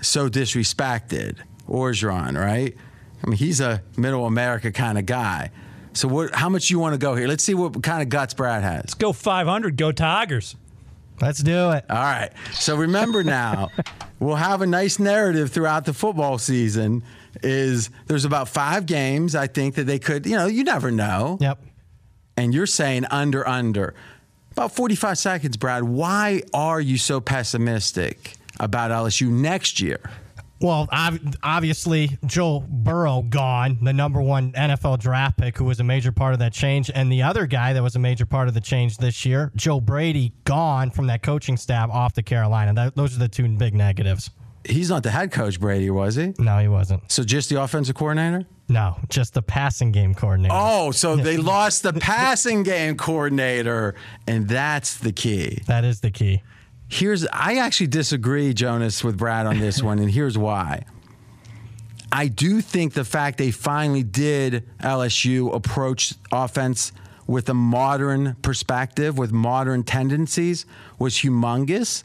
so 0.00 0.28
disrespected. 0.28 1.38
Orgeron, 1.68 2.38
right? 2.40 2.76
I 3.24 3.30
mean, 3.30 3.38
he's 3.38 3.60
a 3.60 3.82
middle 3.96 4.26
America 4.26 4.70
kind 4.70 4.98
of 4.98 5.06
guy. 5.06 5.50
So, 5.94 6.08
what? 6.08 6.34
How 6.34 6.48
much 6.48 6.70
you 6.70 6.78
want 6.78 6.94
to 6.94 6.98
go 6.98 7.14
here? 7.14 7.26
Let's 7.26 7.44
see 7.44 7.54
what 7.54 7.82
kind 7.82 8.02
of 8.02 8.08
guts 8.08 8.34
Brad 8.34 8.62
has. 8.62 8.82
Let's 8.82 8.94
go 8.94 9.12
500. 9.12 9.76
Go 9.76 9.92
Tigers. 9.92 10.56
Let's 11.20 11.40
do 11.40 11.70
it. 11.70 11.84
All 11.88 11.96
right. 11.96 12.30
So 12.52 12.76
remember 12.76 13.22
now, 13.22 13.70
we'll 14.18 14.34
have 14.34 14.62
a 14.62 14.66
nice 14.66 14.98
narrative 14.98 15.52
throughout 15.52 15.84
the 15.84 15.92
football 15.94 16.38
season. 16.38 17.02
Is 17.42 17.90
there's 18.06 18.24
about 18.24 18.48
five 18.48 18.86
games 18.86 19.34
I 19.34 19.46
think 19.46 19.76
that 19.76 19.84
they 19.84 19.98
could, 19.98 20.26
you 20.26 20.36
know, 20.36 20.46
you 20.46 20.64
never 20.64 20.90
know. 20.90 21.38
Yep. 21.40 21.60
And 22.36 22.52
you're 22.52 22.66
saying 22.66 23.06
under 23.06 23.46
under. 23.46 23.94
About 24.52 24.72
45 24.72 25.18
seconds, 25.18 25.56
Brad. 25.56 25.82
Why 25.82 26.42
are 26.52 26.80
you 26.80 26.96
so 26.96 27.20
pessimistic 27.20 28.34
about 28.60 28.90
LSU 28.90 29.28
next 29.28 29.80
year? 29.80 29.98
Well, 30.64 30.88
obviously, 31.42 32.16
Joe 32.24 32.64
Burrow 32.66 33.20
gone, 33.20 33.76
the 33.82 33.92
number 33.92 34.22
one 34.22 34.52
NFL 34.52 34.98
draft 34.98 35.36
pick, 35.36 35.58
who 35.58 35.66
was 35.66 35.78
a 35.78 35.84
major 35.84 36.10
part 36.10 36.32
of 36.32 36.38
that 36.38 36.54
change, 36.54 36.90
and 36.94 37.12
the 37.12 37.20
other 37.20 37.46
guy 37.46 37.74
that 37.74 37.82
was 37.82 37.96
a 37.96 37.98
major 37.98 38.24
part 38.24 38.48
of 38.48 38.54
the 38.54 38.62
change 38.62 38.96
this 38.96 39.26
year, 39.26 39.52
Joe 39.56 39.78
Brady, 39.78 40.32
gone 40.44 40.90
from 40.90 41.08
that 41.08 41.22
coaching 41.22 41.58
staff 41.58 41.90
off 41.90 42.14
to 42.14 42.22
Carolina. 42.22 42.72
That, 42.72 42.96
those 42.96 43.14
are 43.14 43.18
the 43.18 43.28
two 43.28 43.46
big 43.46 43.74
negatives. 43.74 44.30
He's 44.66 44.88
not 44.88 45.02
the 45.02 45.10
head 45.10 45.30
coach, 45.32 45.60
Brady, 45.60 45.90
was 45.90 46.14
he? 46.14 46.32
No, 46.38 46.58
he 46.58 46.68
wasn't. 46.68 47.12
So 47.12 47.24
just 47.24 47.50
the 47.50 47.60
offensive 47.60 47.94
coordinator? 47.94 48.46
No, 48.66 48.96
just 49.10 49.34
the 49.34 49.42
passing 49.42 49.92
game 49.92 50.14
coordinator. 50.14 50.54
Oh, 50.56 50.92
so 50.92 51.14
they 51.16 51.36
lost 51.36 51.82
the 51.82 51.92
passing 51.92 52.62
game 52.62 52.96
coordinator, 52.96 53.94
and 54.26 54.48
that's 54.48 54.96
the 54.96 55.12
key. 55.12 55.62
That 55.66 55.84
is 55.84 56.00
the 56.00 56.10
key. 56.10 56.42
Here's 56.88 57.26
I 57.26 57.56
actually 57.56 57.88
disagree, 57.88 58.54
Jonas, 58.54 59.02
with 59.02 59.16
Brad 59.16 59.46
on 59.46 59.58
this 59.58 59.82
one, 59.82 59.98
and 59.98 60.10
here's 60.10 60.38
why. 60.38 60.84
I 62.12 62.28
do 62.28 62.60
think 62.60 62.92
the 62.92 63.04
fact 63.04 63.38
they 63.38 63.50
finally 63.50 64.04
did 64.04 64.68
LSU 64.78 65.52
approach 65.52 66.14
offense 66.30 66.92
with 67.26 67.48
a 67.48 67.54
modern 67.54 68.36
perspective, 68.42 69.18
with 69.18 69.32
modern 69.32 69.82
tendencies, 69.82 70.66
was 70.98 71.14
humongous. 71.14 72.04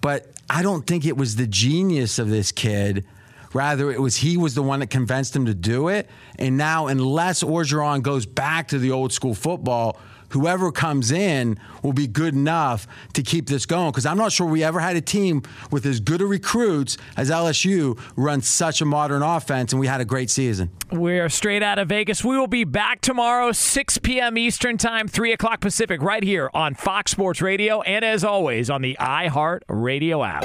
But 0.00 0.32
I 0.50 0.62
don't 0.62 0.86
think 0.86 1.06
it 1.06 1.16
was 1.16 1.36
the 1.36 1.46
genius 1.46 2.18
of 2.18 2.28
this 2.28 2.50
kid. 2.50 3.04
Rather, 3.52 3.92
it 3.92 4.00
was 4.00 4.16
he 4.16 4.36
was 4.36 4.54
the 4.54 4.62
one 4.62 4.80
that 4.80 4.90
convinced 4.90 5.36
him 5.36 5.46
to 5.46 5.54
do 5.54 5.88
it. 5.88 6.10
And 6.38 6.56
now, 6.56 6.88
unless 6.88 7.44
Orgeron 7.44 8.02
goes 8.02 8.26
back 8.26 8.68
to 8.68 8.78
the 8.78 8.90
old 8.90 9.12
school 9.12 9.34
football, 9.34 9.98
whoever 10.34 10.70
comes 10.70 11.10
in 11.10 11.58
will 11.82 11.92
be 11.92 12.06
good 12.06 12.34
enough 12.34 12.86
to 13.14 13.22
keep 13.22 13.46
this 13.46 13.64
going. 13.64 13.90
Because 13.90 14.04
I'm 14.04 14.18
not 14.18 14.32
sure 14.32 14.46
we 14.46 14.62
ever 14.62 14.80
had 14.80 14.96
a 14.96 15.00
team 15.00 15.42
with 15.70 15.86
as 15.86 16.00
good 16.00 16.20
a 16.20 16.26
recruits 16.26 16.98
as 17.16 17.30
LSU 17.30 17.98
run 18.16 18.42
such 18.42 18.80
a 18.80 18.84
modern 18.84 19.22
offense, 19.22 19.72
and 19.72 19.80
we 19.80 19.86
had 19.86 20.00
a 20.00 20.04
great 20.04 20.30
season. 20.30 20.70
We're 20.90 21.28
straight 21.28 21.62
out 21.62 21.78
of 21.78 21.88
Vegas. 21.88 22.24
We 22.24 22.36
will 22.36 22.46
be 22.46 22.64
back 22.64 23.00
tomorrow, 23.00 23.52
6 23.52 23.98
p.m. 23.98 24.36
Eastern 24.36 24.76
Time, 24.76 25.08
3 25.08 25.32
o'clock 25.32 25.60
Pacific, 25.60 26.02
right 26.02 26.22
here 26.22 26.50
on 26.52 26.74
Fox 26.74 27.12
Sports 27.12 27.40
Radio, 27.40 27.80
and 27.82 28.04
as 28.04 28.24
always, 28.24 28.68
on 28.70 28.82
the 28.82 28.96
iHeart 29.00 29.60
Radio 29.68 30.22
app. 30.22 30.44